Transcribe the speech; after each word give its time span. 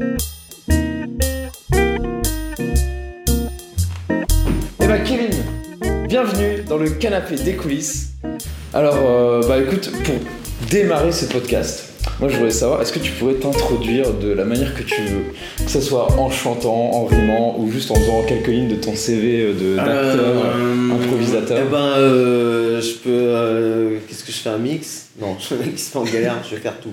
Eh 0.00 0.16
ben 4.88 5.02
Kevin, 5.04 5.30
bienvenue 6.08 6.62
dans 6.68 6.78
le 6.78 6.90
canapé 6.90 7.36
des 7.36 7.54
coulisses. 7.54 8.08
Alors, 8.72 8.96
euh, 9.06 9.42
bah 9.46 9.58
écoute, 9.58 9.90
pour 10.04 10.14
démarrer 10.68 11.12
ce 11.12 11.26
podcast, 11.26 11.92
moi 12.18 12.28
je 12.28 12.34
voudrais 12.36 12.50
savoir, 12.50 12.82
est-ce 12.82 12.92
que 12.92 12.98
tu 12.98 13.12
pourrais 13.12 13.34
t'introduire 13.34 14.12
de 14.14 14.32
la 14.32 14.44
manière 14.44 14.74
que 14.74 14.82
tu 14.82 15.00
veux, 15.02 15.24
que 15.64 15.70
ce 15.70 15.80
soit 15.80 16.10
en 16.18 16.28
chantant, 16.30 16.74
en 16.92 17.04
rimant 17.04 17.56
ou 17.60 17.70
juste 17.70 17.90
en 17.92 17.94
faisant 17.94 18.24
quelques 18.24 18.48
lignes 18.48 18.68
de 18.68 18.74
ton 18.76 18.96
CV 18.96 19.52
de- 19.54 19.76
d'acteur, 19.76 20.24
Euh, 20.56 20.90
improvisateur? 20.92 21.58
Eh 21.64 21.70
ben, 21.70 21.78
euh, 21.98 22.80
je 22.80 22.94
peux. 22.94 23.10
euh, 23.10 23.98
Qu'est-ce 24.08 24.24
que 24.24 24.32
je 24.32 24.38
fais 24.38 24.50
un 24.50 24.58
mix? 24.58 25.06
Non, 25.20 25.36
je 25.38 25.44
fais 25.46 25.54
un 25.62 25.66
mix 25.66 25.88
pas 25.90 26.00
en 26.00 26.04
galère, 26.04 26.42
je 26.48 26.56
vais 26.56 26.60
faire 26.60 26.80
tout. 26.80 26.92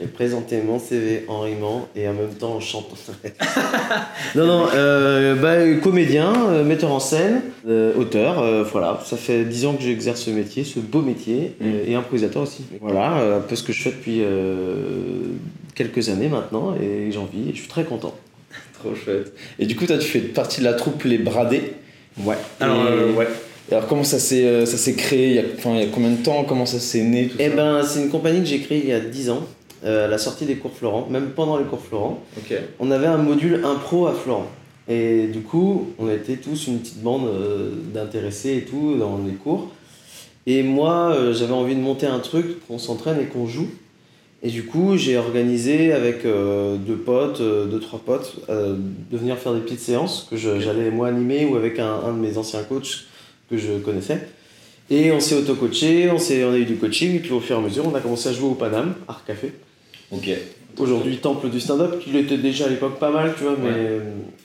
Je 0.00 0.06
vais 0.06 0.10
présenter 0.12 0.62
mon 0.62 0.78
CV 0.78 1.24
en 1.28 1.40
rimant 1.40 1.86
et 1.94 2.08
en 2.08 2.14
même 2.14 2.30
temps 2.38 2.54
en 2.54 2.60
chantant. 2.60 2.96
non, 4.34 4.46
non, 4.46 4.66
euh, 4.74 5.34
bah, 5.34 5.78
comédien, 5.82 6.32
euh, 6.48 6.64
metteur 6.64 6.90
en 6.90 7.00
scène, 7.00 7.42
euh, 7.68 7.92
auteur, 7.98 8.40
euh, 8.40 8.62
voilà. 8.64 8.98
Ça 9.04 9.18
fait 9.18 9.44
10 9.44 9.66
ans 9.66 9.74
que 9.74 9.82
j'exerce 9.82 10.22
ce 10.22 10.30
métier, 10.30 10.64
ce 10.64 10.78
beau 10.80 11.02
métier, 11.02 11.54
Mm. 11.60 11.66
et, 11.88 11.90
et 11.90 11.94
improvisateur 11.96 12.42
aussi. 12.44 12.62
Voilà, 12.80 13.18
euh, 13.18 13.38
un 13.38 13.40
peu 13.42 13.54
ce 13.56 13.62
que 13.62 13.74
je 13.74 13.82
fais 13.82 13.90
depuis 13.90 14.20
euh, 14.22 15.34
quelques 15.74 16.08
années 16.08 16.28
maintenant 16.28 16.74
et 16.80 17.12
j'en 17.12 17.26
vis 17.26 17.50
et 17.50 17.52
je 17.52 17.58
suis 17.58 17.68
très 17.68 17.84
content. 17.84 18.14
Trop 18.82 18.94
chouette. 18.94 19.34
Et 19.58 19.66
du 19.66 19.76
coup, 19.76 19.84
toi, 19.84 19.98
tu 19.98 20.06
fais 20.08 20.20
partie 20.20 20.60
de 20.60 20.64
la 20.64 20.72
troupe 20.72 21.04
Les 21.04 21.18
Bradés. 21.18 21.74
Ouais. 22.24 22.36
Alors, 22.58 22.76
Et- 22.86 22.88
euh, 22.88 23.12
ouais. 23.12 23.28
Alors, 23.70 23.86
comment 23.86 24.02
ça 24.04 24.18
s'est 24.18 24.64
ça 24.66 24.76
s'est 24.78 24.94
créé? 24.94 25.28
Il 25.28 25.34
y, 25.34 25.38
a, 25.38 25.42
enfin, 25.58 25.72
il 25.74 25.80
y 25.80 25.84
a 25.84 25.86
combien 25.92 26.10
de 26.10 26.22
temps? 26.22 26.42
Comment 26.44 26.64
ça 26.66 26.80
s'est 26.80 27.02
né 27.02 27.28
tout 27.28 27.36
Eh 27.38 27.50
ça? 27.50 27.54
ben, 27.56 27.82
c'est 27.84 28.00
une 28.02 28.08
compagnie 28.08 28.40
que 28.40 28.46
j'ai 28.46 28.60
créée 28.60 28.80
il 28.82 28.88
y 28.88 28.92
a 28.94 28.98
10 29.00 29.30
ans, 29.30 29.44
euh, 29.84 30.06
à 30.06 30.08
la 30.08 30.18
sortie 30.18 30.44
des 30.44 30.56
cours 30.56 30.72
Florent, 30.72 31.08
même 31.10 31.30
pendant 31.30 31.56
les 31.56 31.64
cours 31.64 31.80
Florent. 31.80 32.22
On 32.78 32.90
avait 32.90 33.06
un 33.06 33.18
module 33.18 33.64
impro 33.64 34.06
à 34.06 34.12
Florent. 34.14 34.46
Et 34.88 35.28
du 35.28 35.40
coup, 35.40 35.92
on 35.98 36.10
était 36.10 36.36
tous 36.36 36.66
une 36.66 36.80
petite 36.80 37.02
bande 37.02 37.26
euh, 37.26 37.70
d'intéressés 37.94 38.56
et 38.56 38.62
tout 38.62 38.96
dans 38.98 39.20
les 39.24 39.34
cours. 39.34 39.68
Et 40.46 40.62
moi, 40.62 41.12
euh, 41.12 41.32
j'avais 41.32 41.52
envie 41.52 41.76
de 41.76 41.80
monter 41.80 42.06
un 42.06 42.18
truc, 42.18 42.66
qu'on 42.66 42.78
s'entraîne 42.78 43.20
et 43.20 43.26
qu'on 43.26 43.46
joue. 43.46 43.68
Et 44.42 44.48
du 44.48 44.64
coup, 44.64 44.96
j'ai 44.96 45.18
organisé 45.18 45.92
avec 45.92 46.24
euh, 46.24 46.76
deux 46.76 46.96
potes, 46.96 47.40
euh, 47.40 47.66
deux, 47.66 47.78
trois 47.78 47.98
potes, 47.98 48.36
euh, 48.48 48.74
de 49.10 49.16
venir 49.16 49.36
faire 49.36 49.52
des 49.52 49.60
petites 49.60 49.80
séances 49.80 50.26
que 50.30 50.36
j'allais 50.36 50.90
moi 50.90 51.08
animer 51.08 51.44
ou 51.44 51.56
avec 51.56 51.78
un, 51.78 51.92
un 52.06 52.12
de 52.14 52.18
mes 52.18 52.38
anciens 52.38 52.62
coachs 52.62 53.04
que 53.50 53.58
je 53.58 53.78
connaissais. 53.78 54.28
Et 54.88 55.12
on 55.12 55.20
s'est 55.20 55.36
auto-coaché, 55.36 56.10
on, 56.10 56.16
on 56.16 56.52
a 56.52 56.58
eu 56.58 56.64
du 56.64 56.76
coaching, 56.76 57.14
et 57.16 57.18
puis 57.20 57.32
au 57.32 57.40
fur 57.40 57.56
et 57.56 57.58
à 57.58 57.62
mesure, 57.62 57.84
on 57.86 57.94
a 57.94 58.00
commencé 58.00 58.28
à 58.30 58.32
jouer 58.32 58.48
au 58.48 58.54
Paname, 58.54 58.94
Art 59.06 59.24
Café. 59.24 59.52
Ok. 60.12 60.28
Aujourd'hui, 60.78 61.16
temple 61.18 61.50
du 61.50 61.60
stand-up, 61.60 61.98
qui 62.00 62.10
l'était 62.10 62.38
déjà 62.38 62.66
à 62.66 62.68
l'époque 62.68 62.98
pas 62.98 63.10
mal, 63.10 63.34
tu 63.36 63.42
vois, 63.44 63.56
mais. 63.62 64.00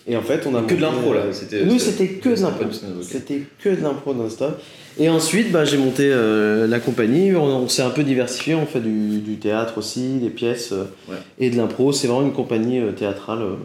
Et 0.08 0.18
en 0.18 0.22
fait, 0.22 0.46
on 0.48 0.56
a. 0.56 0.64
Que 0.64 0.74
de 0.76 0.82
l'impro 0.82 1.14
là. 1.14 1.22
euh, 1.22 1.32
C'était, 1.34 1.64
Nous, 1.66 1.80
c'était 1.80 2.08
que 2.08 2.30
de 2.30 2.42
l'impro. 2.42 2.66
C'était 3.04 3.42
que 3.64 3.70
de 3.70 3.82
l'impro 3.82 4.14
non-stop. 4.14 4.60
Et 4.98 5.08
ensuite, 5.10 5.52
bah, 5.52 5.66
j'ai 5.66 5.78
monté 5.78 6.10
euh, 6.12 6.68
la 6.68 6.80
compagnie, 6.80 7.36
on, 7.36 7.44
on 7.44 7.68
s'est 7.68 7.82
un 7.84 7.90
peu 7.90 8.04
diversifié, 8.04 8.56
on 8.56 8.66
fait 8.66 8.80
du, 8.80 9.20
du 9.20 9.36
théâtre 9.38 9.78
aussi, 9.78 10.18
des 10.20 10.30
pièces 10.30 10.72
euh, 10.72 10.86
Ouais. 11.10 11.18
et 11.40 11.50
de 11.50 11.58
l'impro. 11.58 11.92
C'est 11.92 12.08
vraiment 12.08 12.26
une 12.26 12.34
compagnie 12.34 12.80
euh, 12.80 12.92
théâtrale 12.92 13.42
euh, 13.42 13.56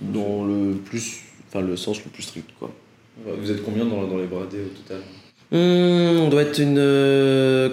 dans 0.00 0.44
le 0.44 0.72
plus. 0.74 1.20
Enfin, 1.48 1.64
le 1.66 1.76
sens 1.76 1.98
le 2.04 2.10
plus 2.10 2.22
strict, 2.24 2.48
quoi. 2.58 2.70
Vous 3.40 3.50
êtes 3.50 3.64
combien 3.64 3.84
dans, 3.84 4.06
dans 4.06 4.18
les 4.18 4.26
Bradés 4.26 4.58
au 4.58 4.76
total? 4.82 5.02
Hum, 5.50 6.20
on 6.20 6.28
doit 6.28 6.42
être 6.42 6.58
une. 6.58 6.76
euh, 6.78 7.70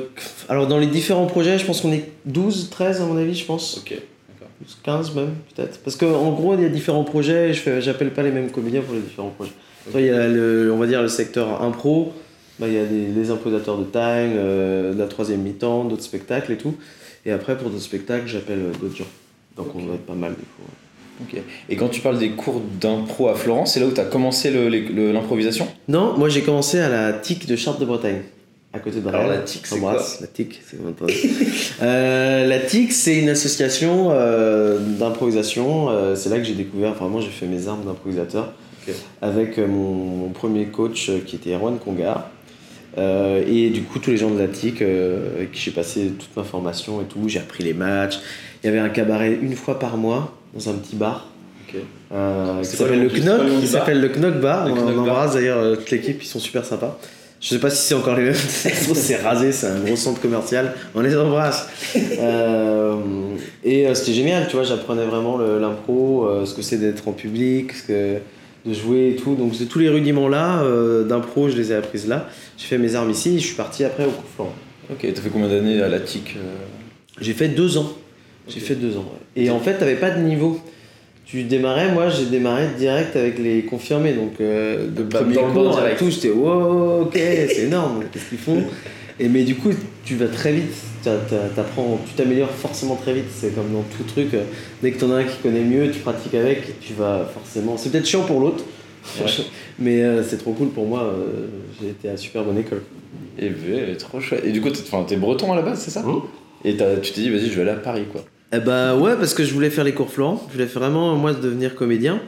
Alors, 0.47 0.67
dans 0.67 0.77
les 0.79 0.87
différents 0.87 1.25
projets, 1.25 1.57
je 1.59 1.65
pense 1.65 1.81
qu'on 1.81 1.91
est 1.91 2.09
12, 2.25 2.69
13 2.69 3.01
à 3.01 3.05
mon 3.05 3.17
avis, 3.17 3.35
je 3.35 3.45
pense. 3.45 3.77
Ok. 3.79 3.89
D'accord. 4.29 4.47
15 4.83 5.13
même, 5.15 5.33
peut-être. 5.53 5.79
Parce 5.79 5.95
qu'en 5.97 6.31
gros, 6.31 6.53
il 6.55 6.61
y 6.61 6.65
a 6.65 6.69
différents 6.69 7.03
projets, 7.03 7.49
et 7.49 7.53
je 7.53 7.81
j'appelle 7.81 8.11
pas 8.11 8.23
les 8.23 8.31
mêmes 8.31 8.49
comédiens 8.49 8.81
pour 8.81 8.93
les 8.95 9.01
différents 9.01 9.29
projets. 9.29 9.51
Il 9.93 10.01
y 10.05 10.09
a 10.09 10.27
le, 10.27 10.71
on 10.73 10.77
va 10.77 10.87
dire 10.87 11.01
le 11.01 11.09
secteur 11.09 11.61
impro, 11.61 12.13
bah, 12.59 12.67
il 12.67 12.73
y 12.73 12.79
a 12.79 12.85
des, 12.85 13.07
les 13.07 13.29
imposateurs 13.29 13.77
de 13.77 13.83
time, 13.83 13.93
euh, 14.37 14.93
de 14.93 14.97
la 14.99 15.08
troisième 15.08 15.41
mi-temps, 15.41 15.83
d'autres 15.83 16.02
spectacles 16.03 16.53
et 16.53 16.58
tout. 16.58 16.75
Et 17.25 17.31
après, 17.31 17.58
pour 17.58 17.69
d'autres 17.69 17.83
spectacles, 17.83 18.25
j'appelle 18.27 18.59
euh, 18.59 18.71
d'autres 18.81 18.95
gens. 18.95 19.08
Donc 19.58 19.75
on 19.75 19.83
doit 19.83 19.95
être 19.95 20.05
pas 20.05 20.14
mal 20.15 20.31
des 20.31 20.37
fois. 20.37 20.65
Et 21.70 21.76
quand 21.76 21.89
tu 21.89 22.02
parles 22.02 22.20
des 22.20 22.31
cours 22.31 22.61
d'impro 22.80 23.30
à 23.30 23.36
Florence, 23.36 23.73
c'est 23.73 23.80
là 23.80 23.86
où 23.86 23.92
tu 23.92 24.02
as 24.02 24.05
commencé 24.05 24.52
l'improvisation? 24.52 25.67
Non, 25.87 26.17
moi 26.17 26.30
j'ai 26.30 26.42
commencé 26.42 26.80
à 26.80 26.89
la 26.89 27.14
TIC 27.14 27.48
de 27.48 27.55
Chartres 27.55 27.80
de 27.80 27.86
Bretagne, 27.86 28.21
à 28.76 28.80
côté 28.80 28.99
de 28.99 29.08
Alors, 29.08 29.27
la 29.27 29.37
TIC, 29.37 29.65
c'est 29.65 29.76
J'embrasse. 29.76 30.20
La 30.20 30.27
TIC, 30.27 30.61
c'est. 30.65 30.77
Euh, 31.81 32.45
la 32.45 32.59
TIC, 32.59 32.92
c'est 32.92 33.17
une 33.17 33.30
association 33.30 34.09
euh, 34.11 34.80
d'improvisation. 34.80 35.89
Euh, 35.89 36.15
c'est 36.15 36.30
là 36.30 36.37
que 36.37 36.43
j'ai 36.43 36.53
découvert, 36.53 36.92
enfin 36.92 37.08
moi 37.08 37.21
j'ai 37.21 37.30
fait 37.30 37.45
mes 37.45 37.67
armes 37.67 37.86
d'improvisateur 37.86 38.53
avec 39.21 39.58
euh, 39.58 39.67
mon, 39.67 39.93
mon 39.93 40.30
premier 40.30 40.65
coach 40.65 41.11
qui 41.26 41.36
était 41.37 41.53
Erwan 41.53 41.77
Congar. 41.80 42.30
Et 42.97 43.71
du 43.71 43.82
coup, 43.83 43.99
tous 43.99 44.11
les 44.11 44.17
gens 44.17 44.30
de 44.30 44.39
la 44.39 44.47
TIC 44.47 44.82
avec 44.82 45.52
qui 45.52 45.59
j'ai 45.59 45.71
passé 45.71 46.14
toute 46.17 46.36
ma 46.37 46.43
formation 46.43 47.02
et 47.02 47.05
tout, 47.05 47.27
j'ai 47.27 47.39
appris 47.39 47.64
les 47.64 47.73
matchs. 47.73 48.20
Il 48.64 48.67
y 48.67 48.70
avait 48.70 48.80
un 48.80 48.89
cabaret 48.89 49.37
une 49.42 49.55
fois 49.55 49.80
par 49.80 49.97
mois 49.97 50.33
dans 50.55 50.70
un 50.70 50.73
petit 50.73 50.95
bar 50.95 51.27
Ok. 51.67 51.82
euh, 52.14 52.61
qui 52.61 52.67
s'appelle 52.67 53.02
le 53.02 53.10
Knock, 53.10 53.42
qui 53.45 53.61
bar 53.61 53.67
s'appelle 53.67 54.02
le 54.02 54.10
Knock 54.10 54.39
Bar. 54.39 54.67
Le 54.67 54.71
on 54.73 54.76
Knock 54.76 54.98
embrasse 54.99 55.33
d'ailleurs 55.33 55.60
euh, 55.60 55.76
toute 55.76 55.92
l'équipe, 55.92 56.21
ils 56.21 56.27
sont 56.27 56.39
super 56.39 56.64
sympas. 56.66 56.98
Je 57.42 57.49
sais 57.49 57.60
pas 57.60 57.70
si 57.70 57.86
c'est 57.86 57.93
encore 57.93 58.16
les 58.16 58.23
mêmes, 58.23 58.33
c'est 58.33 59.17
rasé, 59.17 59.52
c'est 59.52 59.67
un 59.67 59.80
gros 59.80 59.95
centre 59.95 60.20
commercial, 60.21 60.73
on 60.95 61.02
les 61.02 61.15
embrasse. 61.15 61.67
Euh, 62.17 62.95
et 63.64 63.88
euh, 63.88 63.94
c'était 63.94 64.14
génial, 64.14 64.48
tu 64.48 64.55
vois, 64.55 64.64
j'apprenais 64.64 65.05
vraiment 65.05 65.38
l'impro, 65.38 66.26
euh, 66.26 66.45
ce 66.45 66.54
que 66.54 66.61
c'est 66.61 66.77
d'être 66.77 67.08
en 67.08 67.11
public, 67.11 67.73
ce 67.73 67.83
que, 67.83 68.17
de 68.65 68.73
jouer 68.73 69.10
et 69.10 69.15
tout. 69.15 69.36
Donc 69.36 69.54
c'est 69.54 69.65
tous 69.65 69.80
les 69.80 69.89
rudiments 69.89 70.27
là 70.27 70.64
d'impro, 71.08 71.49
je 71.49 71.55
les 71.55 71.71
ai 71.71 71.76
apprises 71.76 72.08
là. 72.08 72.27
J'ai 72.58 72.65
fait 72.67 72.77
mes 72.77 72.95
armes 72.95 73.11
ici, 73.11 73.36
et 73.36 73.39
je 73.39 73.45
suis 73.45 73.55
parti 73.55 73.83
après 73.83 74.05
au 74.05 74.11
Florent. 74.36 74.54
Ok, 74.89 74.99
t'as 75.14 75.21
fait 75.21 75.30
combien 75.30 75.49
d'années 75.49 75.82
à 75.82 75.88
la 75.88 75.99
TIC 75.99 76.38
J'ai 77.20 77.33
fait 77.33 77.49
deux 77.49 77.77
ans. 77.77 77.92
J'ai 78.48 78.60
fait 78.60 78.76
deux 78.76 78.98
ans. 78.98 79.06
Et 79.36 79.50
en 79.50 79.60
fait, 79.60 79.78
t'avais 79.78 79.95
pas 79.95 80.11
de 80.11 80.22
niveau. 80.22 80.60
Tu 81.26 81.42
démarrais, 81.44 81.92
moi 81.92 82.08
j'ai 82.10 82.26
démarré 82.28 82.67
direct 82.78 83.16
avec 83.16 83.39
les 83.39 83.64
confirmés, 83.64 84.14
donc 84.14 84.33
euh, 84.39 84.88
de 84.88 85.02
Bah, 85.02 85.22
premier 85.23 85.36
cours 85.36 85.76
à 85.76 85.82
direct. 85.82 85.98
tout, 85.98 86.11
j'étais 86.11 86.30
wow, 86.30 87.02
ok, 87.02 87.14
c'est 87.16 87.64
énorme, 87.64 88.04
qu'est-ce 88.14 88.30
qu'ils 88.30 88.38
font? 88.38 88.64
Et 89.20 89.28
mais 89.28 89.44
du 89.44 89.56
coup, 89.56 89.72
tu 90.04 90.16
vas 90.17 90.28
très 90.28 90.52
vite, 90.54 90.72
t'apprends, 91.56 92.00
tu 92.06 92.14
t'améliores 92.14 92.52
forcément 92.52 92.95
très 92.95 93.14
vite, 93.16 93.26
c'est 93.33 93.56
comme 93.56 93.72
dans 93.73 93.82
tout 93.98 94.04
truc, 94.04 94.36
euh, 94.36 94.44
dès 94.83 94.92
que 94.92 95.00
t'en 95.00 95.12
as 95.14 95.16
un 95.16 95.23
qui 95.23 95.38
connaît 95.42 95.64
mieux, 95.64 95.89
tu 95.89 95.98
pratiques 96.00 96.36
avec, 96.36 96.80
tu 96.80 96.94
vas 96.94 97.26
forcément. 97.33 97.76
C'est 97.76 97.89
peut-être 97.92 98.06
chiant 98.06 98.22
pour 98.23 98.39
l'autre, 98.39 98.64
Ouais. 99.20 99.26
mais 99.80 100.04
euh, 100.04 100.22
c'est 100.23 100.38
trop 100.38 100.54
cool 100.54 100.70
pour 100.70 100.86
moi, 100.86 101.02
euh, 101.04 101.48
j'ai 101.82 101.89
été 101.89 102.08
à 102.10 102.17
super 102.17 102.44
bonne 102.44 102.60
école. 102.60 102.83
Et 103.39 103.48
ouais, 103.48 103.95
trop 103.98 104.20
chouette. 104.20 104.44
Et 104.45 104.52
du 104.52 104.62
coup, 104.62 104.70
t'es, 104.70 104.82
t'es 105.08 105.16
breton 105.16 105.52
à 105.54 105.56
la 105.56 105.62
base, 105.64 105.80
c'est 105.80 105.92
ça? 105.92 106.02
Mmh. 106.04 106.22
Et 106.66 106.76
tu 107.02 107.12
t'es 107.14 107.22
dit, 107.22 107.30
vas-y, 107.32 107.48
je 107.50 107.56
vais 107.56 107.62
aller 107.62 107.72
à 107.72 107.76
Paris, 107.76 108.06
quoi. 108.12 108.23
Eh 108.54 108.60
bah 108.60 108.95
ouais, 108.95 109.16
parce 109.16 109.33
que 109.33 109.44
je 109.44 109.54
voulais 109.54 109.70
faire 109.70 109.83
les 109.83 109.94
cours 109.94 110.10
Florent, 110.10 110.42
je 110.50 110.54
voulais 110.54 110.66
vraiment, 110.66 111.16
moi, 111.16 111.33
devenir 111.33 111.76
comédien. 111.76 112.20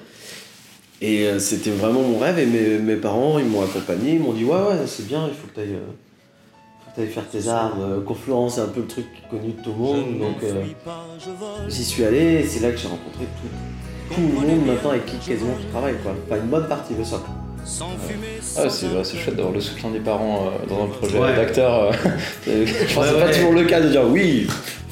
Et 1.02 1.28
euh, 1.28 1.38
c'était 1.40 1.70
vraiment 1.70 2.02
mon 2.02 2.18
rêve, 2.18 2.40
et 2.40 2.46
mes, 2.46 2.80
mes 2.80 2.96
parents, 2.96 3.38
ils 3.38 3.46
m'ont 3.46 3.62
accompagné, 3.64 4.14
ils 4.14 4.20
m'ont 4.20 4.34
dit, 4.34 4.44
ouais, 4.44 4.56
ouais, 4.56 4.78
c'est 4.88 5.08
bien, 5.08 5.28
il 5.28 5.34
faut 5.36 5.48
que 5.48 5.54
tu 5.54 5.60
ailles, 7.02 7.08
faire 7.10 7.30
tes 7.30 7.48
armes. 7.48 7.80
Euh, 7.82 8.02
Cours 8.02 8.18
Florent, 8.18 8.50
c'est 8.50 8.62
un 8.62 8.68
peu 8.68 8.80
le 8.82 8.88
truc 8.88 9.06
connu 9.30 9.50
de 9.54 9.62
tout 9.64 9.70
le 9.72 9.78
monde, 9.78 10.20
donc 10.20 10.38
euh, 10.44 10.64
j'y 11.70 11.84
suis 11.86 12.04
allé, 12.04 12.40
et 12.40 12.44
c'est 12.44 12.62
là 12.62 12.72
que 12.72 12.78
j'ai 12.78 12.88
rencontré 12.88 13.26
tout, 13.40 14.16
tout 14.16 14.22
le 14.22 14.34
monde 14.48 14.66
maintenant 14.66 14.90
avec 14.90 15.06
qui 15.06 15.18
quasiment 15.18 15.56
je 15.62 15.68
travaille, 15.68 15.96
quoi. 16.02 16.14
Enfin, 16.26 16.42
une 16.42 16.50
bonne 16.50 16.68
partie 16.68 16.96
de 16.96 17.04
ça. 17.04 17.22
Ah, 18.58 18.70
c'est, 18.70 18.88
ouais, 18.88 19.04
c'est 19.04 19.18
chouette 19.18 19.36
d'avoir 19.36 19.54
le 19.54 19.60
soutien 19.62 19.92
des 19.92 20.00
parents 20.00 20.48
euh, 20.48 20.66
dans 20.68 20.86
un 20.86 20.88
projet 20.88 21.20
Ouais. 21.20 21.36
d'acteur. 21.36 21.92
euh, 21.92 21.92
je 22.48 22.74
pense 22.74 22.80
que 22.82 22.88
c'est 22.88 22.98
Ouais, 23.16 23.20
pas 23.20 23.32
toujours 23.34 23.54
le 23.54 23.64
cas 23.66 23.82
de 23.82 23.90
dire, 23.90 24.04
oui, 24.08 24.48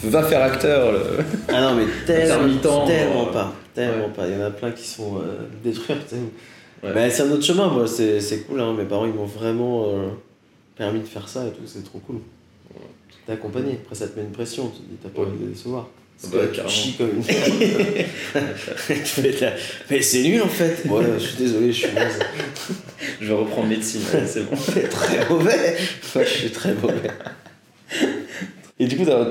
va 0.10 0.24
faire 0.24 0.42
acteur. 0.44 0.92
le- 0.92 1.00
Ah 1.50 1.62
non, 1.62 1.76
mais 1.76 1.86
tellement, 2.06 2.44
euh, 2.88 3.32
pas. 3.32 3.54
Tellement 3.74 4.06
ouais. 4.06 4.12
pas. 4.16 4.28
Il 4.28 4.34
y 4.34 4.42
en 4.42 4.46
a 4.46 4.52
plein 4.52 4.72
qui 4.72 4.88
sont 4.88 5.18
euh, 5.18 5.46
détruits. 5.64 5.96
Ouais. 6.84 6.92
Mais 6.94 7.10
c'est 7.10 7.24
un 7.24 7.32
autre 7.32 7.44
chemin, 7.44 7.68
moi. 7.68 7.88
C'est, 7.88 8.20
c'est 8.20 8.40
cool. 8.42 8.60
Hein. 8.62 8.74
Mes 8.78 8.86
parents, 8.86 9.06
ils 9.06 9.14
m'ont 9.14 9.26
vraiment 9.26 9.86
euh, 9.90 10.08
permis 10.78 11.00
de 11.00 11.08
faire 11.08 11.28
ça 11.28 11.46
et 11.48 11.50
tout. 11.52 11.64
C'est 11.66 11.84
trop 11.84 12.00
cool. 12.00 12.18
T'es 13.26 13.34
accompagné. 13.34 13.80
Après, 13.84 13.96
ça 13.96 14.08
te 14.08 14.18
met 14.20 14.26
une 14.26 14.32
pression. 14.32 14.70
Tu 14.70 14.82
te 14.84 14.90
dis, 14.90 14.98
t'as 15.02 15.10
pas 15.10 15.22
Ouais. 15.22 15.28
envie 15.28 15.40
de 15.40 15.46
les 15.46 15.52
décevoir. 15.54 15.88
Parce 16.22 16.34
Bah, 16.34 16.40
que 16.48 16.62
tu 16.62 16.70
chies 16.70 16.94
comme 16.94 17.10
une. 17.18 17.24
Tu 17.26 17.34
fais 17.34 19.32
de 19.34 19.42
la- 19.42 19.54
Mais 19.92 20.02
c'est 20.02 20.24
nul 20.24 20.42
en 20.44 20.48
fait. 20.48 20.86
Ouais, 20.88 21.04
je 21.18 21.24
suis 21.26 21.38
désolé, 21.38 21.74
je 21.74 21.88
suis 21.88 21.94
naze. 21.94 22.20
Je 23.20 23.28
vais 23.28 23.34
reprendre 23.34 23.68
médecine, 23.68 24.00
ouais, 24.14 24.24
c'est 24.26 24.50
bon. 24.50 24.56
C'est 24.74 24.88
très 24.88 25.28
mauvais. 25.30 25.76
Ouais, 26.16 26.24
je 26.26 26.30
suis 26.30 26.52
très 26.52 26.74
mauvais. 26.74 27.10
Et 28.80 28.88
du 28.88 28.98
coup, 28.98 29.06
t'as 29.06 29.26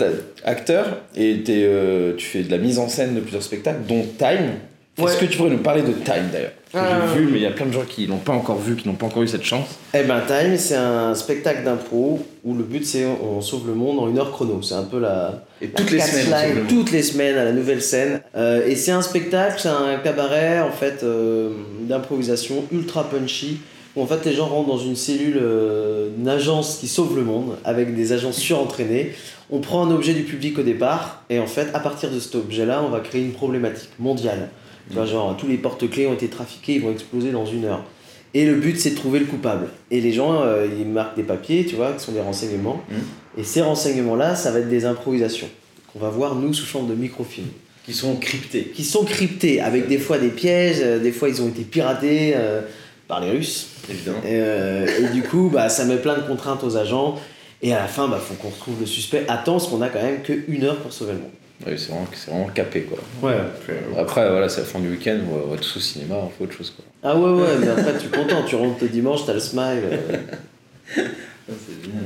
acteur 0.44 0.86
et 1.16 1.42
t'es, 1.44 1.64
euh, 1.64 2.14
tu 2.16 2.24
fais 2.24 2.42
de 2.42 2.50
la 2.50 2.58
mise 2.58 2.78
en 2.78 2.88
scène 2.88 3.14
de 3.14 3.20
plusieurs 3.20 3.42
spectacles, 3.42 3.80
dont 3.86 4.04
Time. 4.18 4.52
Est-ce 4.96 5.18
que 5.18 5.24
tu 5.26 5.36
pourrais 5.36 5.50
nous 5.50 5.58
parler 5.58 5.82
de 5.82 5.92
Time 5.92 6.28
d'ailleurs? 6.32 6.52
Ah. 6.72 7.02
J'ai 7.12 7.20
vu, 7.20 7.28
mais 7.30 7.38
il 7.38 7.42
y 7.42 7.46
a 7.46 7.50
plein 7.50 7.66
de 7.66 7.72
gens 7.72 7.84
qui 7.88 8.06
l'ont 8.06 8.18
pas 8.18 8.32
encore 8.32 8.58
vu, 8.58 8.74
qui 8.74 8.88
n'ont 8.88 8.94
pas 8.94 9.06
encore 9.06 9.22
eu 9.22 9.28
cette 9.28 9.44
chance. 9.44 9.66
Eh 9.92 10.02
ben 10.04 10.20
Time, 10.26 10.56
c'est 10.56 10.74
un 10.76 11.14
spectacle 11.14 11.62
d'impro 11.64 12.24
où 12.44 12.54
le 12.54 12.64
but 12.64 12.84
c'est 12.84 13.04
on 13.04 13.40
sauve 13.40 13.66
le 13.66 13.74
monde 13.74 13.98
en 14.00 14.08
une 14.08 14.18
heure 14.18 14.32
chrono. 14.32 14.60
C'est 14.62 14.74
un 14.74 14.82
peu 14.84 14.98
la, 14.98 15.44
Et 15.60 15.66
la 15.66 15.72
toutes 15.72 15.90
les 15.90 16.00
semaines. 16.00 16.66
toutes 16.68 16.90
les 16.90 17.02
semaines 17.02 17.36
à 17.36 17.44
la 17.44 17.52
nouvelle 17.52 17.82
scène. 17.82 18.20
Euh, 18.36 18.66
et 18.66 18.76
c'est 18.76 18.90
un 18.92 19.02
spectacle, 19.02 19.60
c'est 19.60 19.68
un 19.68 19.98
cabaret 20.02 20.60
en 20.60 20.72
fait 20.72 21.02
euh, 21.02 21.50
d'improvisation 21.82 22.64
ultra 22.72 23.08
punchy. 23.08 23.58
Où 23.96 24.02
en 24.02 24.06
fait 24.06 24.24
les 24.24 24.32
gens 24.32 24.46
rentrent 24.46 24.68
dans 24.68 24.78
une 24.78 24.96
cellule 24.96 25.38
euh, 25.40 26.08
d'une 26.16 26.28
agence 26.28 26.78
qui 26.78 26.88
sauve 26.88 27.16
le 27.16 27.22
monde 27.22 27.56
avec 27.64 27.94
des 27.94 28.12
agents 28.12 28.32
surentraînés. 28.32 29.12
On 29.50 29.60
prend 29.60 29.86
un 29.86 29.90
objet 29.90 30.14
du 30.14 30.22
public 30.22 30.58
au 30.58 30.62
départ 30.62 31.22
et 31.30 31.38
en 31.38 31.46
fait 31.46 31.68
à 31.74 31.80
partir 31.80 32.10
de 32.10 32.18
cet 32.18 32.34
objet-là 32.34 32.82
on 32.84 32.88
va 32.88 33.00
créer 33.00 33.22
une 33.22 33.32
problématique 33.32 33.90
mondiale. 33.98 34.50
Tu 34.88 34.94
vois, 34.94 35.06
genre 35.06 35.36
tous 35.36 35.46
les 35.46 35.56
porte-clés 35.56 36.06
ont 36.06 36.14
été 36.14 36.28
trafiqués, 36.28 36.74
ils 36.74 36.82
vont 36.82 36.92
exploser 36.92 37.30
dans 37.30 37.46
une 37.46 37.64
heure. 37.64 37.84
Et 38.34 38.44
le 38.44 38.56
but, 38.56 38.78
c'est 38.78 38.90
de 38.90 38.96
trouver 38.96 39.20
le 39.20 39.26
coupable. 39.26 39.68
Et 39.92 40.00
les 40.00 40.12
gens, 40.12 40.42
euh, 40.42 40.66
ils 40.78 40.86
marquent 40.86 41.14
des 41.14 41.22
papiers, 41.22 41.64
tu 41.64 41.76
vois, 41.76 41.92
qui 41.92 42.04
sont 42.04 42.10
des 42.10 42.20
renseignements. 42.20 42.82
Mhm. 42.90 42.98
Et 43.38 43.44
ces 43.44 43.62
renseignements-là, 43.62 44.34
ça 44.34 44.50
va 44.50 44.58
être 44.58 44.68
des 44.68 44.84
improvisations 44.84 45.48
qu'on 45.92 46.00
va 46.00 46.08
voir, 46.08 46.34
nous, 46.34 46.52
sous 46.52 46.66
forme 46.66 46.88
de 46.88 46.94
microfilms. 46.94 47.46
Qui 47.86 47.92
sont 47.92 48.16
cryptés. 48.16 48.72
Qui 48.74 48.82
sont 48.82 49.04
cryptés, 49.04 49.60
avec 49.60 49.86
des 49.88 49.98
fois 49.98 50.18
des 50.18 50.28
pièges, 50.28 50.78
euh, 50.80 50.98
des 50.98 51.12
fois 51.12 51.28
ils 51.28 51.42
ont 51.42 51.48
été 51.48 51.62
piratés 51.62 52.32
euh, 52.34 52.62
par 53.08 53.20
les 53.20 53.30
Russes. 53.30 53.68
Évidemment. 53.90 54.18
Et, 54.24 54.40
euh, 54.40 54.86
et 55.00 55.12
du 55.12 55.22
coup, 55.22 55.50
bah, 55.52 55.68
ça 55.68 55.84
met 55.84 55.96
plein 55.96 56.16
de 56.16 56.22
contraintes 56.22 56.64
aux 56.64 56.76
agents. 56.76 57.18
Et 57.62 57.72
à 57.72 57.78
la 57.78 57.86
fin, 57.86 58.08
bah, 58.08 58.18
faut 58.18 58.34
qu'on 58.34 58.50
retrouve 58.50 58.80
le 58.80 58.86
suspect. 58.86 59.24
Attends, 59.28 59.52
parce 59.52 59.68
qu'on 59.68 59.82
a 59.82 59.88
quand 59.88 60.02
même 60.02 60.22
qu'une 60.22 60.64
heure 60.64 60.76
pour 60.76 60.92
sauver 60.92 61.12
le 61.12 61.18
monde. 61.18 61.30
Oui, 61.66 61.74
c'est 61.78 61.90
vraiment, 61.90 62.06
c'est 62.12 62.30
vraiment 62.30 62.48
capé 62.48 62.82
quoi. 62.82 62.98
Ouais. 63.22 63.36
Après, 63.96 64.28
voilà, 64.28 64.48
c'est 64.48 64.62
la 64.62 64.66
fin 64.66 64.80
du 64.80 64.90
week-end, 64.90 65.18
on 65.30 65.36
va, 65.36 65.42
on 65.46 65.50
va 65.52 65.56
tous 65.56 65.76
au 65.76 65.80
cinéma, 65.80 66.16
on 66.16 66.28
fait 66.28 66.44
autre 66.44 66.52
chose 66.52 66.74
quoi. 66.74 66.84
Ah 67.02 67.16
ouais, 67.16 67.30
ouais, 67.30 67.58
mais 67.60 67.68
après, 67.68 67.96
tu 67.98 68.06
es 68.06 68.10
content. 68.10 68.42
Tu 68.44 68.56
rentres 68.56 68.82
le 68.82 68.88
dimanche, 68.88 69.24
t'as 69.24 69.34
le 69.34 69.40
smile. 69.40 69.82
euh. 70.98 71.04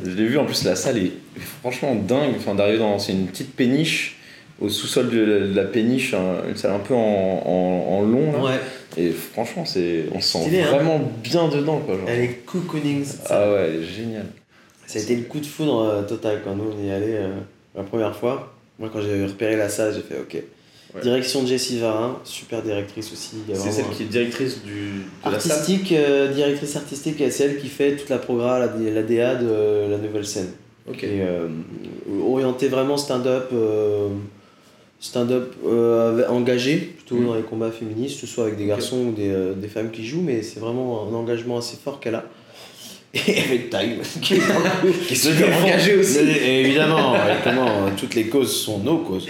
Je 0.05 0.11
l'ai 0.11 0.27
vu 0.27 0.39
en 0.39 0.45
plus, 0.45 0.65
la 0.65 0.77
salle 0.77 0.99
est 0.99 1.13
franchement 1.61 1.95
dingue. 1.95 2.35
Enfin, 2.37 2.55
d'arriver 2.55 2.79
dans. 2.79 2.99
C'est 2.99 3.13
une 3.13 3.27
petite 3.27 3.55
péniche 3.55 4.18
au 4.61 4.69
sous-sol 4.69 5.11
de 5.11 5.53
la, 5.55 5.65
péniche, 5.65 6.15
un- 6.15 6.49
une 6.49 6.57
salle 6.57 6.73
un 6.73 6.79
peu 6.81 6.95
en, 6.95 6.99
en, 6.99 7.99
en 7.99 8.03
long 8.03 8.33
là. 8.33 8.39
Ouais. 8.43 8.61
Et 8.97 9.11
franchement, 9.11 9.65
c'est, 9.65 10.07
on 10.13 10.21
se 10.21 10.33
sent 10.33 10.39
hein. 10.61 10.67
vraiment 10.71 11.01
bien 11.23 11.49
dedans 11.49 11.79
quoi. 11.79 11.95
genre. 11.97 12.09
Elle 12.09 12.21
est 12.25 12.41
cocooning. 12.45 13.05
Ah 13.31 13.53
ouais, 13.53 13.71
elle 13.75 13.83
est 13.83 13.87
géniale. 13.87 14.27
Ça 14.87 14.99
a 14.99 15.03
été 15.03 15.15
le 15.17 15.23
coup 15.23 15.39
de 15.39 15.47
foudre 15.47 15.83
euh, 15.83 16.03
total 16.03 16.41
quand 16.45 16.55
nous 16.57 16.65
on 16.77 16.85
y 16.87 16.91
allait 16.91 17.19
euh, 17.19 17.29
la 17.77 17.83
première 17.83 18.17
fois. 18.17 18.53
Moi 18.79 18.89
quand 18.93 19.01
j'ai 19.03 19.25
repéré 19.27 19.57
la 19.57 19.69
salle, 19.69 19.95
j'ai 19.95 20.01
fait 20.01 20.21
ok. 20.21 20.43
Ouais. 20.95 21.03
Direction 21.03 21.43
de 21.43 21.49
Jessie 21.49 21.79
Varin, 21.79 22.19
super 22.25 22.63
directrice 22.63 23.13
aussi. 23.13 23.37
C'est 23.53 23.71
celle 23.71 23.85
qui 23.95 24.05
est 24.05 24.07
directrice 24.07 24.63
du, 24.65 25.03
de 25.27 25.31
la 25.31 25.39
salle. 25.39 25.53
artistique, 25.53 25.93
euh, 25.93 26.33
directrice 26.33 26.75
artistique, 26.77 27.21
et 27.21 27.31
c'est 27.31 27.45
elle 27.45 27.59
qui 27.59 27.69
fait 27.69 27.95
toute 27.97 28.09
la 28.09 28.17
programme, 28.17 28.61
la, 28.61 28.91
la 28.93 29.03
DA 29.03 29.35
de 29.35 29.91
la 29.91 29.99
nouvelle 29.99 30.25
scène. 30.27 30.49
Ok. 30.89 31.05
Et 31.05 31.21
orientée 32.25 32.69
vraiment 32.69 32.97
stand-up, 32.97 33.51
stand-up 35.01 35.55
euh, 35.67 36.27
engagé, 36.29 36.77
plutôt 36.77 37.17
Mhm. 37.17 37.27
dans 37.27 37.35
les 37.35 37.43
combats 37.43 37.71
féministes, 37.71 38.21
que 38.21 38.27
ce 38.27 38.33
soit 38.33 38.45
avec 38.45 38.57
des 38.57 38.67
garçons 38.67 38.99
ou 39.07 39.13
des, 39.13 39.29
euh, 39.31 39.55
des 39.55 39.69
femmes 39.69 39.91
qui 39.91 40.05
jouent, 40.07 40.23
mais 40.25 40.43
c'est 40.43 40.61
vraiment 40.61 41.09
un 41.09 41.15
engagement 41.15 41.59
assez 41.59 41.77
fort 41.83 42.01
qu'elle 42.01 42.17
a. 42.17 42.25
Et 43.15 43.39
avec 43.39 43.71
Time, 43.71 43.99
qui 44.23 44.35
est 44.35 44.39
dans 44.39 44.59
le 44.59 44.93
coup- 44.93 44.99
Qui 45.07 45.17
se 45.17 45.31
fait 45.31 45.53
engager 45.53 45.97
aussi. 45.97 46.19
Évidemment, 46.19 47.15
évidemment, 47.17 47.69
toutes 47.97 48.15
les 48.15 48.27
causes 48.27 48.55
sont 48.55 48.79
nos 48.81 48.99
causes. 48.99 49.27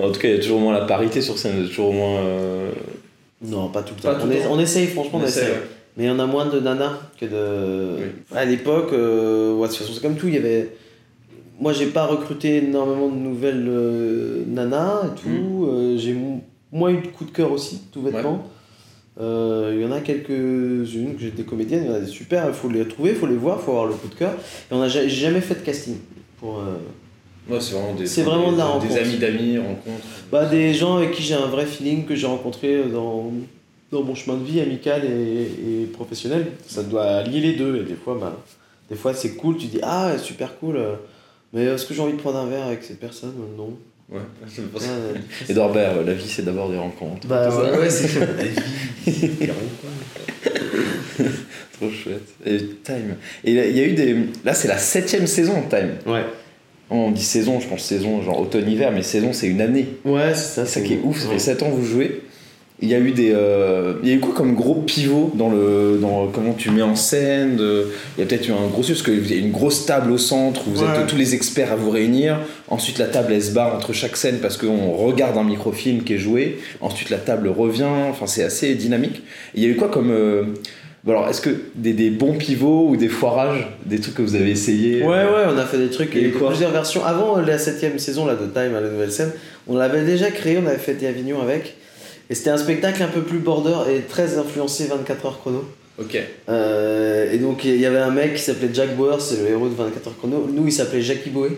En 0.00 0.10
tout 0.12 0.20
cas, 0.20 0.28
il 0.28 0.34
y 0.34 0.38
a 0.38 0.40
toujours 0.40 0.60
moins 0.60 0.72
la 0.72 0.84
parité 0.86 1.20
sur 1.20 1.38
scène, 1.38 1.54
il 1.58 1.62
y 1.62 1.66
a 1.66 1.68
toujours 1.68 1.92
moins. 1.92 2.18
euh, 2.20 2.70
Non, 3.42 3.68
pas 3.68 3.82
tout 3.82 3.94
le 3.96 4.02
temps. 4.02 4.14
tout 4.14 4.26
on, 4.50 4.58
est- 4.58 4.62
essaye, 4.62 4.86
franchement, 4.86 5.20
on, 5.22 5.26
essaye. 5.26 5.44
ouais. 5.50 5.62
Mais 5.96 6.04
il 6.04 6.06
y 6.06 6.10
en 6.10 6.18
a 6.20 6.26
moins 6.26 6.46
de 6.46 6.60
nanas 6.60 6.98
que 7.20 7.26
de. 7.26 7.96
Oui. 7.98 8.06
À 8.36 8.44
l'époque, 8.44 8.90
euh, 8.92 9.54
ouais, 9.54 9.66
de 9.66 9.72
toute 9.72 9.82
façon, 9.82 9.92
c'est 9.94 10.00
comme 10.02 10.16
tout. 10.16 10.28
Il 10.28 10.34
y 10.34 10.38
avait. 10.38 10.70
Moi, 11.58 11.72
j'ai 11.72 11.86
pas 11.86 12.06
recruté 12.06 12.56
énormément 12.58 13.08
de 13.08 13.16
nouvelles 13.16 13.66
euh, 13.68 14.44
nanas 14.46 15.02
et 15.06 15.20
tout. 15.20 15.28
Mm. 15.28 15.68
Euh, 15.68 15.98
j'ai 15.98 16.12
mo- 16.14 16.40
moins 16.72 16.90
eu 16.90 17.00
de 17.02 17.08
coup 17.08 17.24
de 17.24 17.30
cœur 17.32 17.50
aussi, 17.52 17.80
tout 17.92 18.00
bêtement. 18.02 18.44
Euh, 19.20 19.72
Il 19.74 19.82
y 19.82 19.84
en 19.84 19.90
a 19.90 20.00
quelques-unes 20.00 21.14
que 21.16 21.20
j'ai 21.20 21.30
des 21.32 21.42
comédiennes, 21.42 21.82
il 21.84 21.88
y 21.88 21.92
en 21.92 21.96
a 21.96 22.00
des 22.00 22.06
super, 22.06 22.46
il 22.46 22.54
faut 22.54 22.68
les 22.68 22.86
trouver, 22.86 23.10
il 23.10 23.16
faut 23.16 23.26
les 23.26 23.34
voir, 23.36 23.58
il 23.60 23.64
faut 23.64 23.72
avoir 23.72 23.86
le 23.86 23.94
coup 23.94 24.06
de 24.08 24.14
cœur. 24.14 24.32
Et 24.70 24.74
on 24.74 24.80
a 24.80 24.88
ja- 24.88 25.02
j'ai 25.02 25.08
jamais 25.08 25.40
fait 25.40 25.54
de 25.56 25.60
casting. 25.60 25.96
Pour, 26.38 26.60
Ouais, 27.50 27.60
c'est 27.60 27.72
vraiment 27.74 27.94
des. 27.94 28.06
C'est 28.06 28.22
vraiment 28.24 28.52
de 28.52 28.58
la 28.58 28.64
des, 28.64 28.70
rencontre. 28.70 28.92
Des 28.94 28.98
amis 29.00 29.16
d'amis, 29.16 29.56
rencontres. 29.58 30.04
bah, 30.30 30.44
des 30.44 30.74
gens 30.74 30.98
avec 30.98 31.12
qui 31.12 31.22
j'ai 31.22 31.32
un 31.34 31.46
vrai 31.46 31.64
feeling 31.64 32.04
que 32.04 32.14
j'ai 32.14 32.26
rencontré 32.26 32.82
dans, 32.92 33.32
dans 33.90 34.02
mon 34.02 34.14
chemin 34.14 34.36
de 34.36 34.44
vie 34.44 34.60
amical 34.60 35.02
et, 35.04 35.82
et 35.82 35.86
professionnel. 35.86 36.46
Ça 36.66 36.82
doit 36.82 37.04
allier 37.04 37.40
les 37.40 37.54
deux. 37.54 37.76
Et 37.80 37.84
des 37.84 37.94
fois, 37.94 38.18
bah, 38.20 38.36
des 38.90 38.96
fois 38.96 39.14
c'est 39.14 39.30
cool, 39.36 39.56
tu 39.56 39.66
dis 39.66 39.78
Ah, 39.82 40.18
super 40.18 40.58
cool, 40.58 40.78
mais 41.52 41.64
est-ce 41.64 41.86
que 41.86 41.94
j'ai 41.94 42.00
envie 42.00 42.12
de 42.14 42.18
prendre 42.18 42.38
un 42.38 42.46
verre 42.48 42.66
avec 42.66 42.82
cette 42.84 43.00
personne 43.00 43.32
Non. 43.56 43.76
Ouais. 44.10 44.20
Ah, 44.42 44.46
Edouard 45.50 45.72
Baird, 45.72 46.06
la 46.06 46.14
vie 46.14 46.28
c'est 46.28 46.44
d'abord 46.44 46.70
des 46.70 46.78
rencontres. 46.78 47.26
bah, 47.26 47.48
ouais, 47.54 47.78
ouais, 47.78 47.90
c'est 47.90 48.18
la 48.18 48.26
vie. 48.44 48.56
Trop 51.78 51.90
chouette. 51.90 52.28
Et 52.46 52.58
Time. 52.82 53.16
Et 53.44 53.54
là, 53.54 53.66
il 53.66 53.76
y 53.76 53.80
a 53.80 53.84
eu 53.84 53.92
des. 53.92 54.16
Là, 54.44 54.54
c'est 54.54 54.68
la 54.68 54.78
septième 54.78 55.26
saison 55.26 55.54
de 55.62 55.68
Time. 55.68 55.90
Ouais, 56.06 56.24
On 56.90 57.10
dit 57.10 57.22
saison, 57.22 57.60
je 57.60 57.66
pense 57.68 57.82
saison, 57.84 58.22
genre 58.22 58.40
automne-hiver, 58.40 58.90
mais 58.92 59.02
saison 59.02 59.32
c'est 59.32 59.46
une 59.46 59.60
année. 59.60 59.86
ouais 60.04 60.34
c'est 60.34 60.54
ça. 60.54 60.66
C'est 60.66 60.80
ça 60.80 60.86
qui 60.86 60.94
est 60.94 61.00
ouf, 61.04 61.18
ça 61.18 61.26
fait 61.26 61.32
Ouais. 61.34 61.38
7 61.38 61.62
ans 61.62 61.70
que 61.70 61.76
vous 61.76 61.84
jouez. 61.84 62.22
Il 62.80 62.88
y 62.88 62.94
a 62.94 62.98
eu 63.00 63.10
des. 63.10 63.32
euh, 63.34 63.94
Il 64.04 64.08
y 64.08 64.12
a 64.12 64.14
eu 64.14 64.20
quoi 64.20 64.32
comme 64.34 64.54
gros 64.54 64.76
pivot 64.76 65.32
dans 65.34 65.48
le. 65.50 65.98
Dans 66.00 66.28
comment 66.28 66.52
tu 66.52 66.70
mets 66.70 66.82
en 66.82 66.94
scène 66.94 67.56
de- 67.56 67.88
Il 68.16 68.20
y 68.20 68.22
a 68.22 68.26
peut-être 68.26 68.46
eu 68.48 68.52
un 68.52 68.68
gros 68.70 68.84
sujet, 68.84 68.94
parce 69.02 69.02
qu'il 69.02 69.32
y 69.34 69.36
a 69.36 69.44
une 69.44 69.50
grosse 69.50 69.84
table 69.84 70.12
au 70.12 70.18
centre 70.18 70.68
où 70.68 70.70
vous 70.70 70.84
Ouais. 70.84 71.00
êtes 71.00 71.08
tous 71.08 71.16
les 71.16 71.34
experts 71.34 71.72
à 71.72 71.76
vous 71.76 71.90
réunir. 71.90 72.38
Ensuite, 72.68 72.98
la 72.98 73.06
table 73.06 73.32
elle 73.32 73.42
se 73.42 73.50
barre 73.50 73.74
entre 73.74 73.92
chaque 73.92 74.16
scène 74.16 74.38
parce 74.40 74.56
qu'on 74.56 74.92
regarde 74.92 75.36
un 75.36 75.42
microfilm 75.42 76.04
qui 76.04 76.14
est 76.14 76.18
joué. 76.18 76.58
Ensuite, 76.80 77.10
la 77.10 77.16
table 77.18 77.48
revient. 77.48 77.88
Enfin, 78.10 78.26
c'est 78.28 78.44
assez 78.44 78.72
dynamique. 78.76 79.22
Et 79.56 79.58
il 79.58 79.62
y 79.64 79.66
a 79.66 79.70
eu 79.70 79.74
quoi 79.76 79.88
comme. 79.88 80.12
euh, 80.12 80.44
bon, 81.02 81.10
alors, 81.10 81.28
est-ce 81.28 81.40
que 81.40 81.50
des, 81.74 81.94
des 81.94 82.10
bons 82.10 82.34
pivots 82.34 82.90
ou 82.90 82.96
des 82.96 83.08
foirages 83.08 83.66
Des 83.86 83.98
trucs 83.98 84.14
que 84.14 84.22
vous 84.22 84.36
avez 84.36 84.52
essayé 84.52 85.02
Ouais, 85.02 85.08
ouais, 85.08 85.46
on 85.52 85.58
a 85.58 85.64
fait 85.64 85.78
des 85.78 85.90
trucs, 85.90 86.14
Et 86.14 86.18
il 86.18 86.22
y 86.22 86.26
a 86.26 86.28
eu 86.28 86.32
plusieurs 86.46 86.70
versions. 86.70 87.04
Avant 87.04 87.38
la 87.40 87.58
septième 87.58 87.98
saison 87.98 88.24
là, 88.24 88.34
de 88.36 88.46
Time 88.46 88.76
à 88.76 88.80
la 88.80 88.88
nouvelle 88.88 89.10
scène, 89.10 89.32
on 89.66 89.76
l'avait 89.76 90.04
déjà 90.04 90.30
créé, 90.30 90.58
on 90.62 90.66
avait 90.68 90.76
fait 90.78 90.94
des 90.94 91.08
Avignon 91.08 91.42
avec. 91.42 91.74
Et 92.30 92.34
c'était 92.34 92.50
un 92.50 92.58
spectacle 92.58 93.02
un 93.02 93.08
peu 93.08 93.22
plus 93.22 93.38
border 93.38 93.90
et 93.90 94.00
très 94.00 94.38
influencé 94.38 94.86
24 94.86 95.26
heures 95.26 95.40
chrono. 95.40 95.64
Ok. 95.98 96.16
Euh, 96.48 97.32
et 97.32 97.38
donc 97.38 97.64
il 97.64 97.76
y 97.76 97.86
avait 97.86 97.98
un 97.98 98.10
mec 98.10 98.34
qui 98.34 98.42
s'appelait 98.42 98.70
Jack 98.72 98.96
Bauer, 98.96 99.20
c'est 99.20 99.42
le 99.42 99.50
héros 99.50 99.68
de 99.68 99.74
24 99.74 100.06
heures 100.08 100.18
chrono. 100.18 100.48
Nous 100.52 100.66
il 100.66 100.72
s'appelait 100.72 101.02
Jackie 101.02 101.30
Boé. 101.30 101.50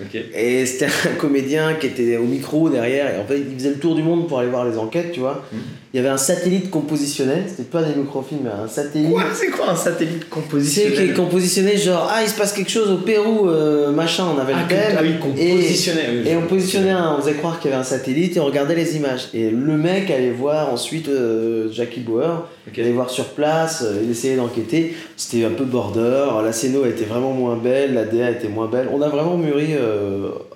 Ok. 0.00 0.14
Et 0.34 0.64
c'était 0.64 0.86
un 0.86 1.14
comédien 1.18 1.74
qui 1.74 1.88
était 1.88 2.16
au 2.16 2.24
micro 2.24 2.70
derrière. 2.70 3.14
Et 3.14 3.20
en 3.20 3.26
fait 3.26 3.38
il 3.38 3.54
faisait 3.56 3.70
le 3.70 3.78
tour 3.78 3.94
du 3.94 4.02
monde 4.02 4.28
pour 4.28 4.38
aller 4.38 4.48
voir 4.48 4.64
les 4.64 4.78
enquêtes, 4.78 5.12
tu 5.12 5.20
vois. 5.20 5.44
Mhm. 5.52 5.60
Il 5.94 5.98
y 5.98 6.00
avait 6.00 6.08
un 6.08 6.16
satellite 6.16 6.70
qu'on 6.70 6.80
positionnait, 6.80 7.44
c'était 7.48 7.64
pas 7.64 7.82
des 7.82 7.94
microfilms, 7.94 8.40
mais 8.44 8.50
un 8.50 8.66
satellite. 8.66 9.10
Quoi 9.10 9.24
C'est 9.34 9.48
quoi 9.48 9.68
un 9.70 9.76
satellite 9.76 10.26
compositionnel 10.30 11.12
qu'on 11.12 11.26
positionnait 11.26 11.76
genre, 11.76 12.08
ah 12.10 12.22
il 12.22 12.28
se 12.30 12.34
passe 12.34 12.54
quelque 12.54 12.70
chose 12.70 12.90
au 12.90 12.96
Pérou, 12.96 13.46
euh, 13.50 13.90
machin, 13.92 14.24
on 14.34 14.40
avait 14.40 14.54
Ah, 14.56 14.62
le 14.62 14.68
thème. 14.68 14.96
ah 14.98 15.02
oui, 15.02 15.18
qu'on 15.20 15.36
et- 15.36 15.52
oui, 15.52 16.22
Et 16.26 16.34
on 16.34 16.46
positionnait 16.46 16.90
un, 16.92 17.16
on 17.18 17.20
faisait 17.20 17.34
croire 17.34 17.60
qu'il 17.60 17.70
y 17.70 17.74
avait 17.74 17.82
un 17.82 17.84
satellite 17.84 18.34
et 18.38 18.40
on 18.40 18.46
regardait 18.46 18.74
les 18.74 18.96
images. 18.96 19.28
Et 19.34 19.50
le 19.50 19.76
mec 19.76 20.10
allait 20.10 20.30
voir 20.30 20.72
ensuite 20.72 21.08
euh, 21.08 21.70
Jackie 21.70 22.00
Bauer, 22.00 22.46
Ok. 22.66 22.72
il 22.78 22.80
allait 22.84 22.92
voir 22.92 23.10
sur 23.10 23.26
place, 23.26 23.82
euh, 23.84 24.00
il 24.02 24.10
essayait 24.10 24.36
d'enquêter. 24.36 24.94
C'était 25.18 25.44
un 25.44 25.50
peu 25.50 25.64
border, 25.64 26.26
la 26.42 26.52
scéno 26.52 26.86
était 26.86 27.04
vraiment 27.04 27.32
moins 27.32 27.56
belle, 27.56 27.92
la 27.92 28.04
DA 28.06 28.30
était 28.30 28.48
moins 28.48 28.66
belle. 28.66 28.88
On 28.94 29.02
a 29.02 29.08
vraiment 29.10 29.36
mûri 29.36 29.74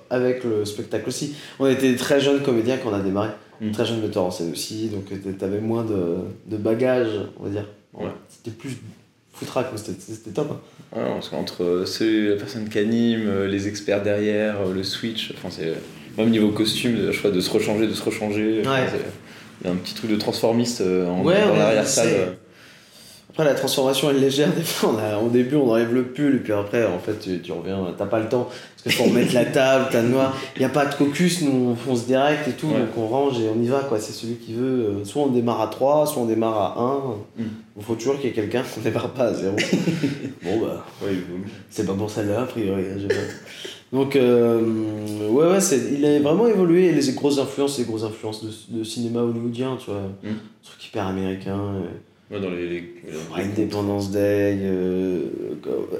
avec 0.08 0.44
le 0.44 0.64
spectacle 0.64 1.08
aussi. 1.08 1.34
On 1.58 1.66
était 1.66 1.90
des 1.90 1.96
très 1.96 2.20
jeunes 2.20 2.40
comédiens 2.40 2.76
quand 2.82 2.90
on 2.90 2.94
a 2.94 3.00
démarré, 3.00 3.28
Mm. 3.60 3.70
très 3.72 3.86
jeunes 3.86 4.00
metteurs 4.02 4.24
en 4.24 4.30
scène 4.30 4.52
aussi, 4.52 4.88
donc 4.88 5.04
euh, 5.12 5.32
t'avais 5.32 5.60
moins 5.60 5.84
de, 5.84 6.16
de 6.46 6.56
bagages, 6.56 7.20
on 7.40 7.44
va 7.44 7.50
dire. 7.50 7.66
Ouais. 7.94 8.10
C'était 8.28 8.50
plus 8.56 8.76
foutraque, 9.32 9.68
c'était 9.76 9.98
c'était 10.00 10.30
top. 10.30 10.48
hein. 10.52 10.60
Ouais, 10.98 11.04
parce 11.14 11.28
qu'entre 11.30 11.84
ceux, 11.86 12.30
la 12.30 12.36
personne 12.36 12.68
qui 12.68 12.78
anime, 12.78 13.26
euh, 13.26 13.46
les 13.48 13.68
experts 13.68 14.02
derrière, 14.02 14.56
euh, 14.60 14.72
le 14.74 14.82
switch, 14.82 15.32
enfin 15.36 15.48
c'est 15.50 15.74
même 16.18 16.30
niveau 16.30 16.50
costume, 16.50 16.96
le 16.96 17.12
choix 17.12 17.30
de 17.30 17.40
se 17.40 17.50
rechanger, 17.50 17.86
de 17.86 17.92
se 17.94 18.02
rechanger. 18.02 18.62
Ouais. 18.66 18.86
Il 19.62 19.66
y 19.66 19.70
a 19.70 19.72
un 19.72 19.76
petit 19.76 19.94
truc 19.94 20.10
de 20.10 20.16
transformiste 20.16 20.80
euh, 20.82 21.06
en, 21.08 21.22
Ouais, 21.24 21.40
dans 21.42 21.52
ouais, 21.52 21.58
l'arrière-salle. 21.58 22.36
Après, 23.38 23.44
la 23.44 23.54
transformation 23.54 24.08
est 24.08 24.14
légère. 24.14 24.48
Des 24.54 24.62
fois, 24.62 24.94
on 24.94 24.98
a- 24.98 25.18
au 25.22 25.28
début, 25.28 25.56
on 25.56 25.70
enlève 25.70 25.92
le 25.92 26.04
pull, 26.04 26.36
et 26.36 26.38
puis 26.38 26.54
après, 26.54 26.86
en 26.86 26.98
fait, 26.98 27.18
tu, 27.20 27.38
tu 27.42 27.52
reviens, 27.52 27.78
t'as 27.98 28.06
pas 28.06 28.18
le 28.18 28.30
temps. 28.30 28.48
Parce 28.48 28.82
qu'il 28.82 28.92
faut 28.92 29.04
remettre 29.10 29.34
la 29.34 29.44
table, 29.44 29.88
t'as 29.92 30.00
le 30.00 30.08
noir. 30.08 30.34
Il 30.56 30.60
n'y 30.60 30.64
a 30.64 30.70
pas 30.70 30.86
de 30.86 30.94
caucus, 30.94 31.42
nous, 31.42 31.70
on 31.72 31.74
fonce 31.76 32.06
direct 32.06 32.48
et 32.48 32.52
tout, 32.52 32.68
Ouais. 32.68 32.78
donc 32.78 32.96
on 32.96 33.06
range 33.08 33.38
et 33.40 33.50
on 33.54 33.60
y 33.62 33.66
va, 33.66 33.80
quoi. 33.80 34.00
C'est 34.00 34.12
celui 34.14 34.36
qui 34.36 34.54
veut. 34.54 34.86
euh, 35.00 35.04
Soit 35.04 35.22
on 35.24 35.26
démarre 35.26 35.60
à 35.60 35.66
3, 35.66 36.06
soit 36.06 36.22
on 36.22 36.26
démarre 36.26 36.56
à 36.58 36.80
1. 36.80 37.42
Mm. 37.42 37.46
Il 37.78 37.84
faut 37.84 37.94
toujours 37.94 38.14
qu'il 38.16 38.26
y 38.26 38.28
ait 38.28 38.34
quelqu'un 38.34 38.62
qu'on 38.74 38.80
démarre 38.80 39.10
pas 39.10 39.24
à 39.24 39.34
0. 39.34 39.54
bon, 40.42 40.60
bah, 40.62 40.86
mieux. 41.02 41.16
c'est 41.68 41.84
pas 41.86 41.92
pour 41.92 42.08
celle-là, 42.10 42.40
a 42.40 42.46
priori. 42.46 42.84
hein. 42.90 43.08
Donc, 43.92 44.16
euh, 44.16 44.60
ouais, 45.30 45.46
ouais, 45.50 45.60
c'est, 45.60 45.78
il 45.92 46.06
a 46.06 46.18
vraiment 46.20 46.46
évolué. 46.46 46.90
Les 46.90 47.12
grosses 47.12 47.38
influences, 47.38 47.76
les 47.78 47.84
grosses 47.84 48.04
influences 48.04 48.42
de, 48.42 48.78
de 48.78 48.82
cinéma 48.82 49.20
hollywoodien, 49.20 49.76
tu 49.78 49.90
vois. 49.90 50.00
Mm. 50.22 50.36
Truc 50.64 50.86
hyper 50.86 51.06
américain. 51.06 51.58
euh, 51.58 51.80
Ouais, 52.30 52.40
dans 52.40 52.50
les. 52.50 52.66
les- 52.68 52.80
les- 53.36 53.42
Independence 53.44 54.10
Day, 54.10 54.58
euh, 54.62 55.20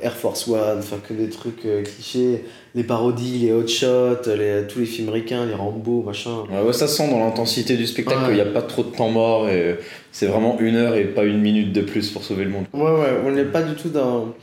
Air 0.02 0.16
Force 0.16 0.49
One, 0.49 0.78
enfin 0.78 0.97
que 1.06 1.14
des 1.14 1.28
trucs 1.30 1.64
euh, 1.64 1.83
clichés. 1.85 2.45
Les 2.75 2.83
parodies, 2.83 3.38
les 3.38 3.52
hot 3.52 3.66
shots, 3.68 4.28
les, 4.37 4.64
tous 4.68 4.80
les 4.80 4.87
films 4.87 5.09
ricains, 5.11 5.47
les 5.47 5.54
Rambo, 5.54 6.02
machin. 6.02 6.42
Ouais, 6.50 6.62
ouais, 6.62 6.73
ça 6.73 6.88
sent 6.88 7.09
dans 7.11 7.21
l'intensité 7.21 7.76
du 7.76 7.87
spectacle 7.87 8.18
Ouais. 8.23 8.26
qu'il 8.26 8.35
n'y 8.35 8.40
a 8.40 8.47
pas 8.52 8.62
trop 8.62 8.83
de 8.83 8.88
temps 8.90 9.09
mort 9.09 9.49
et 9.49 9.76
c'est 10.11 10.26
vraiment 10.26 10.59
une 10.59 10.75
heure 10.76 10.97
et 10.97 11.04
pas 11.04 11.25
une 11.25 11.40
minute 11.40 11.73
de 11.73 11.80
plus 11.83 12.11
pour 12.11 12.25
sauver 12.25 12.45
le 12.45 12.50
monde. 12.50 12.64
Ouais, 12.73 12.83
ouais, 12.83 13.21
on 13.25 13.30
n'est 13.30 13.45
pas 13.45 13.62
du 13.62 13.75
tout 13.75 13.88
dans, 13.90 14.35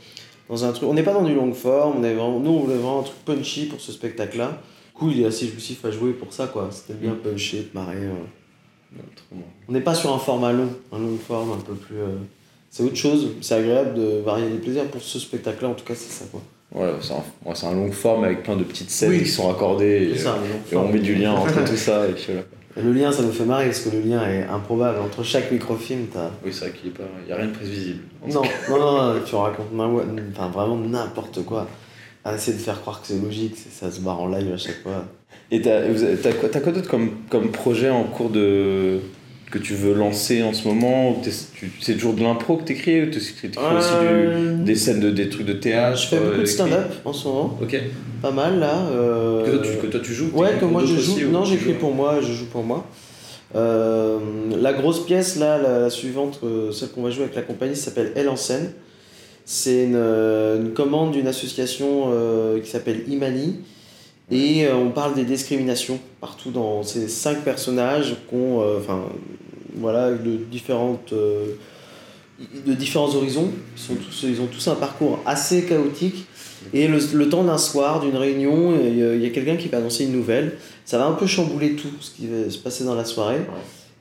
dans 0.48 0.64
un 0.64 0.72
truc. 0.72 0.88
On 0.88 0.94
n'est 0.94 1.02
pas 1.02 1.12
dans 1.12 1.22
du 1.24 1.34
long 1.34 1.52
forme, 1.52 1.98
on 2.00 2.04
est 2.04 2.14
vraiment, 2.14 2.40
nous 2.40 2.50
on 2.50 2.60
voulait 2.60 2.76
vraiment 2.76 3.00
un 3.00 3.04
truc 3.04 3.16
punchy 3.26 3.66
pour 3.66 3.80
ce 3.80 3.92
spectacle-là. 3.92 4.58
Du 4.94 4.98
coup, 4.98 5.10
il 5.10 5.20
est 5.22 5.26
assez 5.26 5.46
jouissif 5.48 5.84
à 5.84 5.90
jouer 5.90 6.12
pour 6.12 6.32
ça, 6.32 6.46
quoi. 6.46 6.68
C'était 6.72 6.94
bien 6.98 7.14
punché, 7.22 7.64
te 7.64 7.76
marrer. 7.76 7.96
euh. 7.96 8.12
On 9.68 9.72
n'est 9.72 9.80
pas 9.80 9.94
sur 9.94 10.12
un 10.14 10.18
format 10.18 10.52
long, 10.52 10.68
un 10.92 10.98
long 10.98 11.16
forme 11.16 11.52
un 11.52 11.60
peu 11.60 11.74
plus. 11.74 11.96
euh, 11.98 12.16
C'est 12.70 12.82
autre 12.82 12.96
chose, 12.96 13.28
c'est 13.40 13.54
agréable 13.54 13.94
de 13.94 14.20
varier 14.24 14.48
les 14.48 14.58
plaisirs. 14.58 14.84
Pour 14.86 15.02
ce 15.02 15.18
spectacle-là, 15.18 15.70
en 15.70 15.74
tout 15.74 15.84
cas, 15.84 15.94
c'est 15.94 16.10
ça, 16.12 16.24
quoi. 16.30 16.40
Ouais, 16.74 16.90
c'est 17.00 17.12
un, 17.12 17.16
ouais, 17.48 17.54
c'est 17.54 17.66
un 17.66 17.74
long 17.74 17.90
forme 17.92 18.24
avec 18.24 18.42
plein 18.42 18.56
de 18.56 18.64
petites 18.64 18.90
scènes 18.90 19.10
Oui. 19.10 19.22
qui 19.22 19.28
sont 19.28 19.46
raccordées 19.48 20.08
et, 20.10 20.16
C'est 20.16 20.24
ça, 20.24 20.32
un 20.32 20.36
long 20.36 20.42
et 20.72 20.76
on 20.76 20.92
met 20.92 20.98
du 20.98 21.14
lien 21.14 21.32
entre 21.32 21.64
tout 21.68 21.76
ça. 21.76 22.08
Et 22.08 22.12
puis 22.12 22.24
voilà. 22.28 22.42
Et 22.76 22.82
le 22.82 22.92
lien, 22.92 23.12
ça 23.12 23.22
nous 23.22 23.30
fait 23.30 23.44
marrer 23.44 23.66
parce 23.66 23.78
que 23.80 23.90
le 23.90 24.00
lien 24.00 24.28
est 24.28 24.42
improbable. 24.42 24.98
Entre 25.00 25.22
chaque 25.22 25.52
microfilm, 25.52 26.06
t'as. 26.12 26.30
Oui, 26.44 26.52
c'est 26.52 26.68
vrai 26.70 26.72
qu'il 26.72 26.90
n'y 27.26 27.32
a 27.32 27.36
rien 27.36 27.46
de 27.46 27.52
prévisible. 27.52 28.00
Non, 28.26 28.42
non, 28.68 28.78
non, 28.80 29.14
non, 29.14 29.20
tu 29.24 29.34
racontes 29.36 29.68
enfin, 30.32 30.48
vraiment 30.48 30.76
n'importe 30.76 31.44
quoi. 31.44 31.68
À 32.24 32.34
essayer 32.34 32.56
de 32.56 32.62
faire 32.62 32.80
croire 32.80 33.00
que 33.02 33.06
c'est 33.06 33.20
logique, 33.22 33.54
ça 33.70 33.90
se 33.92 34.00
barre 34.00 34.18
en 34.20 34.26
live 34.28 34.52
à 34.52 34.56
chaque 34.56 34.82
fois. 34.82 35.04
Et 35.54 35.60
t'as 35.62 36.32
quoi, 36.32 36.48
quoi 36.48 36.72
d'autre 36.72 36.88
comme, 36.88 37.10
comme 37.30 37.50
projet 37.50 37.90
en 37.90 38.04
cours 38.04 38.30
de. 38.30 38.98
que 39.50 39.58
tu 39.58 39.74
veux 39.74 39.94
lancer 39.94 40.42
en 40.42 40.52
ce 40.52 40.66
moment? 40.66 41.20
C'est 41.80 41.94
toujours 41.94 42.14
de 42.14 42.22
l'impro 42.22 42.56
que 42.56 42.64
t'écris 42.64 43.02
ou 43.02 43.06
t'écris 43.06 43.50
aussi 43.76 43.92
Euh, 44.02 44.56
du, 44.58 44.64
des 44.64 44.74
scènes, 44.74 45.00
de, 45.00 45.10
des 45.10 45.28
trucs 45.28 45.46
de 45.46 45.52
théâtre 45.52 45.96
Je 45.98 46.06
fais 46.08 46.16
euh, 46.16 46.20
beaucoup 46.20 46.36
de 46.38 46.40
écrits 46.42 46.52
stand-up 46.54 46.86
en 47.04 47.12
ce 47.12 47.28
moment, 47.28 47.58
Ok. 47.62 47.80
pas 48.22 48.32
mal 48.32 48.58
là. 48.58 48.86
euh, 48.90 49.44
Que, 49.44 49.50
toi, 49.56 49.60
tu, 49.64 49.78
que 49.78 49.86
toi 49.92 50.00
tu 50.02 50.12
joues? 50.12 50.30
Ouais, 50.34 50.50
que 50.58 50.64
moi 50.64 50.82
je 50.84 50.96
joue. 50.96 51.12
aussi, 51.14 51.24
non, 51.26 51.44
j'écris 51.44 51.74
pour 51.74 51.92
moi, 51.94 52.20
je 52.20 52.32
joue 52.32 52.46
pour 52.46 52.64
moi. 52.64 52.84
Euh, 53.54 54.18
la 54.60 54.72
grosse 54.72 55.04
pièce 55.06 55.36
là, 55.36 55.58
la, 55.58 55.78
la 55.80 55.90
suivante, 55.90 56.40
euh, 56.42 56.72
celle 56.72 56.88
qu'on 56.88 57.02
va 57.02 57.10
jouer 57.10 57.24
avec 57.24 57.36
la 57.36 57.42
compagnie, 57.42 57.76
s'appelle 57.76 58.10
Elle 58.16 58.28
en 58.28 58.36
scène. 58.36 58.72
C'est 59.44 59.84
une, 59.84 59.94
euh, 59.94 60.60
une 60.60 60.70
commande 60.72 61.12
d'une 61.12 61.26
association 61.28 62.06
euh, 62.10 62.58
qui 62.60 62.70
s'appelle 62.70 63.02
Imani. 63.08 63.58
Et 64.30 64.66
euh, 64.66 64.74
on 64.76 64.90
parle 64.90 65.14
des 65.14 65.24
discriminations 65.24 65.98
partout 66.20 66.50
dans 66.50 66.82
ces 66.82 67.08
cinq 67.08 67.42
personnages 67.44 68.16
qui 68.28 68.34
ont, 68.34 68.62
euh, 68.62 68.78
enfin, 68.78 69.02
voilà, 69.76 70.10
de 70.12 70.36
différentes, 70.50 71.12
euh, 71.12 71.54
de 72.66 72.72
différents 72.72 73.14
horizons. 73.14 73.50
Ils, 73.76 73.80
sont 73.82 73.94
tous, 73.94 74.22
ils 74.28 74.40
ont 74.40 74.46
tous 74.46 74.66
un 74.68 74.74
parcours 74.76 75.18
assez 75.26 75.64
chaotique. 75.64 76.24
Et 76.72 76.88
le, 76.88 76.98
le 77.12 77.28
temps 77.28 77.44
d'un 77.44 77.58
soir, 77.58 78.00
d'une 78.00 78.16
réunion, 78.16 78.72
il 78.80 78.98
y 78.98 79.02
a- 79.02 79.14
il 79.14 79.22
y 79.22 79.26
a 79.26 79.30
quelqu'un 79.30 79.56
qui 79.56 79.68
va 79.68 79.78
annoncer 79.78 80.04
une 80.04 80.12
nouvelle. 80.12 80.56
Ça 80.86 80.96
va 80.96 81.04
un 81.04 81.12
peu 81.12 81.26
chambouler 81.26 81.72
tout 81.74 81.88
ce 82.00 82.10
qui 82.10 82.26
va 82.26 82.48
se 82.50 82.56
passer 82.58 82.84
dans 82.84 82.94
la 82.94 83.04
soirée. 83.04 83.40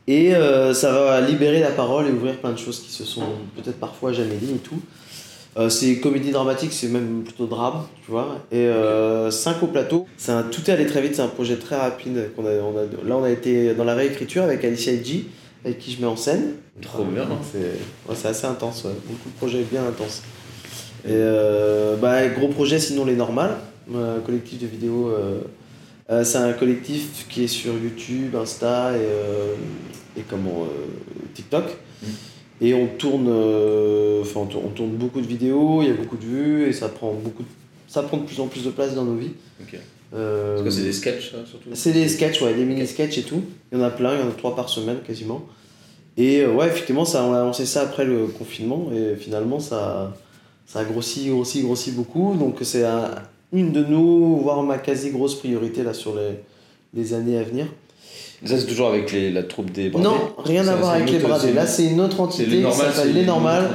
Et 0.08 0.34
euh, 0.36 0.74
ça 0.74 0.92
va 0.92 1.22
libérer 1.22 1.60
la 1.60 1.72
parole 1.72 2.08
et 2.08 2.12
ouvrir 2.12 2.38
plein 2.40 2.52
de 2.54 2.58
choses 2.58 2.80
qui 2.80 2.92
se 2.92 3.04
sont 3.04 3.24
peut-être 3.56 3.80
parfois 3.80 4.14
jamais 4.14 4.36
dites 4.36 4.56
et 4.56 4.60
tout. 4.60 4.80
Euh, 5.56 5.70
c'est 5.70 5.98
comédie 6.00 6.32
dramatique, 6.32 6.74
c'est 6.74 6.88
même 6.88 7.24
plutôt 7.24 7.46
drame, 7.46 7.84
tu 8.04 8.12
vois. 8.12 8.40
Et 8.52 8.66
euh, 8.68 9.30
cinq 9.30 9.62
au 9.62 9.68
plateau. 9.68 10.08
C'est 10.18 10.32
un, 10.32 10.44
tout 10.44 10.62
est 10.68 10.74
allé 10.74 10.88
très 10.88 11.02
vite, 11.02 11.16
c'est 11.16 11.22
un 11.22 11.28
projet 11.28 11.58
très 11.58 11.76
rapide. 11.76 12.32
qu'on 12.36 12.46
a, 12.46 12.52
on 12.52 12.78
a, 12.78 13.08
là, 13.08 13.18
on 13.18 13.24
a 13.24 13.30
été 13.30 13.74
dans 13.76 13.84
la 13.84 13.94
réécriture 13.94 14.44
avec 14.44 14.64
Alicia 14.64 14.94
Edgy, 14.94 15.28
avec 15.64 15.78
qui 15.80 15.92
je 15.92 16.02
mets 16.02 16.08
en 16.08 16.16
scène. 16.16 16.54
Trop 16.82 17.04
bien. 17.04 17.28
C'est 17.52 17.60
ouais, 18.10 18.16
c'est 18.16 18.30
assez 18.30 18.48
intense, 18.48 18.84
ouais. 18.86 18.92
beaucoup 19.08 19.30
de 19.30 19.36
projets 19.36 19.64
bien 19.72 19.86
intenses. 19.88 20.24
Et 21.06 21.12
euh, 21.12 21.98
bah, 21.98 22.28
gros 22.30 22.48
projet, 22.48 22.80
sinon 22.80 23.06
les 23.06 23.16
normales, 23.16 23.58
collectif 24.26 24.60
de 24.60 24.68
vidéos. 24.68 25.10
euh, 25.10 25.42
euh, 26.10 26.24
c'est 26.24 26.38
un 26.38 26.52
collectif 26.54 27.28
qui 27.30 27.46
est 27.46 27.48
sur 27.48 27.74
YouTube, 27.74 28.36
Insta 28.36 28.92
et, 28.92 29.00
euh, 29.00 29.56
et 30.18 30.22
comment, 30.22 30.64
euh, 30.64 30.86
TikTok. 31.34 31.64
Mm. 32.02 32.08
Et 32.62 32.74
on 32.74 32.88
tourne, 32.88 33.28
euh, 33.30 34.22
enfin, 34.22 34.42
on, 34.42 34.46
tourne, 34.46 34.64
on 34.68 34.70
tourne 34.70 34.92
beaucoup 34.92 35.20
de 35.22 35.28
vidéos, 35.28 35.82
il 35.82 35.88
y 35.90 35.92
a 35.92 35.96
beaucoup 35.96 36.18
de 36.18 36.26
vues 36.26 36.68
et 36.68 36.74
ça 36.74 36.88
prend, 36.90 37.12
beaucoup 37.14 37.44
de, 37.44 37.48
ça 37.88 38.04
prend 38.04 38.18
de 38.18 38.24
plus 38.24 38.40
en 38.40 38.48
plus 38.48 38.64
de 38.64 38.70
place 38.70 38.94
dans 38.96 39.04
nos 39.04 39.16
vies. 39.16 39.32
Ok. 39.62 39.78
Euh, 40.16 40.54
Parce 40.62 40.66
que 40.66 40.70
c'est 40.70 40.84
des 40.84 40.94
sketchs 40.94 41.32
ça, 41.32 41.38
surtout 41.46 41.70
c'est 41.74 41.92
des 41.92 42.08
sketchs, 42.08 42.42
ouais, 42.42 42.54
des 42.54 42.66
mini-sketchs 42.66 43.18
et 43.18 43.24
tout. 43.24 43.42
Il 43.72 43.80
y 43.80 43.82
en 43.82 43.84
a 43.84 43.90
plein, 43.90 44.14
il 44.16 44.20
y 44.20 44.24
en 44.24 44.28
a 44.30 44.32
trois 44.32 44.56
par 44.56 44.70
semaine 44.70 44.98
quasiment. 45.06 45.44
Et 46.16 46.42
euh, 46.42 46.54
ouais, 46.54 46.68
effectivement, 46.68 47.04
ça, 47.06 47.24
on 47.26 47.34
a 47.34 47.40
lancé 47.44 47.66
ça 47.66 47.82
après 47.82 48.06
le 48.06 48.28
confinement 48.28 48.90
et 48.94 49.16
finalement, 49.16 49.60
ça, 49.60 50.16
ça 50.68 50.80
a 50.82 50.84
grossi, 50.86 51.30
grossi, 51.30 51.64
grossi 51.64 51.92
beaucoup. 51.92 52.36
Donc 52.38 52.58
c'est 52.62 52.86
un- 52.86 53.10
une 53.52 53.72
de 53.72 53.84
nos, 53.84 54.36
voire 54.38 54.62
ma 54.64 54.78
quasi 54.78 55.10
grosse 55.12 55.36
priorité 55.36 55.82
là 55.84 55.94
sur 55.96 56.16
les, 56.16 56.40
les 56.94 57.14
années 57.16 57.38
à 57.40 57.44
venir. 57.44 57.66
Ça 58.46 58.58
c'est 58.60 58.66
toujours 58.66 58.88
avec 58.90 59.12
les, 59.12 59.32
la 59.32 59.44
troupe 59.44 59.72
des 59.72 59.90
bradés 59.90 60.06
Non, 60.08 60.18
rien 60.38 60.68
à 60.68 60.76
voir 60.76 60.92
avec 60.92 61.10
les 61.12 61.20
bradés. 61.20 61.54
Là, 61.54 61.66
c'est 61.66 61.86
une 61.86 62.02
autre 62.02 62.20
entité 62.20 62.46
les 62.46 62.58
qui 62.58 62.62
normales. 62.64 62.92
s'appelle 62.94 63.12
c'est 63.14 63.20
Les 63.20 63.26
Normales. 63.26 63.70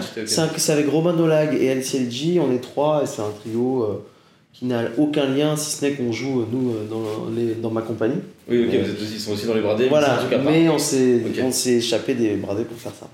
C'est 0.59 0.73
avec 0.73 0.89
Robin 0.91 1.15
Dolag 1.15 1.55
et 1.55 1.67
LCLG, 1.75 2.39
on 2.41 2.53
est 2.53 2.61
trois 2.61 3.03
et 3.03 3.07
c'est 3.07 3.23
un 3.23 3.31
trio 3.41 3.83
euh, 3.85 4.05
qui 4.53 4.67
n'a 4.67 4.83
aucun 4.99 5.27
lien 5.27 5.57
si 5.57 5.77
ce 5.77 5.85
n'est 5.85 5.93
qu'on 5.93 6.13
joue, 6.13 6.41
euh, 6.41 6.45
nous, 6.53 6.71
euh, 6.73 6.85
dans, 6.91 7.31
les, 7.35 7.55
dans 7.55 7.71
ma 7.71 7.81
compagnie. 7.83 8.21
Oui, 8.51 8.65
ok, 8.67 8.75
vous 8.85 8.91
êtes 8.91 9.01
aussi, 9.01 9.15
ils 9.15 9.21
sont 9.21 9.33
aussi 9.33 9.47
dans 9.47 9.55
les 9.55 9.61
bradés. 9.63 9.85
mais 9.85 9.89
Voilà, 9.91 10.09
part. 10.31 10.41
mais 10.45 10.69
on 10.69 10.79
s'est 10.79 11.23
Ok. 11.27 11.41
on 11.45 11.51
s'est 11.53 11.75
échappé 11.77 12.15
des 12.15 12.35
bradés 12.37 12.65
pour 12.65 12.77
faire 12.79 12.93
ça. 12.99 13.07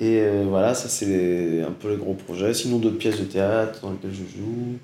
Et 0.00 0.20
euh, 0.20 0.44
voilà, 0.48 0.74
ça 0.74 0.88
c'est 0.88 1.60
un 1.66 1.72
peu 1.72 1.90
les 1.90 1.96
gros 1.96 2.14
projets. 2.14 2.54
Sinon 2.54 2.78
d'autres 2.78 2.98
pièces 2.98 3.18
de 3.18 3.24
théâtre 3.24 3.80
dans 3.82 3.90
lesquelles 3.90 4.12
je 4.12 4.38
joue, 4.38 4.78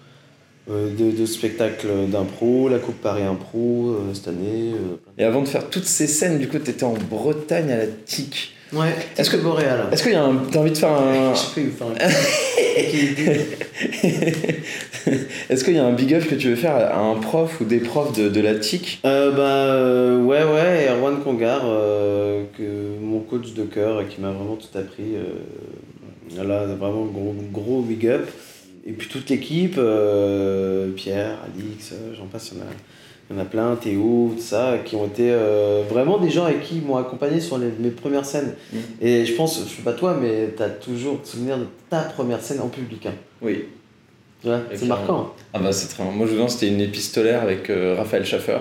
euh, 0.71 0.89
de, 0.97 1.11
de 1.17 1.27
spectacles 1.27 1.89
d'impro, 2.09 2.69
la 2.69 2.79
Coupe 2.79 3.01
Paris 3.01 3.23
Impro 3.23 3.91
euh, 3.91 4.15
cette 4.15 4.29
année. 4.29 4.73
euh, 4.73 4.97
Et 5.19 5.25
avant 5.25 5.43
de 5.43 5.49
faire 5.49 5.69
toutes 5.71 5.85
ces 5.85 6.07
scènes, 6.07 6.39
du 6.39 6.49
coup, 6.49 6.59
t'étais 6.59 6.85
en 6.85 6.95
Bretagne 7.11 7.71
à 7.71 7.77
la 7.77 7.87
TIC. 7.87 8.53
Ouais, 8.73 8.89
Est-ce 9.17 9.31
que- 9.31 9.37
que 9.37 9.43
Boréal 9.43 9.85
Est-ce 9.93 10.03
qu'il 10.03 10.13
y 10.13 10.17
a 10.17 10.25
un. 10.25 10.37
T'as 10.51 10.59
envie 10.59 10.73
de 10.73 10.77
faire 10.77 10.91
un. 10.91 11.33
Je 11.35 11.41
faut 11.41 11.61
faire 11.61 11.87
un- 11.87 11.95
Est-ce 15.51 15.65
qu'il 15.65 15.75
y 15.75 15.79
a 15.79 15.85
un 15.85 15.93
big 15.93 16.13
up 16.15 16.27
que 16.27 16.35
tu 16.35 16.49
veux 16.49 16.57
faire 16.57 16.75
à 16.75 16.99
un 16.99 17.15
prof 17.17 17.61
ou 17.61 17.65
des 17.65 17.79
profs 17.79 18.17
de, 18.17 18.29
de 18.29 18.41
la 18.41 18.55
TIC? 18.57 19.01
Euh, 19.05 19.31
bah 19.33 19.43
euh, 19.43 20.19
ouais 20.23 20.43
ouais 20.45 20.89
Erwan 20.91 21.21
Congar 21.23 21.63
euh, 21.65 22.45
que 22.57 22.99
mon 23.01 23.21
coach 23.21 23.53
de 23.53 23.65
cœur 23.65 24.03
qui 24.09 24.21
m'a 24.21 24.31
vraiment 24.31 24.57
tout 24.57 24.77
appris 24.77 25.15
euh, 25.15 26.43
là 26.43 26.65
vraiment 26.67 27.05
gros 27.05 27.35
gros 27.53 27.83
big 27.83 28.07
up 28.09 28.29
et 28.87 28.93
puis 28.93 29.09
toute 29.09 29.29
l'équipe 29.31 29.77
euh, 29.79 30.91
Pierre 30.93 31.39
Alix 31.45 31.93
euh, 31.93 32.15
j'en 32.17 32.27
passe 32.27 32.53
il 32.53 32.59
y 32.59 32.61
en 32.61 32.65
a 32.65 32.67
il 33.31 33.37
y 33.37 33.39
en 33.39 33.43
a 33.43 33.47
plein 33.47 33.75
Théo 33.77 34.33
tout 34.37 34.43
ça 34.43 34.77
qui 34.85 34.97
ont 34.97 35.07
été 35.07 35.31
euh, 35.31 35.83
vraiment 35.89 36.19
des 36.19 36.29
gens 36.31 36.45
avec 36.45 36.63
qui 36.63 36.81
m'ont 36.81 36.97
accompagné 36.97 37.41
sur 37.41 37.57
les, 37.59 37.71
mes 37.79 37.91
premières 37.91 38.27
scènes 38.27 38.55
Mm. 38.73 38.77
et 39.01 39.25
je 39.25 39.35
pense 39.35 39.61
je 39.67 39.77
sais 39.77 39.83
pas 39.83 39.93
toi 39.95 40.17
mais 40.21 40.49
t'as 40.57 40.69
toujours 40.69 41.21
souvenir 41.25 41.57
de 41.59 41.67
ta 41.89 42.01
première 42.01 42.43
scène 42.43 42.61
en 42.61 42.69
public 42.69 43.07
hein. 43.07 43.15
Oui. 43.41 43.65
tu 44.43 44.49
c'est 44.75 44.87
marquant. 44.87 45.35
Ah 45.53 45.59
bah 45.59 45.73
c'est 45.73 45.89
très 45.89 46.05
Moi 46.05 46.13
je 46.19 46.23
me 46.23 46.29
souviens, 46.29 46.49
c'était 46.49 46.69
une 46.69 46.81
épistolaire 46.81 47.43
avec 47.43 47.71
euh, 47.71 47.95
Raphaël 47.97 48.25
Schaffer. 48.27 48.59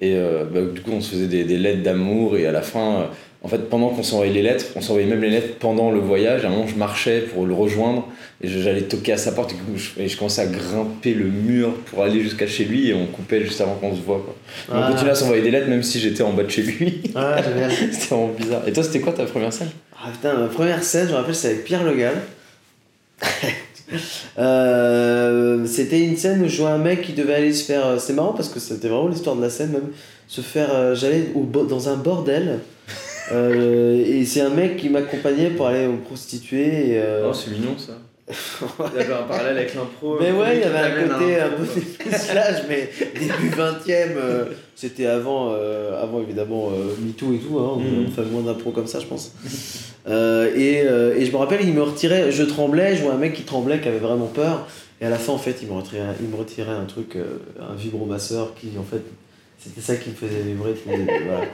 Et 0.00 0.16
euh, 0.16 0.44
bah, 0.44 0.60
du 0.62 0.80
coup, 0.80 0.90
on 0.92 1.00
se 1.00 1.10
faisait 1.10 1.26
des, 1.26 1.44
des 1.44 1.56
lettres 1.56 1.82
d'amour. 1.82 2.36
Et 2.36 2.46
à 2.46 2.52
la 2.52 2.62
fin, 2.62 2.94
euh, 2.94 3.04
en 3.42 3.48
fait, 3.48 3.68
pendant 3.68 3.90
qu'on 3.90 4.02
s'envoyait 4.02 4.32
les 4.32 4.42
lettres, 4.42 4.66
on 4.74 4.80
s'envoyait 4.80 5.08
même 5.08 5.22
les 5.22 5.30
lettres 5.30 5.56
pendant 5.58 5.90
le 5.90 6.00
voyage. 6.00 6.44
À 6.44 6.48
un 6.48 6.50
moment, 6.50 6.66
je 6.66 6.74
marchais 6.76 7.20
pour 7.20 7.46
le 7.46 7.54
rejoindre. 7.54 8.08
Et 8.42 8.48
j'allais 8.48 8.82
toquer 8.82 9.12
à 9.12 9.16
sa 9.16 9.32
porte. 9.32 9.52
Et, 9.52 9.54
coup, 9.54 9.76
je, 9.76 10.02
et 10.02 10.08
je 10.08 10.16
commençais 10.18 10.42
à 10.42 10.46
grimper 10.46 11.14
le 11.14 11.26
mur 11.26 11.74
pour 11.86 12.02
aller 12.02 12.20
jusqu'à 12.20 12.46
chez 12.46 12.64
lui. 12.64 12.88
Et 12.88 12.94
on 12.94 13.06
coupait 13.06 13.42
juste 13.42 13.60
avant 13.60 13.74
qu'on 13.74 13.94
se 13.94 14.00
voit. 14.00 14.22
Quoi. 14.24 14.34
Ah. 14.70 14.86
On 14.86 14.90
continuait 14.92 15.12
à 15.12 15.14
s'envoyer 15.14 15.42
des 15.42 15.50
lettres 15.50 15.68
même 15.68 15.82
si 15.82 16.00
j'étais 16.00 16.22
en 16.22 16.32
bas 16.32 16.42
de 16.42 16.50
chez 16.50 16.62
lui. 16.62 17.02
ah 17.14 17.40
génial 17.48 17.70
c'était 17.70 18.06
vraiment 18.06 18.28
bizarre. 18.28 18.62
Et 18.66 18.72
toi, 18.72 18.82
c'était 18.82 19.00
quoi 19.00 19.12
ta 19.12 19.24
première 19.24 19.52
scène? 19.52 19.70
Ah 19.96 20.08
putain, 20.10 20.34
ma 20.34 20.48
première 20.48 20.82
scène, 20.82 21.06
je 21.06 21.12
me 21.12 21.16
rappelle, 21.16 21.34
c'est 21.34 21.48
avec 21.48 21.64
Pierre 21.64 21.84
Le 21.84 21.94
Gall. 21.94 22.14
Euh, 24.38 25.64
c'était 25.66 26.00
une 26.00 26.16
scène 26.16 26.42
où 26.42 26.48
je 26.48 26.56
jouais 26.56 26.70
un 26.70 26.78
mec 26.78 27.02
qui 27.02 27.12
devait 27.12 27.34
aller 27.34 27.52
se 27.52 27.64
faire. 27.64 28.00
C'est 28.00 28.12
marrant 28.12 28.32
parce 28.32 28.48
que 28.48 28.58
c'était 28.60 28.88
vraiment 28.88 29.08
l'histoire 29.08 29.36
de 29.36 29.42
la 29.42 29.50
scène 29.50 29.70
même. 29.70 29.90
Se 30.28 30.40
faire. 30.40 30.68
euh, 30.74 30.94
J'allais 30.94 31.26
au 31.34 31.40
bo- 31.40 31.64
dans 31.66 31.88
un 31.88 31.96
bordel. 31.96 32.58
euh, 33.32 34.04
et 34.04 34.24
c'est 34.24 34.40
un 34.40 34.50
mec 34.50 34.76
qui 34.76 34.88
m'accompagnait 34.88 35.50
pour 35.50 35.66
aller 35.68 35.86
me 35.86 35.98
prostituer. 35.98 36.66
Et, 36.92 36.98
euh, 36.98 37.28
Oh, 37.30 37.32
c'est 37.34 37.50
mignon 37.50 37.76
ça. 37.78 37.92
Il 38.94 39.00
y 39.00 39.04
avait 39.04 39.12
un 39.12 39.22
parallèle 39.24 39.58
avec 39.58 39.74
l'impro. 39.74 40.16
Mais 40.20 40.32
ouais, 40.32 40.56
il 40.56 40.60
y 40.60 40.64
avait 40.64 40.78
un 40.78 41.08
côté 41.08 41.38
un 41.40 41.50
peu 41.50 41.64
dépucelage, 41.64 42.62
mais 42.70 42.88
début 43.20 43.50
20ème, 43.54 44.16
euh, 44.16 44.44
c'était 44.76 45.06
avant, 45.06 45.52
euh, 45.52 46.02
avant 46.02 46.20
évidemment 46.20 46.70
euh, 46.72 46.94
MeToo 47.04 47.32
et 47.34 47.38
tout, 47.38 47.58
hein, 47.58 47.72
on- 47.76 48.06
on 48.06 48.10
fait 48.10 48.24
moins 48.30 48.42
d'impro 48.42 48.70
comme 48.70 48.86
ça, 48.86 49.00
je 49.00 49.06
pense. 49.06 49.32
Euh, 50.08 50.52
et, 50.54 50.82
euh, 50.86 51.16
et 51.16 51.24
je 51.24 51.32
me 51.32 51.36
rappelle, 51.36 51.60
il 51.62 51.72
me 51.72 51.82
retirait, 51.82 52.30
je 52.30 52.42
tremblais, 52.42 52.96
je 52.96 53.02
vois 53.02 53.14
un 53.14 53.18
mec 53.18 53.32
qui 53.34 53.42
tremblait, 53.42 53.80
qui 53.80 53.88
avait 53.88 53.98
vraiment 53.98 54.26
peur, 54.26 54.66
et 55.00 55.06
à 55.06 55.10
la 55.10 55.16
fin, 55.18 55.32
en 55.32 55.38
fait, 55.38 55.56
il 55.62 55.68
me 55.68 55.74
retirait, 55.74 56.02
il 56.20 56.28
me 56.28 56.36
retirait 56.36 56.72
un 56.72 56.84
truc, 56.84 57.16
un 57.16 57.74
vibromasseur 57.74 58.54
qui, 58.54 58.68
en 58.78 58.82
fait, 58.82 59.02
c'était 59.58 59.80
ça 59.80 59.96
qui 59.96 60.10
me 60.10 60.14
faisait 60.14 60.42
vibrer. 60.42 60.74
voilà. 60.86 61.44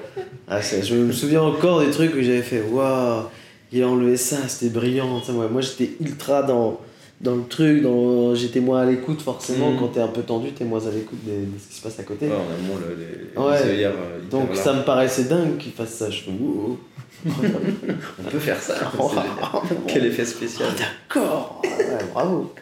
Ah, 0.48 0.60
je 0.60 0.94
me 0.96 1.12
souviens 1.12 1.42
encore 1.42 1.80
des 1.80 1.90
trucs 1.90 2.12
que 2.12 2.22
j'avais 2.22 2.42
fait, 2.42 2.60
waouh, 2.62 3.24
il 3.72 3.82
a 3.84 3.88
enlevé 3.88 4.16
ça, 4.16 4.36
c'était 4.48 4.72
brillant. 4.72 5.22
moi 5.50 5.60
j'étais 5.60 5.92
ultra 6.00 6.42
dans, 6.42 6.80
dans 7.20 7.36
le 7.36 7.44
truc, 7.48 7.82
dans, 7.82 8.34
j'étais 8.34 8.60
moins 8.60 8.80
à 8.82 8.86
l'écoute 8.86 9.20
forcément. 9.22 9.72
Mhm. 9.72 9.78
Quand 9.78 9.88
t'es 9.88 10.00
un 10.00 10.08
peu 10.08 10.22
tendu, 10.22 10.52
t'es 10.52 10.64
moins 10.64 10.86
à 10.86 10.90
l'écoute 10.90 11.18
de, 11.24 11.30
de 11.32 11.58
ce 11.62 11.68
qui 11.68 11.74
se 11.74 11.82
passe 11.82 11.98
à 12.00 12.02
côté. 12.04 12.26
Ouais, 12.26 12.32
on 12.34 12.54
a 12.54 12.66
moins 12.68 12.80
les, 12.88 13.40
Ouais. 13.76 13.84
euh, 13.84 13.92
Donc 14.30 14.54
ça 14.56 14.72
me 14.72 14.82
paraissait 14.82 15.24
dingue 15.24 15.56
qu'il 15.58 15.72
fasse 15.72 15.90
ça. 15.94 16.10
Je 16.10 16.22
fais, 16.22 16.30
wow, 16.30 16.78
On 17.26 18.30
peut 18.30 18.38
faire 18.38 18.60
ça. 18.60 18.74
Quel 19.86 20.06
effet 20.06 20.24
spécial. 20.24 20.68
Ah, 20.72 20.76
d'accord, 21.08 21.60
ouais, 21.64 21.98
bravo. 22.12 22.54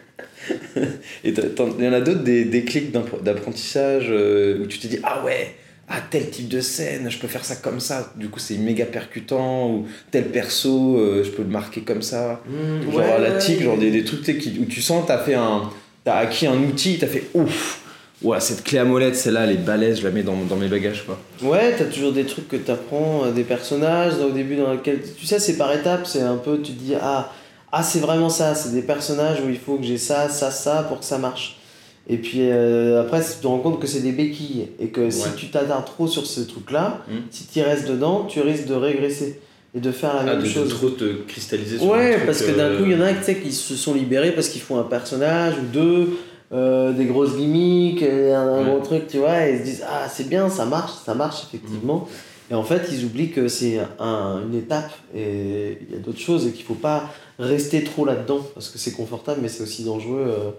Et 1.23 1.31
il 1.79 1.85
y 1.85 1.87
en 1.87 1.93
a 1.93 2.01
d'autres 2.01 2.23
des 2.23 2.43
d'impro- 2.91 3.21
d'apprentissage 3.21 4.07
euh, 4.09 4.61
où 4.61 4.65
tu 4.67 4.79
te 4.79 4.87
dis 4.87 4.99
ah 5.03 5.23
ouais, 5.23 5.53
ah 5.89 6.01
tel 6.09 6.29
type 6.29 6.47
de 6.47 6.61
scène, 6.61 7.09
je 7.09 7.17
peux 7.17 7.27
faire 7.27 7.43
ça 7.43 7.55
comme 7.55 7.79
ça. 7.79 8.13
Du 8.15 8.29
coup 8.29 8.39
c'est 8.39 8.57
méga 8.57 8.85
percutant 8.85 9.69
ou 9.71 9.87
tel 10.11 10.25
perso, 10.29 10.97
euh, 10.97 11.23
je 11.23 11.29
peux 11.31 11.41
le 11.43 11.49
marquer 11.49 11.81
comme 11.81 12.01
ça. 12.01 12.41
Mm, 12.47 12.83
Genre 12.91 12.95
ouais, 12.99 13.11
à 13.11 13.19
la 13.19 13.29
ouais. 13.31 13.37
tic, 13.39 13.61
genre 13.63 13.77
des, 13.77 13.91
des 13.91 14.03
trucs 14.03 14.21
qui- 14.37 14.59
où 14.61 14.65
tu 14.65 14.81
sens 14.81 15.05
t'as 15.07 15.17
fait 15.19 15.33
un, 15.35 15.69
t'as 16.03 16.15
acquis 16.17 16.47
un 16.47 16.57
outil, 16.57 16.97
t'as 16.99 17.07
fait 17.07 17.23
ouf. 17.33 17.81
Ouais, 18.21 18.39
cette 18.41 18.65
clé 18.65 18.77
à 18.79 18.83
molette, 18.83 19.15
celle-là, 19.15 19.45
elle 19.45 19.51
est 19.53 19.57
balèze, 19.63 19.99
je 19.99 20.03
la 20.03 20.11
mets 20.11 20.23
dans, 20.23 20.35
dans 20.35 20.57
mes 20.57 20.67
bagages 20.67 21.05
quoi. 21.05 21.17
Ouais, 21.41 21.73
t'as 21.77 21.85
toujours 21.85 22.11
des 22.11 22.25
trucs 22.25 22.49
que 22.49 22.57
t'apprends, 22.57 23.23
euh, 23.25 23.31
des 23.31 23.43
personnages 23.43 24.13
au 24.19 24.31
début 24.31 24.57
dans 24.57 24.73
lesquels. 24.73 24.99
Tu 25.17 25.25
sais, 25.25 25.39
c'est 25.39 25.55
par 25.57 25.71
étapes, 25.73 26.05
c'est 26.05 26.21
un 26.21 26.35
peu, 26.35 26.59
tu 26.61 26.73
te 26.73 26.79
dis, 26.83 26.95
ah, 27.01 27.31
ah 27.71 27.81
c'est 27.81 27.99
vraiment 27.99 28.27
ça, 28.29 28.55
c'est 28.55 28.73
des 28.73 28.81
personnages 28.81 29.37
où 29.39 29.49
il 29.49 29.57
faut 29.57 29.77
que 29.77 29.83
j'ai 29.85 29.97
ça, 29.97 30.27
ça, 30.27 30.51
ça 30.51 30.83
pour 30.83 30.99
que 30.99 31.05
ça 31.05 31.17
marche. 31.17 31.58
Et 32.11 32.17
puis 32.17 32.39
euh, 32.49 33.01
après, 33.01 33.21
tu 33.23 33.39
te 33.41 33.45
rends 33.47 33.59
compte 33.59 33.79
que 33.79 33.85
c'est 33.87 33.99
des 34.01 34.11
béquilles 34.11 34.69
et 34.79 34.87
que 34.87 35.09
si 35.11 35.29
tu 35.37 35.47
t'attardes 35.51 35.85
trop 35.85 36.07
sur 36.07 36.25
ce 36.25 36.41
truc-là, 36.41 37.03
Mm. 37.07 37.13
si 37.29 37.45
tu 37.47 37.61
restes 37.61 37.87
dedans, 37.87 38.25
tu 38.27 38.41
risques 38.41 38.65
de 38.65 38.73
régresser 38.73 39.39
et 39.75 39.79
de 39.79 39.91
faire 39.91 40.15
la 40.15 40.21
Ah, 40.21 40.25
même 40.25 40.37
de, 40.39 40.43
de 40.43 40.49
chose. 40.49 40.69
trop 40.69 40.89
te 40.89 41.21
cristalliser 41.27 41.77
sur 41.77 41.87
Ouais, 41.91 42.13
truc, 42.13 42.25
parce 42.25 42.41
que 42.41 42.51
d'un 42.51 42.63
euh, 42.71 42.77
coup, 42.79 42.85
il 42.85 42.93
y 42.93 42.95
en 42.95 43.01
a 43.01 43.13
qui 43.13 43.51
se 43.51 43.75
sont 43.75 43.93
libérés 43.93 44.31
parce 44.31 44.49
qu'ils 44.49 44.61
font 44.61 44.79
un 44.79 44.83
personnage 44.83 45.53
ou 45.59 45.65
deux, 45.71 46.17
euh, 46.51 46.91
des 46.93 47.05
grosses 47.05 47.37
gimmicks, 47.37 48.01
un, 48.01 48.07
un 48.41 48.57
Ouais. 48.63 48.71
gros 48.71 48.79
truc, 48.79 49.07
tu 49.07 49.19
vois, 49.19 49.45
et 49.47 49.53
ils 49.53 49.59
se 49.59 49.63
disent 49.63 49.83
Ah, 49.87 50.09
c'est 50.09 50.27
bien, 50.27 50.49
ça 50.49 50.65
marche, 50.65 50.93
ça 51.05 51.13
marche 51.13 51.43
effectivement. 51.47 52.07
Et 52.49 52.55
en 52.55 52.63
fait, 52.63 52.89
ils 52.91 53.05
oublient 53.05 53.29
que 53.29 53.47
c'est 53.47 53.77
un- 53.99 54.41
une 54.49 54.57
étape 54.57 54.89
et 55.15 55.77
il 55.87 55.93
y 55.95 55.95
a 55.95 55.99
d'autres 56.03 56.17
choses 56.19 56.47
et 56.47 56.51
qu'il 56.51 56.65
faut 56.65 56.73
pas 56.73 57.13
rester 57.37 57.83
trop 57.83 58.03
là-dedans 58.05 58.39
parce 58.55 58.69
que 58.69 58.79
c'est 58.79 58.93
confortable, 58.93 59.41
mais 59.43 59.49
c'est 59.49 59.61
aussi 59.61 59.83
dangereux. 59.83 60.55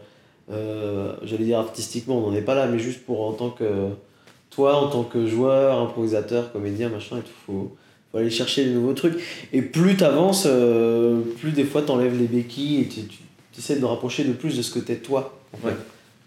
Euh, 0.51 1.15
J'allais 1.23 1.45
dire 1.45 1.59
artistiquement, 1.59 2.19
on 2.19 2.31
n'en 2.31 2.37
est 2.37 2.43
pas 2.43 2.55
là, 2.55 2.67
mais 2.67 2.79
juste 2.79 3.05
pour 3.05 3.27
en 3.27 3.33
tant 3.33 3.51
que 3.51 3.89
toi, 4.51 4.77
en 4.77 4.89
tant 4.89 5.05
que 5.05 5.27
joueur, 5.27 5.79
improvisateur, 5.81 6.53
comédien, 6.53 6.89
machin, 6.89 7.19
et 7.19 7.23
tout, 7.23 7.31
faut, 7.47 7.77
faut 8.11 8.19
aller 8.19 8.31
chercher 8.31 8.65
des 8.65 8.73
nouveaux 8.73 8.95
trucs. 8.95 9.23
Et 9.53 9.63
plus 9.63 9.97
t'avances, 9.97 10.45
euh, 10.47 11.21
plus 11.39 11.53
des 11.53 11.65
fois 11.65 11.83
t'enlèves 11.83 12.19
les 12.19 12.27
béquilles 12.27 12.81
et 12.81 12.87
tu, 12.87 13.01
essaies 13.57 13.79
de 13.79 13.85
rapprocher 13.85 14.25
de 14.25 14.33
plus 14.33 14.57
de 14.57 14.63
ce 14.63 14.73
que 14.73 14.81
t'es 14.81 14.97
toi. 14.97 15.39
En 15.53 15.59
fait. 15.59 15.69
Ouais. 15.69 15.77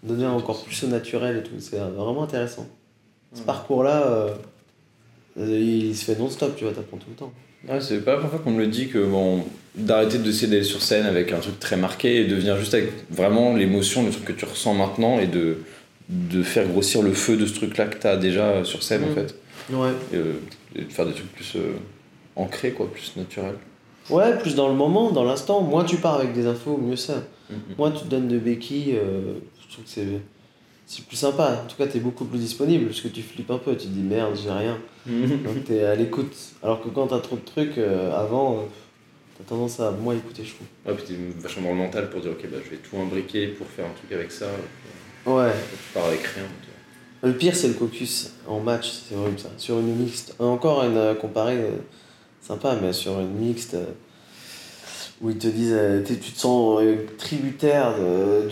Devenir 0.04 0.32
encore 0.32 0.62
plus 0.62 0.84
au 0.84 0.88
naturel 0.88 1.38
et 1.38 1.42
tout. 1.42 1.54
C'est 1.58 1.78
vraiment 1.78 2.22
intéressant. 2.22 2.66
Ce 3.32 3.40
parcours-là, 3.40 4.06
euh, 4.06 4.34
il 5.36 5.96
se 5.96 6.04
fait 6.04 6.18
non-stop, 6.18 6.54
tu 6.56 6.64
vois, 6.64 6.72
t'apprends 6.72 6.98
tout 6.98 7.08
le 7.08 7.16
temps. 7.16 7.32
Ouais, 7.68 7.80
c'est 7.80 8.04
pas 8.04 8.12
la 8.12 8.16
première 8.18 8.30
fois 8.32 8.40
qu'on 8.44 8.50
me 8.52 8.60
le 8.60 8.66
dit 8.66 8.88
que 8.88 8.98
bon, 9.04 9.44
d'arrêter 9.74 10.18
d'essayer 10.18 10.48
d'aller 10.48 10.62
sur 10.64 10.82
scène 10.82 11.06
avec 11.06 11.32
un 11.32 11.38
truc 11.38 11.58
très 11.60 11.76
marqué 11.76 12.20
et 12.20 12.24
de 12.26 12.34
venir 12.34 12.56
juste 12.58 12.74
avec 12.74 12.90
vraiment 13.10 13.54
l'émotion, 13.54 14.04
le 14.04 14.10
truc 14.10 14.24
que 14.26 14.32
tu 14.32 14.44
ressens 14.44 14.74
maintenant 14.74 15.18
et 15.18 15.26
de, 15.26 15.58
de 16.08 16.42
faire 16.42 16.66
grossir 16.68 17.02
le 17.02 17.12
feu 17.12 17.36
de 17.36 17.46
ce 17.46 17.54
truc-là 17.54 17.86
que 17.86 17.98
tu 17.98 18.06
as 18.06 18.16
déjà 18.16 18.64
sur 18.64 18.82
scène 18.82 19.04
en 19.04 19.08
Mm. 19.08 19.14
fait. 19.14 19.34
Ouais. 19.72 19.88
Et, 20.12 20.16
euh, 20.16 20.32
et 20.76 20.82
de 20.82 20.92
faire 20.92 21.06
des 21.06 21.12
trucs 21.12 21.32
plus 21.32 21.54
euh, 21.56 21.72
ancrés, 22.36 22.72
quoi, 22.72 22.90
plus 22.92 23.12
naturels. 23.16 23.54
Ouais, 24.10 24.36
plus 24.38 24.54
dans 24.54 24.68
le 24.68 24.74
moment, 24.74 25.10
dans 25.10 25.24
l'instant. 25.24 25.62
Moins 25.62 25.84
tu 25.84 25.96
pars 25.96 26.16
avec 26.16 26.34
des 26.34 26.46
infos, 26.46 26.76
mieux 26.76 26.96
c'est. 26.96 27.14
Mhm. 27.48 27.56
Moins 27.78 27.90
tu 27.90 28.04
te 28.04 28.08
donnes 28.08 28.28
de 28.28 28.38
béquilles, 28.38 28.96
euh, 28.96 29.34
je 29.66 29.72
trouve 29.72 29.84
que 29.84 29.90
c'est. 29.90 30.06
C'est 30.86 31.04
plus 31.06 31.16
sympa. 31.16 31.62
En 31.64 31.66
tout 31.66 31.76
cas, 31.76 31.86
t'es 31.86 32.00
beaucoup 32.00 32.24
plus 32.26 32.38
disponible 32.38 32.86
parce 32.86 33.00
que 33.00 33.08
tu 33.08 33.22
flippes 33.22 33.50
un 33.50 33.58
peu. 33.58 33.72
Tu 33.76 33.86
te 33.86 33.92
dis 33.92 34.02
merde, 34.02 34.36
j'ai 34.36 34.50
rien. 34.50 34.78
Donc 35.06 35.64
t'es 35.64 35.82
à 35.84 35.94
l'écoute. 35.94 36.34
Alors 36.62 36.82
que 36.82 36.88
quand 36.88 37.06
t'as 37.06 37.20
trop 37.20 37.36
de 37.36 37.44
trucs, 37.44 37.78
euh, 37.78 38.12
avant, 38.12 38.54
euh, 38.54 38.62
t'as 39.38 39.44
tendance 39.44 39.80
à 39.80 39.90
moins 39.90 40.14
écouter, 40.14 40.44
je 40.44 40.54
trouve. 40.54 40.66
Ouais, 40.86 40.94
puis 40.94 41.14
t'es 41.14 41.40
vachement 41.40 41.68
dans 41.68 41.74
le 41.74 41.80
mental 41.80 42.10
pour 42.10 42.20
dire 42.20 42.32
ok, 42.32 42.48
bah, 42.50 42.58
je 42.64 42.70
vais 42.70 42.76
tout 42.76 42.96
imbriquer 42.98 43.48
pour 43.48 43.66
faire 43.66 43.86
un 43.86 43.94
truc 43.94 44.12
avec 44.12 44.30
ça. 44.30 44.46
Ouais. 45.26 45.52
Tu 45.52 45.92
pars 45.94 46.04
avec 46.06 46.20
rien. 46.22 46.44
toi. 46.44 46.74
Le 47.28 47.32
pire, 47.32 47.56
c'est 47.56 47.68
le 47.68 47.74
cocus 47.74 48.34
en 48.46 48.60
match, 48.60 48.90
c'est 49.08 49.16
horrible 49.16 49.38
ça. 49.38 49.48
Sur 49.56 49.78
une 49.78 49.96
mixte. 49.96 50.36
Encore 50.38 50.84
une 50.84 50.98
euh, 50.98 51.14
comparée 51.14 51.56
euh, 51.56 51.76
sympa, 52.42 52.76
mais 52.80 52.92
sur 52.92 53.18
une 53.18 53.32
mixte 53.32 53.72
euh, 53.74 53.86
où 55.24 55.30
ils 55.30 55.38
te 55.38 55.46
disent 55.48 55.72
euh, 55.74 56.02
tu 56.06 56.16
te 56.16 56.38
sens 56.38 56.80
euh, 56.82 57.06
tributaire 57.18 57.94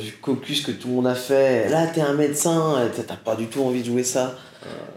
du 0.02 0.12
caucus 0.14 0.62
que 0.62 0.72
tout 0.72 0.88
le 0.88 0.94
monde 0.94 1.06
a 1.06 1.14
fait. 1.14 1.68
Là, 1.68 1.86
t'es 1.86 2.00
un 2.00 2.14
médecin, 2.14 2.76
euh, 2.78 2.88
t'as- 3.06 3.14
pas 3.16 3.36
du 3.36 3.46
tout 3.46 3.62
envie 3.62 3.80
de 3.82 3.86
jouer 3.86 4.02
ça. 4.04 4.34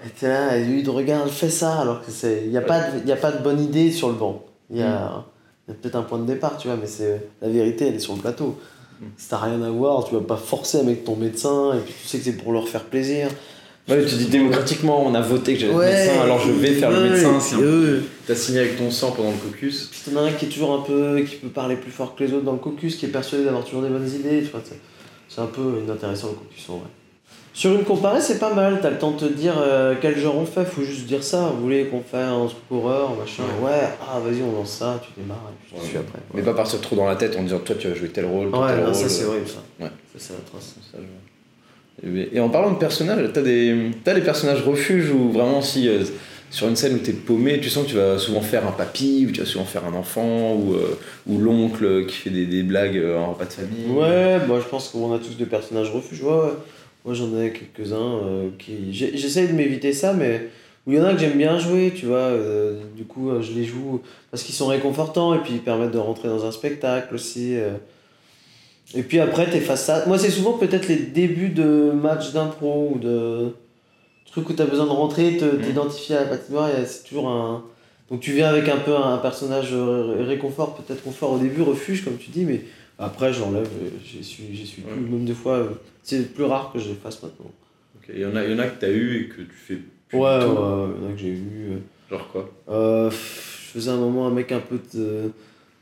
Et 0.05 0.09
t'es 0.09 0.27
là, 0.29 0.55
et 0.57 0.63
lui, 0.63 0.79
il 0.79 0.85
te 0.85 0.89
regarde, 0.91 1.27
fais 1.29 1.49
ça, 1.49 1.79
alors 1.81 2.01
que 2.05 2.11
c'est. 2.11 2.43
Il 2.45 2.51
n'y 2.51 2.57
a, 2.57 2.61
pas 2.61 2.79
de- 2.91 3.07
y 3.07 3.11
a 3.11 3.15
pas 3.17 3.31
de 3.31 3.43
bonne 3.43 3.59
idée 3.61 3.91
sur 3.91 4.07
le 4.09 4.13
banc. 4.13 4.43
Il 4.69 4.77
y 4.77 4.83
a, 4.83 5.25
y 5.67 5.71
a 5.71 5.73
peut-être 5.73 5.95
un 5.95 6.03
point 6.03 6.19
de 6.19 6.25
départ, 6.25 6.57
tu 6.57 6.67
vois, 6.67 6.77
mais 6.79 6.87
c'est 6.87 7.27
la 7.41 7.49
vérité, 7.49 7.87
elle 7.87 7.95
est 7.95 7.99
sur 7.99 8.13
le 8.15 8.21
plateau. 8.21 8.57
Mm. 9.01 9.05
Si 9.17 9.27
t'as 9.29 9.37
rien 9.39 9.61
à 9.63 9.69
voir, 9.71 10.05
tu 10.05 10.13
vas 10.15 10.21
pas 10.21 10.37
forcer 10.37 10.77
avec 10.79 11.03
ton 11.03 11.15
médecin, 11.15 11.73
et 11.75 11.79
puis 11.79 11.93
tu 11.99 12.07
sais 12.07 12.19
que 12.19 12.23
c'est 12.23 12.37
pour 12.37 12.53
leur 12.53 12.67
faire 12.69 12.83
plaisir. 12.85 13.27
Ouais, 13.87 14.03
tu 14.05 14.15
dis 14.15 14.25
démocratiquement, 14.25 15.05
on 15.05 15.13
a 15.13 15.21
voté 15.21 15.53
que 15.53 15.59
j'allais 15.59 15.71
être 15.73 15.77
Ouais, 15.79 15.91
médecin, 16.07 16.21
alors 16.23 16.39
je 16.39 16.51
vais 16.51 16.71
faire 16.73 16.89
le 16.89 17.01
médecin. 17.09 17.39
Si 17.39 17.55
t'as 18.25 18.33
signé 18.35 18.59
avec 18.59 18.77
ton 18.77 18.89
sang 18.89 19.11
pendant 19.11 19.29
le 19.31 19.37
caucus. 19.37 19.89
Puis 19.91 20.11
t'en 20.11 20.19
as 20.21 20.23
un 20.23 20.31
qui 20.31 20.45
est 20.45 20.49
toujours 20.49 20.73
un 20.73 20.81
peu. 20.81 21.21
qui 21.21 21.35
peut 21.35 21.49
parler 21.49 21.75
plus 21.75 21.91
fort 21.91 22.15
que 22.15 22.23
les 22.23 22.33
autres 22.33 22.45
dans 22.45 22.53
le 22.53 22.57
caucus, 22.57 22.95
qui 22.95 23.05
est 23.05 23.09
persuadé 23.09 23.43
d'avoir 23.45 23.63
toujours 23.63 23.83
des 23.83 23.89
bonnes 23.89 24.09
idées, 24.09 24.41
tu 24.43 24.49
vois. 24.51 24.61
c'est- 24.63 24.79
C'est 25.27 25.41
un 25.41 25.45
peu 25.47 25.79
inintéressant 25.85 26.27
le 26.29 26.33
caucus 26.33 26.63
en 26.69 26.77
vrai. 26.77 26.87
Sur 27.53 27.71
une 27.73 27.83
comparée, 27.83 28.21
c'est 28.21 28.37
pas 28.39 28.53
mal, 28.53 28.79
t'as 28.81 28.89
le 28.89 28.97
temps 28.97 29.11
de 29.11 29.19
te 29.27 29.33
dire 29.33 29.53
euh, 29.57 29.95
quel 30.01 30.17
genre 30.17 30.35
on 30.37 30.45
fait, 30.45 30.65
faut 30.65 30.81
juste 30.83 31.05
dire 31.07 31.23
ça. 31.23 31.51
Vous 31.55 31.61
voulez 31.63 31.85
qu'on 31.85 32.01
fasse 32.01 32.27
un 32.29 32.45
truc 32.47 32.57
horreur, 32.71 33.15
machin, 33.15 33.43
ouais, 33.63 33.87
ah 34.01 34.19
vas-y, 34.19 34.41
on 34.43 34.51
lance 34.51 34.71
ça, 34.71 34.99
tu 35.05 35.19
démarres, 35.21 35.49
et 35.51 35.55
puis 35.65 35.75
je 35.77 35.81
te 35.81 35.87
suis 35.89 35.97
après. 35.97 36.19
Mais 36.33 36.41
pas 36.41 36.53
partir 36.53 36.81
trop 36.81 36.95
dans 36.95 37.05
la 37.07 37.15
tête 37.15 37.35
en 37.37 37.43
disant 37.43 37.59
toi 37.59 37.75
tu 37.79 37.87
vas 37.87 37.95
jouer 37.95 38.09
tel 38.09 38.25
rôle, 38.25 38.47
Ouais, 38.47 38.67
tel 38.67 38.79
non, 38.79 38.85
rôle. 38.85 38.95
ça 38.95 39.07
c'est 39.09 39.23
euh, 39.23 39.27
horrible 39.29 39.47
ça. 39.47 39.63
Ouais. 39.83 39.89
Ça 39.89 40.17
c'est 40.17 40.33
atroce. 40.33 40.75
Ça, 40.91 40.97
je- 40.99 41.24
Et, 42.33 42.39
en 42.39 42.49
parlant 42.49 42.71
de 42.71 42.77
personnages, 42.77 43.31
t'as 43.33 43.41
des, 43.41 43.75
t'as 44.03 44.13
des 44.13 44.21
personnages 44.21 44.61
refuges 44.61 45.09
où 45.11 45.31
vraiment 45.31 45.61
si 45.61 45.87
euh, 45.87 46.03
sur 46.51 46.67
une 46.67 46.75
scène 46.75 46.95
où 46.95 46.99
t'es 46.99 47.13
paumé, 47.13 47.59
tu 47.59 47.69
sens 47.69 47.85
que 47.85 47.89
tu 47.89 47.95
vas 47.95 48.17
souvent 48.17 48.41
faire 48.41 48.67
un 48.67 48.71
papy, 48.71 49.25
ou 49.27 49.31
tu 49.31 49.39
vas 49.39 49.45
souvent 49.45 49.65
faire 49.65 49.85
un 49.85 49.93
enfant, 49.93 50.53
ou, 50.53 50.75
euh, 50.75 50.97
ou 51.27 51.39
l'oncle 51.39 52.05
qui 52.05 52.15
fait 52.15 52.29
des, 52.29 52.45
des 52.45 52.63
blagues 52.63 52.97
euh, 52.97 53.17
en 53.17 53.33
repas 53.33 53.45
de 53.45 53.53
famille. 53.53 53.85
Ouais, 53.89 54.39
bah, 54.47 54.59
je 54.61 54.67
pense 54.67 54.89
qu'on 54.89 55.13
a 55.13 55.19
tous 55.19 55.35
des 55.35 55.45
personnages 55.45 55.89
refuges. 55.89 56.21
Moi 56.23 57.13
j'en 57.13 57.39
ai 57.39 57.51
quelques-uns 57.51 58.19
qui. 58.57 58.91
J'essaye 58.91 59.47
de 59.47 59.53
m'éviter 59.53 59.93
ça, 59.93 60.13
mais 60.13 60.47
où 60.87 60.91
il 60.91 60.97
y 60.97 61.01
en 61.01 61.05
a 61.05 61.13
que 61.13 61.19
j'aime 61.19 61.37
bien 61.37 61.59
jouer, 61.59 61.93
tu 61.95 62.07
vois. 62.07 62.31
du 62.95 63.03
coup, 63.03 63.29
je 63.41 63.51
les 63.51 63.63
joue 63.63 64.01
parce 64.31 64.41
qu'ils 64.41 64.55
sont 64.55 64.65
réconfortants 64.65 65.35
et 65.35 65.39
puis 65.39 65.53
ils 65.53 65.61
permettent 65.61 65.91
de 65.91 65.99
rentrer 65.99 66.29
dans 66.29 66.45
un 66.45 66.51
spectacle 66.51 67.13
aussi. 67.13 67.57
Et 68.93 69.03
puis 69.03 69.19
après, 69.19 69.49
t'es 69.49 69.59
face 69.59 69.89
à. 69.89 70.05
Moi, 70.05 70.17
c'est 70.17 70.29
souvent 70.29 70.53
peut-être 70.53 70.87
les 70.87 70.97
débuts 70.97 71.49
de 71.49 71.91
matchs 71.91 72.31
d'impro 72.33 72.91
ou 72.95 72.99
de 72.99 73.47
trucs 74.31 74.49
où 74.49 74.53
t'as 74.53 74.65
besoin 74.65 74.85
de 74.85 74.91
rentrer, 74.91 75.31
Mhm. 75.31 75.61
t'identifier 75.61 76.15
à 76.17 76.21
la 76.21 76.27
patinoire. 76.27 76.69
C'est 76.85 77.03
toujours 77.07 77.29
un. 77.29 77.63
Donc 78.11 78.19
tu 78.19 78.31
viens 78.33 78.47
avec 78.49 78.69
un 78.69 78.77
peu 78.77 78.95
un 78.95 79.17
personnage 79.17 79.73
réconfort, 79.73 80.75
peut-être 80.75 81.03
confort 81.03 81.31
au 81.33 81.39
début, 81.39 81.63
refuge 81.63 82.03
comme 82.05 82.17
tu 82.17 82.29
dis, 82.29 82.45
mais 82.45 82.61
après 82.99 83.33
je 83.33 83.39
l'enlève, 83.39 83.67
j'y 84.05 84.23
suis, 84.23 84.55
suis 84.65 84.83
plus. 84.83 84.91
Ouais. 84.93 85.09
Même 85.09 85.25
des 85.25 85.33
fois, 85.33 85.53
euh, 85.53 85.69
c'est 86.03 86.31
plus 86.33 86.43
rare 86.43 86.69
que 86.71 86.77
je 86.79 86.89
les 86.89 86.93
fasse 86.95 87.23
maintenant. 87.23 87.49
Il 88.13 88.19
y, 88.19 88.25
en 88.25 88.35
a, 88.35 88.43
il 88.45 88.51
y 88.51 88.53
en 88.53 88.59
a 88.59 88.67
que 88.67 88.79
t'as 88.79 88.91
eu 88.91 89.21
et 89.23 89.27
que 89.29 89.41
tu 89.41 89.55
fais 89.67 89.77
plus 90.07 90.19
Ouais, 90.19 90.23
ouais, 90.23 90.37
il 90.43 90.45
y 90.45 90.47
en 90.47 91.09
a 91.09 91.13
que 91.13 91.17
j'ai 91.17 91.29
eu. 91.29 91.71
euh, 91.71 91.77
Genre 92.11 92.27
quoi? 92.31 92.47
Euh, 92.69 93.09
je 93.09 93.15
faisais 93.79 93.89
un 93.89 93.97
moment 93.97 94.27
un 94.27 94.31
mec 94.31 94.51
un 94.51 94.59
peu 94.59 94.79
de, 94.93 95.31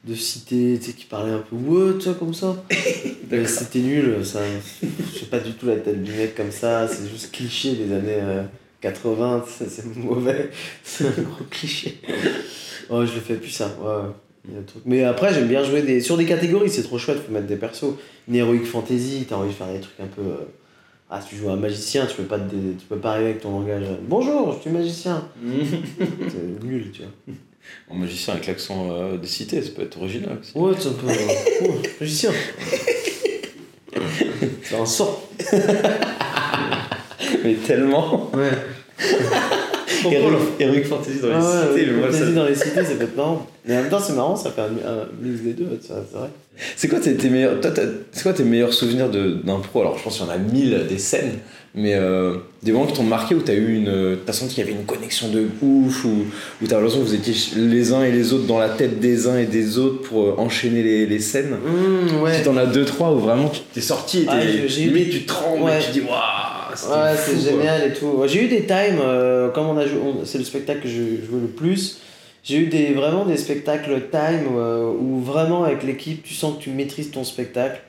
de 0.04 0.16
cité, 0.16 0.78
tu 0.80 0.88
sais, 0.88 0.94
qui 0.94 1.06
parlait 1.06 1.32
un 1.32 1.40
peu 1.40 1.56
ouais, 1.56 1.98
tu 1.98 2.06
vois, 2.10 2.16
comme 2.16 2.34
ça. 2.34 2.62
Mais 3.32 3.46
c'était 3.46 3.80
nul, 3.80 4.18
ça. 4.26 4.40
Je 4.82 5.20
sais 5.20 5.26
pas 5.28 5.40
du 5.40 5.54
tout 5.54 5.66
la 5.68 5.78
tête 5.78 6.04
du 6.04 6.12
mec 6.12 6.36
comme 6.36 6.52
ça, 6.52 6.88
c'est 6.88 7.10
juste 7.10 7.32
cliché 7.32 7.74
des 7.76 7.94
années 7.94 8.18
euh, 8.20 8.44
80, 8.82 9.46
tu 9.48 9.54
sais, 9.54 9.70
c'est 9.70 9.96
mauvais. 9.96 10.50
C'est 10.84 11.08
un 11.08 11.22
gros 11.22 11.46
cliché. 11.50 12.00
Ouais, 12.90 13.08
je 13.08 13.14
le 13.16 13.22
fais 13.22 13.36
plus 13.36 13.50
ça, 13.50 13.68
ouais. 13.68 14.12
Il 14.46 14.54
y 14.54 14.58
a 14.58 14.60
des 14.60 14.66
trucs. 14.66 14.84
Mais 14.86 15.06
après, 15.06 15.34
j'aime 15.34 15.48
bien 15.48 15.64
jouer 15.64 15.84
des... 15.84 16.02
sur 16.02 16.18
des 16.18 16.26
catégories, 16.26 16.70
c'est 16.70 16.84
trop 16.84 16.98
chouette, 16.98 17.20
faut 17.26 17.32
mettre 17.32 17.48
des 17.48 17.56
persos. 17.56 17.94
Une 18.28 18.36
heroic 18.36 18.66
fantasy, 18.66 19.26
t'as 19.30 19.38
envie 19.38 19.50
de 19.50 19.54
faire 19.54 19.72
des 19.72 19.80
trucs 19.80 20.00
un 20.02 20.08
peu. 20.08 20.22
euh, 20.22 20.46
Ah, 21.10 21.22
si 21.22 21.30
tu 21.30 21.36
joues 21.38 21.50
un 21.50 21.56
magicien, 21.56 22.06
tu 22.08 22.18
peux 22.18 22.24
pas, 22.24 22.40
te 22.40 22.52
tu 22.54 22.86
peux 22.90 22.98
pas 22.98 23.12
arriver 23.12 23.30
avec 23.30 23.42
ton 23.42 23.52
langage. 23.52 23.86
Bonjour, 24.06 24.54
je 24.58 24.60
suis 24.64 24.70
magicien. 24.70 25.30
c'est 26.28 26.66
nul, 26.66 26.92
tu 26.92 27.04
vois. 27.04 27.36
En 27.90 27.96
magicien 27.96 28.34
avec 28.34 28.48
l'accent 28.48 28.90
euh, 28.92 29.18
des 29.18 29.28
cités, 29.28 29.62
ça 29.62 29.70
peut 29.76 29.82
être 29.84 29.98
original 29.98 30.38
aussi. 30.42 30.52
Ouais, 30.58 30.74
c'est 30.80 30.90
un 30.90 30.92
peu. 30.94 31.08
euh, 31.10 31.14
oh, 31.66 31.74
magicien. 32.00 32.32
c'est 34.64 34.76
un 34.76 34.86
sort. 34.86 35.28
Mais 37.44 37.54
tellement. 37.56 38.32
Ouais. 38.34 38.52
Heroic, 40.60 40.84
Fantasy 40.86 41.20
dans 41.22 41.28
les 41.30 41.34
Ah 41.36 41.40
ouais, 41.72 41.80
cités, 41.80 41.92
moi, 41.92 42.08
fantasy 42.08 42.24
ça- 42.26 42.32
dans 42.32 42.46
les 42.46 42.56
cités, 42.56 42.84
ça 42.84 42.96
peut 42.96 43.04
être 43.04 43.16
marrant. 43.16 43.48
Mais 43.66 43.78
en 43.78 43.82
même 43.82 43.90
temps, 43.90 44.00
c'est 44.00 44.14
marrant, 44.14 44.36
ça 44.36 44.52
fait 44.52 44.62
un, 44.62 44.66
un 44.66 45.08
mix 45.22 45.42
des 45.42 45.54
deux, 45.54 45.80
c'est 45.82 45.94
vrai. 45.94 46.30
C'est 46.76 46.88
quoi 46.90 47.00
tes, 47.00 47.16
tes 47.16 47.30
meilleurs, 47.30 47.60
toi, 47.62 47.72
c'est 48.12 48.24
quoi 48.24 48.34
tes 48.34 48.44
meilleurs 48.44 48.74
souvenirs 48.74 49.10
d'impro 49.10 49.82
Alors, 49.82 49.98
je 49.98 50.04
pense 50.04 50.18
qu'il 50.18 50.26
y 50.26 50.30
en 50.30 50.32
a 50.32 50.38
mille 50.38 50.86
des 50.90 50.98
scènes, 50.98 51.40
mais 51.76 51.96
euh, 51.96 52.36
des 52.62 52.72
moments 52.72 52.86
qui 52.86 52.94
t'ont 52.94 53.04
marqué 53.04 53.34
où 53.34 53.40
t'as 53.42 53.54
eu 53.56 53.76
une, 53.76 54.18
t'as 54.26 54.34
senti 54.34 54.56
qu'il 54.56 54.64
y 54.66 54.68
avait 54.70 54.78
une 54.80 54.86
connexion 54.86 55.30
de 55.30 55.48
ouf, 55.62 56.06
ou 56.06 56.26
où 56.62 56.68
t'as 56.68 56.76
l'impression 56.76 57.00
que 57.00 57.06
vous 57.06 57.16
étiez 57.16 57.34
les 57.58 57.94
uns 57.94 58.04
et 58.04 58.12
les 58.12 58.32
autres 58.34 58.46
dans 58.46 58.60
la 58.60 58.70
tête 58.70 59.00
des 59.00 59.28
uns 59.28 59.38
et 59.40 59.46
des 59.48 59.78
autres 59.80 60.02
pour 60.04 60.22
euh, 60.24 60.36
enchaîner 60.38 60.84
les, 60.84 61.06
les 61.08 61.20
scènes? 61.20 61.52
Mmh, 61.66 62.22
ouais. 62.22 62.38
Si 62.38 62.44
t'en 62.44 62.58
as 62.58 62.68
deux 62.68 62.86
trois 62.86 63.12
où 63.12 63.20
vraiment 63.20 63.50
tu 63.50 63.62
t'es 63.74 63.82
sorti 63.82 64.20
et 64.22 64.26
Ah, 64.30 64.44
limite, 64.44 65.10
tu 65.10 65.26
trembles 65.26 65.64
ouais. 65.64 65.80
et 65.82 65.84
tu 65.86 65.92
dis 65.92 66.02
waouh, 66.02 66.12
Ouais, 66.74 67.16
c'est 67.18 67.34
quoi. 67.34 67.52
génial 67.52 67.88
et 67.90 67.94
tout. 67.94 68.06
Ouais, 68.08 68.28
J'ai 68.28 68.46
eu 68.46 68.48
des 68.48 68.66
times, 68.66 69.00
euh, 69.04 69.50
comme 69.50 69.68
on 69.68 69.78
a 69.78 69.86
joué, 69.88 70.00
c'est 70.26 70.38
le 70.40 70.44
spectacle 70.44 70.82
que 70.82 70.88
je 70.88 70.96
jouais 71.26 71.42
le 71.42 71.48
plus. 71.48 72.00
J'ai 72.44 72.58
eu 72.58 72.66
des, 72.66 72.94
vraiment 72.94 73.26
des 73.26 73.38
spectacles 73.38 74.02
time 74.12 74.48
euh, 74.58 74.92
où 74.92 75.22
vraiment 75.22 75.64
avec 75.64 75.84
l'équipe, 75.84 76.24
tu 76.24 76.34
sens 76.34 76.58
que 76.58 76.62
tu 76.64 76.72
maîtrises 76.72 77.10
ton 77.12 77.24
spectacle 77.24 77.80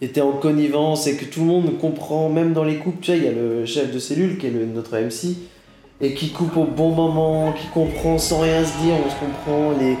t'es 0.00 0.20
en 0.20 0.32
connivence 0.32 1.06
et 1.06 1.16
que 1.16 1.24
tout 1.24 1.40
le 1.40 1.46
monde 1.46 1.78
comprend, 1.78 2.28
même 2.28 2.52
dans 2.52 2.64
les 2.64 2.76
coupes. 2.76 3.00
Tu 3.00 3.12
sais, 3.12 3.18
il 3.18 3.24
y 3.24 3.28
a 3.28 3.32
le 3.32 3.64
chef 3.66 3.92
de 3.92 3.98
cellule 3.98 4.38
qui 4.38 4.46
est 4.46 4.50
notre 4.50 4.96
MC 4.98 5.36
et 6.00 6.12
qui 6.14 6.30
coupe 6.30 6.56
au 6.56 6.64
bon 6.64 6.90
moment, 6.90 7.52
qui 7.52 7.66
comprend 7.68 8.18
sans 8.18 8.40
rien 8.40 8.64
se 8.64 8.76
dire, 8.82 8.94
on 8.94 9.08
se 9.08 9.16
comprend. 9.16 9.72
Les, 9.78 9.96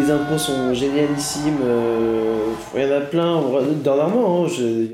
les, 0.00 0.10
impros 0.10 0.38
sont 0.38 0.72
génialissimes. 0.72 1.58
euh, 1.62 2.52
Il 2.74 2.82
y 2.82 2.86
en 2.86 2.92
a 2.92 3.00
plein. 3.00 3.42
Dernièrement, 3.82 4.46
hein, 4.46 4.48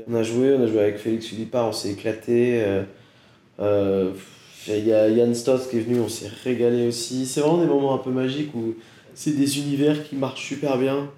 on 0.07 0.15
a 0.15 0.23
joué, 0.23 0.55
on 0.59 0.63
a 0.63 0.67
joué 0.67 0.79
avec 0.79 0.97
Félix 0.97 1.27
Philippard, 1.27 1.69
on 1.69 1.71
s'est 1.71 1.91
éclaté. 1.91 2.61
euh, 2.63 2.83
euh, 3.59 4.11
Il 4.67 4.85
y 4.87 4.91
a 4.93 5.07
Yann 5.07 5.33
Stotz 5.35 5.67
qui 5.69 5.77
est 5.77 5.81
venu, 5.81 5.99
on 6.01 6.09
s'est 6.09 6.31
régalé 6.43 6.87
aussi. 6.87 7.25
C'est 7.27 7.39
vraiment 7.41 7.59
des 7.59 7.67
moments 7.67 7.93
un 7.93 7.99
peu 7.99 8.09
magiques 8.11 8.53
où 8.55 8.73
c'est 9.13 9.37
des 9.37 9.59
univers 9.59 10.03
qui 10.03 10.15
marchent 10.15 10.45
super 10.47 10.77
bien. 10.77 11.09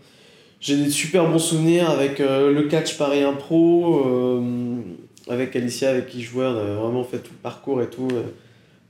J'ai 0.65 0.77
des 0.77 0.89
super 0.89 1.29
bons 1.29 1.37
souvenirs 1.37 1.91
avec 1.91 2.19
euh, 2.19 2.51
le 2.51 2.63
catch 2.63 2.97
Paris 2.97 3.21
Impro, 3.21 4.01
euh, 4.03 4.41
avec 5.29 5.55
Alicia 5.55 5.91
avec 5.91 6.07
qui 6.07 6.23
je 6.23 6.29
jouais, 6.31 6.45
on 6.47 6.57
avait 6.57 6.73
vraiment 6.73 7.03
fait 7.03 7.19
tout 7.19 7.33
le 7.33 7.37
parcours 7.43 7.83
et 7.83 7.87
tout. 7.87 8.07
euh. 8.13 8.23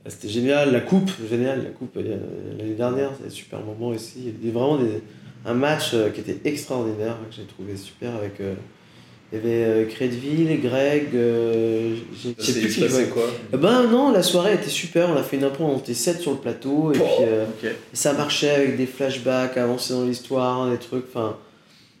C'était 0.08 0.28
génial, 0.30 0.72
la 0.72 0.80
coupe, 0.80 1.10
génial, 1.28 1.64
la 1.64 1.68
coupe 1.70 1.96
l'année 1.96 2.72
dernière, 2.78 3.10
c'était 3.14 3.28
un 3.28 3.30
super 3.34 3.60
moment 3.60 3.88
aussi. 3.88 4.20
Il 4.40 4.46
y 4.46 4.50
avait 4.50 4.58
vraiment 4.58 4.78
des, 4.78 5.02
un 5.44 5.52
match 5.52 5.94
qui 6.14 6.20
était 6.22 6.48
extraordinaire, 6.48 7.16
que 7.28 7.36
j'ai 7.36 7.42
trouvé 7.42 7.76
super 7.76 8.14
avec. 8.14 8.40
il 8.40 9.38
y 9.38 9.42
avait 9.42 9.86
Crédville, 9.88 10.60
Greg, 10.62 11.08
j'ai- 11.12 12.30
plus 12.30 12.68
qui 12.74 13.08
quoi 13.12 13.24
Eh 13.52 13.56
Ben 13.58 13.82
non, 13.90 14.12
la 14.12 14.22
soirée 14.22 14.54
était 14.54 14.70
super, 14.70 15.10
on 15.10 15.16
a 15.16 15.22
fait 15.24 15.36
une 15.36 15.44
impro, 15.44 15.64
on 15.64 15.76
était 15.78 15.92
7 15.92 16.20
sur 16.20 16.30
le 16.30 16.38
plateau, 16.38 16.92
et 16.94 16.98
puis 16.98 17.68
ça 17.92 18.12
marchait 18.14 18.50
avec 18.50 18.76
des 18.78 18.86
flashbacks, 18.86 19.56
avancer 19.58 19.92
dans 19.92 20.04
l'histoire, 20.04 20.70
des 20.70 20.78
trucs, 20.78 21.04
enfin 21.12 21.36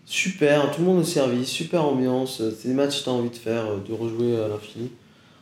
super, 0.06 0.70
tout 0.70 0.80
le 0.80 0.86
monde 0.86 1.00
au 1.00 1.04
service, 1.04 1.48
super 1.48 1.84
ambiance, 1.84 2.40
euh, 2.40 2.56
c'est 2.58 2.68
des 2.68 2.74
matchs 2.74 3.00
que 3.00 3.04
t'as 3.06 3.10
envie 3.10 3.28
de 3.30 3.34
faire, 3.36 3.64
euh, 3.66 3.76
de 3.86 3.92
rejouer 3.92 4.36
à 4.36 4.48
l'infini. 4.48 4.90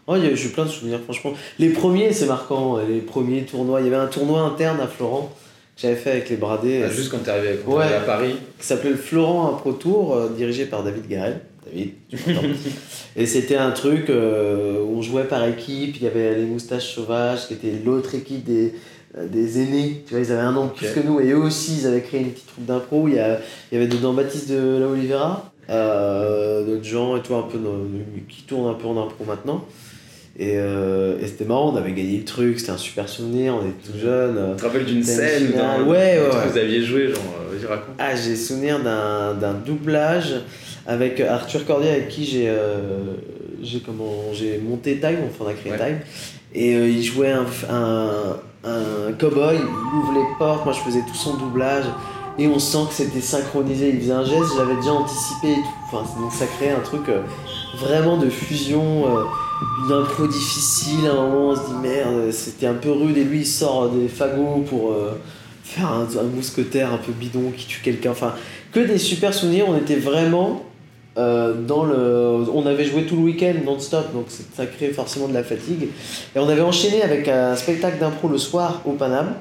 Oh, 0.06 0.16
il 0.16 0.24
y 0.24 0.26
a- 0.26 0.34
j'ai 0.34 0.46
eu 0.46 0.50
plein 0.50 0.64
de 0.64 0.70
souvenirs, 0.70 1.00
franchement. 1.04 1.32
Les 1.58 1.68
premiers, 1.70 2.12
c'est 2.12 2.26
marquant, 2.26 2.78
euh, 2.78 2.82
les 2.88 3.00
premiers 3.00 3.42
tournois, 3.44 3.80
il 3.80 3.84
y 3.84 3.86
avait 3.86 3.96
un 3.96 4.06
tournoi 4.06 4.40
interne 4.40 4.80
à 4.80 4.86
Florent 4.86 5.32
que 5.76 5.82
j'avais 5.82 5.96
fait 5.96 6.10
avec 6.12 6.28
les 6.30 6.36
bradés, 6.36 6.82
Ah, 6.84 6.90
Juste 6.90 7.10
quand 7.10 7.18
t'es 7.18 7.30
arrivé, 7.30 7.58
quand 7.64 7.72
Ouais. 7.76 7.82
arrivé 7.84 7.96
à 7.96 8.00
Paris. 8.00 8.34
qui 8.60 8.66
s'appelait 8.66 8.90
le 8.90 8.96
Florent 8.96 9.48
Impro 9.54 9.72
Tour, 9.72 10.14
euh, 10.14 10.28
dirigé 10.36 10.66
par 10.66 10.82
David 10.82 11.08
Garel. 11.08 11.40
David. 11.66 11.92
Et 13.16 13.26
c'était 13.26 13.56
un 13.56 13.70
truc 13.70 14.10
euh, 14.10 14.82
où 14.84 14.98
on 14.98 15.02
jouait 15.02 15.24
par 15.24 15.46
équipe, 15.46 15.96
il 15.96 16.02
y 16.02 16.06
avait 16.06 16.34
les 16.36 16.44
moustaches 16.44 16.94
sauvages, 16.94 17.48
qui 17.48 17.54
était 17.54 17.72
l'autre 17.84 18.14
équipe 18.14 18.44
des, 18.44 18.74
des 19.30 19.60
aînés, 19.62 20.02
tu 20.06 20.14
vois, 20.14 20.22
ils 20.24 20.32
avaient 20.32 20.40
un 20.42 20.56
an 20.56 20.68
plus 20.68 20.88
que 20.88 21.00
nous, 21.00 21.20
et 21.20 21.30
eux 21.30 21.38
aussi, 21.38 21.78
ils 21.80 21.86
avaient 21.86 22.00
créé 22.00 22.20
une 22.20 22.30
petite 22.30 22.46
troupe 22.48 22.66
d'impro, 22.66 23.06
il 23.08 23.14
y, 23.14 23.18
a- 23.18 23.38
il 23.70 23.78
y 23.78 23.80
avait 23.80 23.86
dedans 23.92 24.12
Baptiste 24.12 24.50
de 24.50 24.78
la 24.80 24.86
Oliveira, 24.88 25.52
euh, 25.70 26.64
d'autres 26.66 26.84
gens 26.84 27.16
et 27.16 27.22
tout, 27.22 27.34
un 27.34 27.42
peu 27.42 27.58
dans- 27.58 27.86
qui 28.28 28.42
tournent 28.42 28.68
un 28.70 28.74
peu 28.74 28.86
en 28.86 29.00
impro 29.02 29.24
maintenant. 29.24 29.64
Et, 30.36 30.54
euh, 30.56 31.16
et 31.22 31.28
c'était 31.28 31.44
marrant, 31.44 31.72
on 31.72 31.76
avait 31.76 31.92
gagné 31.92 32.18
le 32.18 32.24
truc, 32.24 32.58
c'était 32.58 32.72
un 32.72 32.76
super 32.76 33.08
souvenir, 33.08 33.54
on 33.54 33.60
était 33.60 33.92
tout 33.92 33.98
jeunes. 33.98 34.36
euh, 34.36 34.50
Tu 34.54 34.62
te 34.62 34.66
rappelles 34.66 34.84
d'une 34.84 35.04
scène 35.04 35.52
dans- 35.52 35.84
Ouais, 35.84 36.18
ouais, 36.18 36.28
que 36.28 36.36
ouais. 36.36 36.46
vous 36.50 36.58
aviez 36.58 36.82
joué, 36.82 37.06
genre, 37.08 37.22
euh, 37.40 37.56
vas-y 37.56 37.66
raconte. 37.66 37.94
Ah, 38.00 38.16
j'ai 38.16 38.34
souvenir 38.34 38.82
d'un 38.82 39.34
d'un 39.34 39.54
doublage 39.54 40.34
avec 40.88 41.20
Arthur 41.20 41.64
Cordier 41.64 41.90
avec 41.90 42.08
qui 42.08 42.24
j'ai 42.24 42.48
euh, 42.48 43.14
j'ai 43.62 43.78
comment 43.78 44.12
j'ai 44.32 44.58
monté 44.58 44.98
Time, 44.98 45.18
enfin 45.30 45.44
on 45.44 45.48
a 45.48 45.52
créé 45.54 45.70
Ouais. 45.70 45.78
Time. 45.78 45.98
Et 46.52 46.74
euh, 46.74 46.88
il 46.88 47.02
jouait 47.04 47.30
un, 47.30 47.46
un, 47.70 48.36
un 48.66 49.12
cowboy, 49.12 49.56
il 49.56 49.98
ouvre 49.98 50.12
les 50.14 50.38
portes, 50.38 50.64
moi 50.64 50.74
je 50.74 50.80
faisais 50.80 51.02
tout 51.02 51.14
son 51.14 51.34
doublage. 51.34 51.84
Et 52.36 52.48
on 52.48 52.58
sent 52.58 52.78
que 52.88 52.94
c'était 52.94 53.20
synchronisé, 53.20 53.90
il 53.90 54.00
faisait 54.00 54.12
un 54.12 54.24
geste, 54.24 54.54
je 54.54 54.58
l'avais 54.58 54.74
déjà 54.74 54.92
anticipé 54.92 55.52
et 55.52 55.54
tout. 55.54 55.68
Enfin, 55.92 56.20
donc 56.20 56.32
ça 56.32 56.46
crée 56.46 56.70
un 56.72 56.80
truc 56.80 57.08
euh, 57.08 57.22
vraiment 57.78 58.16
de 58.16 58.28
fusion, 58.28 59.06
euh, 59.06 59.22
une 59.86 59.92
impro 59.92 60.26
difficile. 60.26 61.06
À 61.06 61.12
un 61.12 61.14
moment, 61.14 61.50
on 61.50 61.54
se 61.54 61.60
dit 61.60 61.76
merde, 61.80 62.32
c'était 62.32 62.66
un 62.66 62.74
peu 62.74 62.90
rude. 62.90 63.16
Et 63.16 63.22
lui, 63.22 63.40
il 63.40 63.46
sort 63.46 63.88
des 63.90 64.08
fagots 64.08 64.64
pour 64.68 64.90
euh, 64.90 65.20
faire 65.62 65.86
un, 65.86 66.08
un 66.18 66.24
mousquetaire 66.24 66.92
un 66.92 66.98
peu 66.98 67.12
bidon 67.12 67.52
qui 67.56 67.66
tue 67.66 67.80
quelqu'un. 67.82 68.10
Enfin, 68.10 68.34
que 68.72 68.80
des 68.80 68.98
super 68.98 69.32
souvenirs. 69.32 69.66
On 69.68 69.76
était 69.76 69.94
vraiment 69.94 70.64
euh. 71.16 72.44
On 72.52 72.66
avait 72.66 72.84
joué 72.84 73.04
tout 73.04 73.16
le 73.16 73.22
week-end 73.22 73.54
non-stop, 73.64 74.12
donc 74.12 74.26
ça 74.28 74.66
crée 74.66 74.88
forcément 74.88 75.28
de 75.28 75.34
la 75.34 75.44
fatigue. 75.44 75.88
Et 76.34 76.38
on 76.38 76.48
avait 76.48 76.62
enchaîné 76.62 77.02
avec 77.02 77.28
un 77.28 77.56
spectacle 77.56 77.98
d'impro 77.98 78.28
le 78.28 78.38
soir 78.38 78.82
au 78.84 78.92
Paname. 78.92 79.34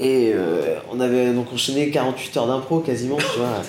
Et 0.00 0.32
euh, 0.34 0.76
on 0.90 1.00
avait 1.00 1.32
donc 1.32 1.52
enchaîné 1.52 1.90
48 1.90 2.36
heures 2.36 2.46
d'impro 2.46 2.80
quasiment, 2.80 3.18
tu 3.18 3.38
vois. 3.38 3.62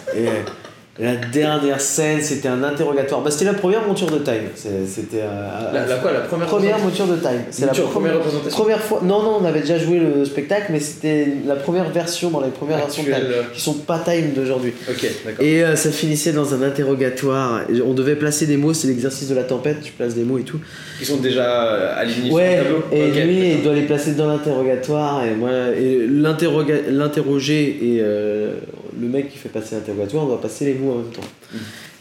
La 0.99 1.15
dernière 1.15 1.81
scène, 1.81 2.21
c'était 2.21 2.47
un 2.49 2.61
interrogatoire. 2.63 3.21
Bah, 3.21 3.31
c'était 3.31 3.45
la 3.45 3.55
première 3.55 3.87
monture 3.87 4.11
de 4.11 4.19
Time. 4.19 4.43
C'était. 4.55 5.21
euh, 5.23 5.71
La, 5.73 5.87
la 5.87 5.95
quoi, 5.95 6.11
la 6.11 6.19
première 6.19 6.45
première 6.47 6.77
monture 6.77 7.07
de 7.07 7.15
Time. 7.15 7.41
C'est 7.49 7.65
la 7.65 7.71
première, 7.71 7.89
première 7.89 8.13
représentation. 8.17 8.59
première 8.61 8.79
fois. 8.79 8.99
Non, 9.03 9.23
non, 9.23 9.37
on 9.41 9.45
avait 9.45 9.61
déjà 9.61 9.79
joué 9.79 9.97
le 9.97 10.23
spectacle, 10.23 10.67
mais 10.71 10.79
c'était 10.79 11.29
la 11.47 11.55
première 11.55 11.89
version 11.89 12.29
dans 12.29 12.41
les 12.41 12.49
premières 12.51 12.77
versions 12.77 13.01
de 13.01 13.07
Time, 13.07 13.15
Actuelle. 13.17 13.45
qui 13.53 13.59
sont 13.61 13.73
pas 13.73 13.99
Time 14.05 14.33
d'aujourd'hui. 14.35 14.73
Ok, 14.87 15.07
d'accord. 15.25 15.43
Et 15.43 15.63
euh, 15.63 15.75
ça 15.75 15.89
finissait 15.89 16.31
dans 16.31 16.53
un 16.53 16.61
interrogatoire. 16.61 17.61
On 17.87 17.93
devait 17.95 18.15
placer 18.15 18.45
des 18.45 18.57
mots, 18.57 18.75
c'est 18.75 18.87
l'exercice 18.87 19.29
de 19.29 19.35
la 19.35 19.43
tempête, 19.43 19.81
tu 19.81 19.93
places 19.93 20.13
des 20.13 20.23
mots 20.23 20.37
et 20.37 20.43
tout. 20.43 20.59
Ils 20.99 21.07
sont 21.07 21.17
déjà 21.17 21.69
euh, 21.73 21.99
alignés 21.99 22.29
Ouais, 22.31 22.57
le 22.57 22.63
tableau 22.65 22.83
et 22.91 23.09
lui, 23.25 23.49
il 23.53 23.63
doit 23.63 23.73
les 23.73 23.81
placer 23.87 24.11
dans 24.11 24.27
l'interrogatoire. 24.27 25.25
Et 25.25 25.33
moi, 25.33 25.49
et 25.75 26.05
l'interroger 26.07 27.79
et 27.81 27.97
euh, 28.01 28.53
le 29.01 29.07
mec 29.07 29.31
qui 29.31 29.37
fait 29.39 29.49
passer 29.49 29.73
l'interrogatoire, 29.75 30.25
on 30.25 30.27
doit 30.27 30.41
passer 30.41 30.65
les 30.65 30.73
mots 30.75 30.82
en 30.91 30.97
même 30.97 31.11
temps. 31.11 31.21
Mm. 31.53 31.57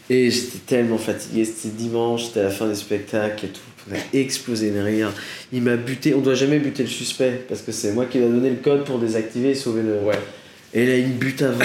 Et 0.09 0.29
j'étais 0.29 0.59
tellement 0.65 0.97
fatigué, 0.97 1.45
c'était 1.45 1.75
dimanche, 1.75 2.25
c'était 2.25 2.43
la 2.43 2.49
fin 2.49 2.67
des 2.67 2.75
spectacles 2.75 3.45
et 3.45 3.49
tout. 3.49 3.61
On 3.89 3.95
a 3.95 3.99
explosé 4.13 4.71
de 4.71 4.79
rire. 4.79 5.11
Il 5.51 5.61
m'a 5.61 5.75
buté, 5.75 6.13
on 6.13 6.21
doit 6.21 6.35
jamais 6.35 6.59
buter 6.59 6.83
le 6.83 6.89
suspect 6.89 7.41
parce 7.47 7.61
que 7.61 7.71
c'est 7.71 7.91
moi 7.91 8.05
qui 8.05 8.17
lui 8.17 8.25
ai 8.25 8.29
donné 8.29 8.49
le 8.49 8.57
code 8.57 8.85
pour 8.85 8.99
désactiver 8.99 9.51
et 9.51 9.55
sauver 9.55 9.81
le. 9.81 9.99
Ouais. 9.99 10.19
Et 10.75 10.87
là, 10.87 10.97
il 10.97 11.17
bute 11.17 11.41
avant. 11.41 11.59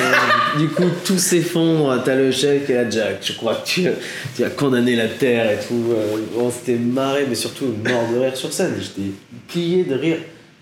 du 0.59 0.69
coup, 0.69 0.85
tout 1.05 1.19
s'effondre. 1.19 2.03
T'as 2.05 2.15
le 2.15 2.31
chef 2.31 2.67
qui 2.67 2.73
est 2.73 2.85
là, 2.85 2.91
Jack. 2.91 3.19
Je 3.23 3.33
crois 3.33 3.55
que 3.55 3.67
tu, 3.67 3.89
tu 4.37 4.45
as 4.45 4.51
condamné 4.51 4.97
la 4.97 5.09
terre 5.09 5.51
et 5.51 5.65
tout. 5.67 5.93
Euh, 5.93 6.19
On 6.37 6.51
s'était 6.51 6.77
marré, 6.77 7.25
mais 7.29 7.35
surtout 7.35 7.75
mort 7.85 8.09
de 8.13 8.19
rire 8.19 8.37
sur 8.37 8.53
scène. 8.53 8.75
J'étais 8.79 9.11
plié 9.49 9.85
de 9.85 9.95
rire. 9.95 10.19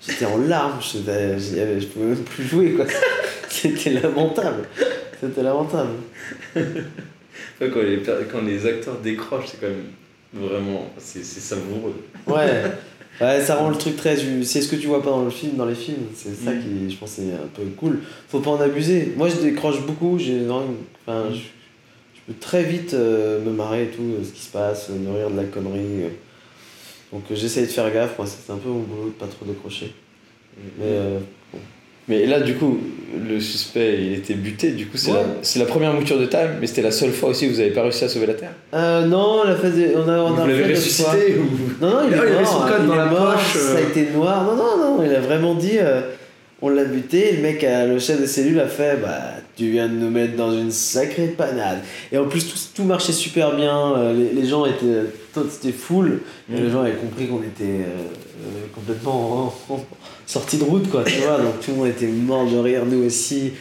J'étais 0.07 0.27
en 0.27 0.39
larmes. 0.39 0.79
Je, 0.81 0.99
je, 0.99 1.81
je 1.81 1.87
pouvais 1.87 2.07
même 2.07 2.23
plus 2.23 2.45
jouer, 2.45 2.71
quoi. 2.73 2.87
C'était 3.49 3.91
lamentable. 3.91 4.69
C'était 5.21 5.43
lamentable. 5.43 5.91
Quand, 7.59 7.83
les, 7.83 7.99
per- 7.99 8.25
quand 8.31 8.43
les 8.43 8.67
acteurs 8.67 8.99
décrochent, 8.99 9.49
c'est 9.49 9.61
quand 9.61 9.67
même 9.69 9.85
vraiment. 10.49 10.91
C'est 10.99 11.25
c'est 11.25 11.41
savoureux. 11.41 11.95
Ouais. 12.27 12.65
Ouais, 13.19 13.41
ça 13.41 13.57
rend 13.57 13.71
le 13.71 13.77
truc 13.79 13.97
très. 13.97 14.15
C'est 14.45 14.61
ce 14.61 14.69
que 14.69 14.77
tu 14.77 14.89
vois 14.89 15.03
pas 15.03 15.09
dans 15.09 15.25
le 15.25 15.31
film, 15.31 15.57
dans 15.57 15.65
les 15.65 15.75
films. 15.75 16.05
C'est 16.15 16.35
ça 16.35 16.51
Mm. 16.53 16.61
qui, 16.61 16.91
je 16.91 16.99
pense, 16.99 17.19
est 17.19 17.33
un 17.33 17.47
peu 17.55 17.63
cool. 17.75 18.01
Faut 18.29 18.41
pas 18.41 18.51
en 18.51 18.61
abuser. 18.61 19.15
Moi, 19.17 19.31
je 19.31 19.37
décroche 19.37 19.81
beaucoup. 19.87 20.19
J'ai 20.19 20.43
Enfin, 20.51 21.31
Mm. 21.31 21.33
je, 21.33 21.37
je 21.39 22.21
peux 22.27 22.39
très 22.39 22.63
vite 22.63 22.93
euh, 22.93 23.43
me 23.43 23.53
marrer 23.53 23.85
et 23.85 23.87
tout, 23.87 24.03
euh, 24.03 24.23
ce 24.23 24.33
qui 24.33 24.43
se 24.43 24.51
passe, 24.51 24.89
euh, 24.91 24.99
nourrir 24.99 25.31
de 25.31 25.37
la 25.39 25.45
connerie. 25.45 26.03
euh. 26.03 26.09
Donc, 27.11 27.23
j'essaye 27.31 27.63
de 27.65 27.71
faire 27.71 27.91
gaffe. 27.91 28.19
Moi, 28.19 28.27
c'est 28.27 28.53
un 28.53 28.57
peu 28.59 28.69
mon 28.69 28.81
boulot 28.81 29.07
de 29.07 29.11
pas 29.13 29.27
trop 29.29 29.47
décrocher. 29.47 29.95
Mais 30.79 30.85
euh, 30.85 31.19
Mais 32.09 32.25
là, 32.27 32.41
du 32.41 32.55
coup, 32.55 32.79
le 33.29 33.41
suspect 33.41 33.99
il 34.01 34.13
était 34.15 34.35
buté, 34.35 34.71
du 34.71 34.87
coup 34.87 34.97
c'est 34.97 35.11
Ouais. 35.11 35.17
la, 35.19 35.25
c'est 35.43 35.59
la 35.59 35.65
première 35.65 35.93
mouture 35.93 36.19
de 36.21 36.27
time, 36.27 36.59
mais 36.61 36.67
c'était 36.67 36.83
la 36.83 36.91
seule 36.91 37.11
fois 37.13 37.31
aussi 37.31 37.47
où 37.49 37.51
vous 37.51 37.61
avez 37.61 37.71
pas 37.71 37.83
réussi 37.83 38.05
à 38.05 38.09
sauver 38.09 38.27
la 38.27 38.35
Terre. 38.35 38.53
Euh, 38.75 39.07
non, 39.07 39.41
on 39.45 39.49
a 39.49 39.55
fait 39.57 39.71
des- 39.71 39.93
on 39.97 40.07
a, 40.09 40.19
on 40.19 40.31
vous 40.35 40.43
a 40.43 40.47
l'avez 40.47 40.65
fait 40.65 40.75
ressuscité 40.75 41.37
ou... 41.39 41.83
Non, 41.85 41.91
non, 41.91 41.99
il 42.07 42.13
est 42.13 42.19
Ah, 42.19 42.23
il 42.27 42.33
avait 42.33 42.43
mort. 42.43 42.53
son 42.53 42.69
code 42.69 42.81
il 42.83 42.87
dans 42.89 42.95
est 42.95 42.97
la 42.99 43.05
mort, 43.07 43.33
poche, 43.35 43.55
Ça 43.61 43.73
a 43.73 43.81
euh. 43.81 43.89
été 43.89 44.11
noir. 44.13 44.45
Non, 44.45 44.57
non, 44.57 44.97
non, 44.99 45.03
il 45.05 45.15
a 45.15 45.21
vraiment 45.21 45.55
dit. 45.55 45.79
euh, 45.79 46.03
on 46.63 46.69
l'a 46.69 46.85
buté. 46.85 47.33
Le 47.37 47.43
mec, 47.43 47.65
euh, 47.65 47.93
le 47.95 47.99
chef 47.99 48.21
de 48.21 48.27
cellule, 48.27 48.61
a 48.61 48.67
fait 48.67 48.99
Bah, 49.01 49.21
tu 49.57 49.71
viens 49.71 49.89
de 49.89 49.95
nous 49.95 50.11
mettre 50.11 50.37
dans 50.37 50.53
une 50.53 50.71
sacrée 50.71 51.29
panade. 51.29 51.79
Et 52.13 52.19
en 52.19 52.27
plus, 52.27 52.47
tout, 52.47 52.59
tout 52.75 52.85
marchait 52.85 53.13
super 53.13 53.57
bien. 53.57 53.95
euh, 53.97 54.13
Les, 54.15 54.41
les 54.43 54.49
gens 54.49 54.67
étaient. 54.67 55.05
Tout, 55.33 55.47
c'était 55.51 55.73
full. 55.73 56.21
Et 56.51 56.55
Mm. 56.61 56.65
les 56.65 56.71
gens 56.71 56.81
avaient 56.83 56.93
compris 56.97 57.27
qu'on 57.27 57.43
était 57.43 57.65
euh, 57.65 58.03
euh, 58.45 58.67
complètement 58.75 59.55
en- 59.69 59.75
en- 59.75 59.85
sortis 60.27 60.59
de 60.59 60.65
route, 60.65 60.89
quoi. 60.91 61.05
Tu 61.05 61.19
vois, 61.21 61.39
donc 61.39 61.61
tout 61.61 61.71
le 61.73 61.77
monde 61.79 61.89
était 61.89 62.07
mort 62.07 62.47
de 62.51 62.57
rire, 62.59 62.85
nous 62.87 63.05
aussi. 63.05 63.53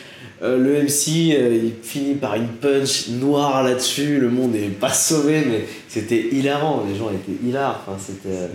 Euh, 0.43 0.57
le 0.57 0.75
MC, 0.83 1.33
euh, 1.33 1.57
il 1.63 1.71
finit 1.81 2.15
par 2.15 2.35
une 2.35 2.47
punch 2.49 3.07
noire 3.07 3.63
là-dessus. 3.63 4.17
Le 4.19 4.29
monde 4.29 4.51
n'est 4.51 4.67
pas 4.67 4.91
sauvé, 4.91 5.43
mais 5.47 5.65
c'était 5.87 6.27
hilarant. 6.29 6.83
Les 6.91 6.97
gens 6.99 7.09
étaient 7.09 7.37
hilars. 7.47 7.81
Enfin, 7.87 7.97
c'était. 7.97 8.35
euh, 8.35 8.47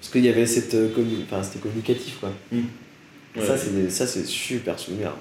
parce 0.00 0.10
qu'il 0.10 0.24
y 0.24 0.28
avait 0.30 0.46
cette. 0.46 0.74
euh, 0.74 0.88
commu- 0.88 1.24
Enfin, 1.30 1.42
c'était 1.42 1.58
communicatif, 1.58 2.16
quoi. 2.18 2.30
Ouais. 2.50 2.62
Ça, 3.46 3.58
c'est 3.58 3.74
des- 3.74 3.90
ça, 3.90 4.06
c'est 4.06 4.24
super 4.26 4.78
souvenir. 4.78 5.12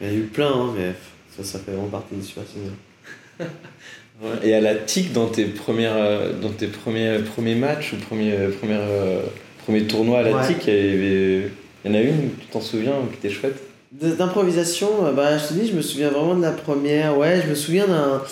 Il 0.00 0.06
y 0.06 0.10
en 0.10 0.12
a 0.12 0.16
eu 0.16 0.22
plein, 0.22 0.48
hein, 0.52 0.74
mais 0.76 0.92
ça, 1.36 1.44
ça 1.44 1.58
fait 1.58 1.72
vraiment 1.72 1.88
partie 1.88 2.14
des 2.14 2.22
super 2.22 2.44
souvenirs. 2.46 2.72
Ouais. 4.20 4.48
Et 4.48 4.54
à 4.54 4.60
la 4.60 4.74
TIC, 4.74 5.12
dans 5.12 5.26
tes, 5.28 5.44
premières, 5.44 5.94
euh, 5.96 6.32
dans 6.32 6.50
tes 6.50 6.66
premiers, 6.66 7.18
premiers 7.20 7.54
matchs 7.54 7.92
ou 7.92 7.96
premiers, 7.96 8.32
euh, 8.32 9.20
premiers 9.64 9.84
tournois 9.84 10.18
à 10.18 10.22
la 10.22 10.36
Ouais. 10.36 10.46
TIC, 10.46 10.66
il 10.66 10.74
y, 10.74 10.76
avait- 10.76 11.50
il 11.84 11.90
y 11.90 11.94
en 11.94 11.94
a 11.96 12.00
une, 12.02 12.30
tu 12.40 12.46
t'en 12.46 12.60
souviens, 12.60 12.94
qui 13.12 13.26
était 13.26 13.34
chouette? 13.34 13.56
D'improvisation, 13.92 15.06
euh, 15.06 15.12
bah, 15.12 15.38
je 15.38 15.46
te 15.48 15.52
dis, 15.54 15.68
je 15.68 15.74
me 15.74 15.82
souviens 15.82 16.10
vraiment 16.10 16.34
de 16.34 16.42
la 16.42 16.50
première. 16.50 17.16
Ouais, 17.16 17.40
je 17.44 17.48
me 17.48 17.54
souviens 17.54 17.86
d'un, 17.86 18.22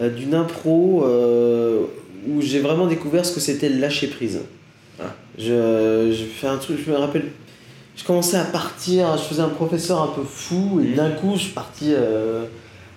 euh, 0.00 0.10
d'une 0.10 0.34
impro 0.34 1.04
euh, 1.06 1.82
où 2.28 2.42
j'ai 2.42 2.58
vraiment 2.58 2.86
découvert 2.86 3.24
ce 3.24 3.32
que 3.32 3.40
c'était 3.40 3.68
le 3.68 3.78
lâcher 3.78 4.08
prise. 4.08 4.40
Ah. 5.00 5.14
Je, 5.38 6.12
je 6.12 6.24
fais 6.24 6.48
un 6.48 6.58
truc, 6.58 6.78
je 6.84 6.90
me 6.90 6.96
rappelle, 6.96 7.26
je 8.00 8.04
commençais 8.06 8.38
à 8.38 8.44
partir, 8.44 9.16
je 9.18 9.22
faisais 9.24 9.42
un 9.42 9.48
professeur 9.48 10.00
un 10.02 10.06
peu 10.08 10.22
fou 10.22 10.80
et 10.82 10.88
Mhm. 10.88 10.94
d'un 10.94 11.10
coup 11.10 11.32
je 11.34 11.40
suis 11.42 11.52
parti 11.52 11.92
euh, 11.94 12.44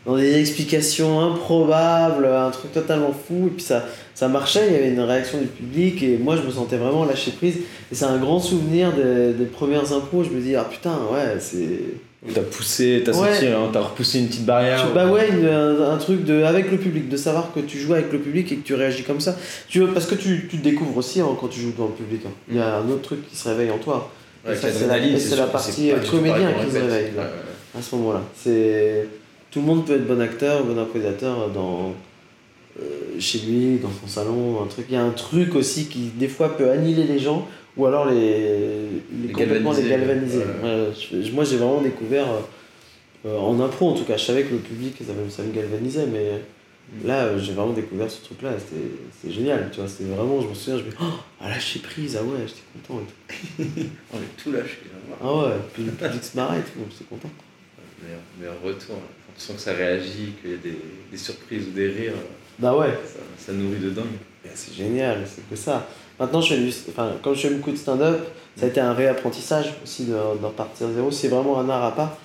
dans 0.05 0.15
des 0.17 0.39
explications 0.39 1.19
improbables, 1.21 2.25
un 2.25 2.49
truc 2.51 2.71
totalement 2.71 3.11
fou 3.13 3.47
et 3.47 3.51
puis 3.51 3.63
ça, 3.63 3.85
ça 4.15 4.27
marchait, 4.27 4.67
il 4.67 4.73
y 4.73 4.75
avait 4.77 4.89
une 4.89 4.99
réaction 5.01 5.39
du 5.39 5.47
public 5.47 6.01
et 6.03 6.17
moi 6.17 6.35
je 6.37 6.41
me 6.41 6.51
sentais 6.51 6.77
vraiment 6.77 7.03
lâcher 7.05 7.31
prise 7.31 7.57
et 7.91 7.95
c'est 7.95 8.05
un 8.05 8.17
grand 8.17 8.39
souvenir 8.39 8.91
des, 8.93 9.33
des 9.33 9.45
premières 9.45 9.91
impros, 9.93 10.23
je 10.23 10.29
me 10.29 10.39
dis 10.41 10.55
ah 10.55 10.65
putain 10.69 10.97
ouais 11.11 11.37
c'est... 11.39 11.79
T'as 12.33 12.39
poussé, 12.39 13.01
t'as 13.05 13.11
Ouais. 13.11 13.33
senti, 13.33 13.47
hein, 13.47 13.69
t'as 13.73 13.81
repoussé 13.81 14.19
une 14.19 14.27
petite 14.27 14.45
barrière. 14.45 14.93
Bah 14.95 15.07
ouais, 15.07 15.27
une- 15.29 15.45
un, 15.45 15.91
un 15.91 15.97
truc 15.97 16.23
de, 16.23 16.43
avec 16.43 16.71
le 16.71 16.77
public, 16.77 17.09
de 17.09 17.17
savoir 17.17 17.51
que 17.53 17.59
tu 17.59 17.77
joues 17.77 17.91
avec 17.95 18.13
le 18.13 18.19
public 18.19 18.49
et 18.49 18.55
que 18.55 18.65
tu 18.65 18.75
réagis 18.75 19.03
comme 19.03 19.19
ça. 19.19 19.35
Tu, 19.67 19.85
parce 19.87 20.05
que 20.05 20.15
tu, 20.15 20.47
tu 20.49 20.57
te 20.59 20.63
découvres 20.63 20.95
aussi 20.95 21.19
hein, 21.19 21.27
quand 21.37 21.49
tu 21.49 21.59
joues 21.59 21.73
dans 21.77 21.87
le 21.87 21.91
public. 21.91 22.21
hein. 22.25 22.29
Il 22.49 22.55
y 22.55 22.61
a 22.61 22.77
un 22.77 22.89
autre 22.89 23.01
truc 23.01 23.27
qui 23.29 23.35
se 23.35 23.49
réveille 23.49 23.71
en 23.71 23.77
toi 23.77 24.09
Ouais, 24.45 24.55
ça, 24.55 24.71
c'est 24.71 24.87
la- 24.87 25.47
partie, 25.47 25.91
euh, 25.91 25.95
comédien 26.11 26.49
qui 26.65 26.71
se 26.71 26.77
réveille, 26.77 27.11
là. 27.15 27.29
À 27.77 27.81
ce 27.81 27.95
moment-là. 27.95 28.21
C'est 28.35 29.07
tout 29.51 29.59
le 29.61 29.65
monde 29.65 29.85
peut 29.85 29.95
être 29.95 30.07
bon 30.07 30.19
acteur, 30.21 30.63
bon 30.63 30.77
improvisateur 30.79 31.49
dans 31.49 31.93
euh, 32.79 32.83
chez 33.19 33.39
lui, 33.39 33.77
dans 33.77 33.89
son 34.01 34.07
salon, 34.07 34.61
un 34.63 34.67
truc. 34.67 34.85
Il 34.89 34.95
y 34.95 34.97
a 34.97 35.03
un 35.03 35.11
truc 35.11 35.55
aussi 35.55 35.85
qui 35.85 36.11
des 36.15 36.27
fois 36.27 36.57
peut 36.57 36.69
annihiler 36.71 37.03
les 37.05 37.19
gens 37.19 37.47
ou 37.77 37.85
alors 37.85 38.05
les, 38.09 38.17
les, 38.17 39.27
Les 39.27 39.33
complètement 39.33 39.71
les 39.73 39.87
galvaniser. 39.89 40.39
galvaniser. 40.39 41.13
Ouais. 41.13 41.23
Je- 41.23 41.31
moi 41.31 41.43
j'ai 41.43 41.57
vraiment 41.57 41.81
découvert 41.81 42.25
euh, 42.31 43.27
euh, 43.29 43.37
en 43.39 43.59
impro 43.59 43.89
en 43.89 43.93
tout 43.93 44.03
cas. 44.05 44.17
Je 44.17 44.25
savais 44.25 44.43
que 44.43 44.53
le 44.53 44.59
public 44.59 44.95
ça, 45.05 45.13
me- 45.13 45.29
ça 45.29 45.43
me 45.43 45.53
galvanisait, 45.53 46.07
mais 46.11 46.41
là 47.05 47.23
euh, 47.25 47.39
j'ai 47.39 47.53
vraiment 47.53 47.73
découvert 47.73 48.09
ce 48.09 48.23
truc-là. 48.23 48.51
C'était 48.59 48.81
c'était 49.21 49.33
génial, 49.33 49.69
tu 49.71 49.79
vois. 49.79 49.89
C'était 49.89 50.05
vraiment, 50.09 50.41
je 50.41 50.47
me 50.47 50.53
souviens, 50.53 50.79
je 50.79 50.83
me 50.85 50.89
dis, 50.91 50.95
oh, 51.01 51.05
ah 51.41 51.49
lâcher 51.49 51.79
prise, 51.79 52.17
ah 52.19 52.23
ouais, 52.23 52.39
j'étais 52.47 52.61
content 52.87 53.01
et 53.01 53.05
tout. 53.05 53.63
On 54.13 54.17
est 54.17 54.43
tout 54.43 54.51
lâché. 54.51 54.79
là. 54.85 55.17
Ah 55.21 55.33
ouais, 55.35 55.55
puis 55.73 55.83
le 55.83 55.91
public 55.91 56.23
se 56.23 56.35
marrait 56.35 56.61
tout, 56.61 56.79
j'étais 56.91 57.05
content. 57.05 57.29
Meilleur, 58.03 58.19
meilleur 58.39 58.61
retour. 58.63 58.95
Quand 58.95 59.33
tu 59.37 59.41
sens 59.41 59.55
que 59.55 59.61
ça 59.61 59.73
réagit, 59.73 60.33
qu'il 60.41 60.51
y 60.51 60.53
a 60.53 60.57
des, 60.57 60.77
des 61.11 61.17
surprises 61.17 61.67
ou 61.67 61.71
des 61.71 61.87
rires, 61.87 62.13
Bah 62.59 62.75
ouais. 62.75 62.97
ça, 63.05 63.19
ça 63.37 63.53
nourrit 63.53 63.79
de 63.79 63.89
dingue. 63.89 64.05
C'est 64.55 64.73
génial, 64.73 65.23
c'est 65.25 65.47
que 65.49 65.55
ça. 65.55 65.87
Maintenant, 66.19 66.41
je 66.41 66.53
du, 66.55 66.67
enfin, 66.89 67.13
quand 67.23 67.33
je 67.33 67.47
fais 67.47 67.53
beaucoup 67.53 67.71
de 67.71 67.77
stand-up, 67.77 68.19
ça 68.55 68.65
a 68.65 68.69
été 68.69 68.79
un 68.79 68.93
réapprentissage 68.93 69.73
aussi 69.83 70.05
de, 70.05 70.11
de 70.11 70.45
repartir 70.45 70.89
de 70.89 70.93
zéro. 70.93 71.09
C'est 71.09 71.29
vraiment 71.29 71.59
un 71.59 71.69
art 71.69 71.83
à 71.85 71.95
part. 71.95 72.17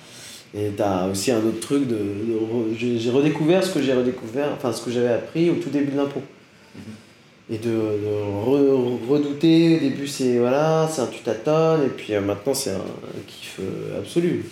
Et 0.55 0.69
t'as 0.75 1.07
aussi 1.07 1.31
un 1.31 1.37
autre 1.39 1.59
truc 1.59 1.87
de. 1.87 1.95
de 1.95 2.75
j'ai 2.75 3.09
redécouvert 3.11 3.63
ce 3.63 3.71
que 3.71 3.81
j'ai 3.81 3.93
redécouvert, 3.93 4.49
enfin 4.53 4.73
ce 4.73 4.81
que 4.83 4.89
j'avais 4.91 5.13
appris 5.13 5.49
au 5.49 5.55
tout 5.55 5.69
début 5.69 5.91
de 5.91 5.97
l'impro. 5.97 6.21
Et 7.51 7.57
de, 7.57 7.67
de 7.69 8.45
re- 8.45 9.09
redouter, 9.09 9.77
au 9.77 9.79
début 9.79 10.07
c'est 10.07 10.37
voilà, 10.37 10.87
c'est 10.91 11.01
un 11.01 11.07
tu 11.07 11.21
tâtonnes, 11.23 11.85
et 11.85 11.89
puis 11.89 12.13
euh, 12.13 12.21
maintenant 12.21 12.53
c'est 12.53 12.69
un, 12.69 12.75
un 12.75 13.21
kiff 13.25 13.57
euh, 13.59 13.99
absolu. 13.99 14.45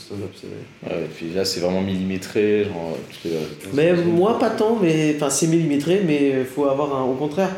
Ouais, 0.84 1.04
et 1.04 1.08
puis 1.16 1.28
là, 1.36 1.46
c'est 1.46 1.60
vraiment 1.60 1.82
millimétré. 1.82 2.64
Genre, 2.66 2.98
fais, 3.12 3.30
euh, 3.30 3.70
Mais 3.74 3.94
moi 3.94 4.40
pas 4.40 4.50
tant, 4.50 4.80
mais 4.82 5.14
enfin 5.16 5.30
c'est 5.30 5.46
millimétré, 5.46 6.02
mais 6.06 6.44
faut 6.44 6.66
avoir 6.66 6.96
un. 6.96 7.04
Au 7.04 7.14
contraire, 7.14 7.52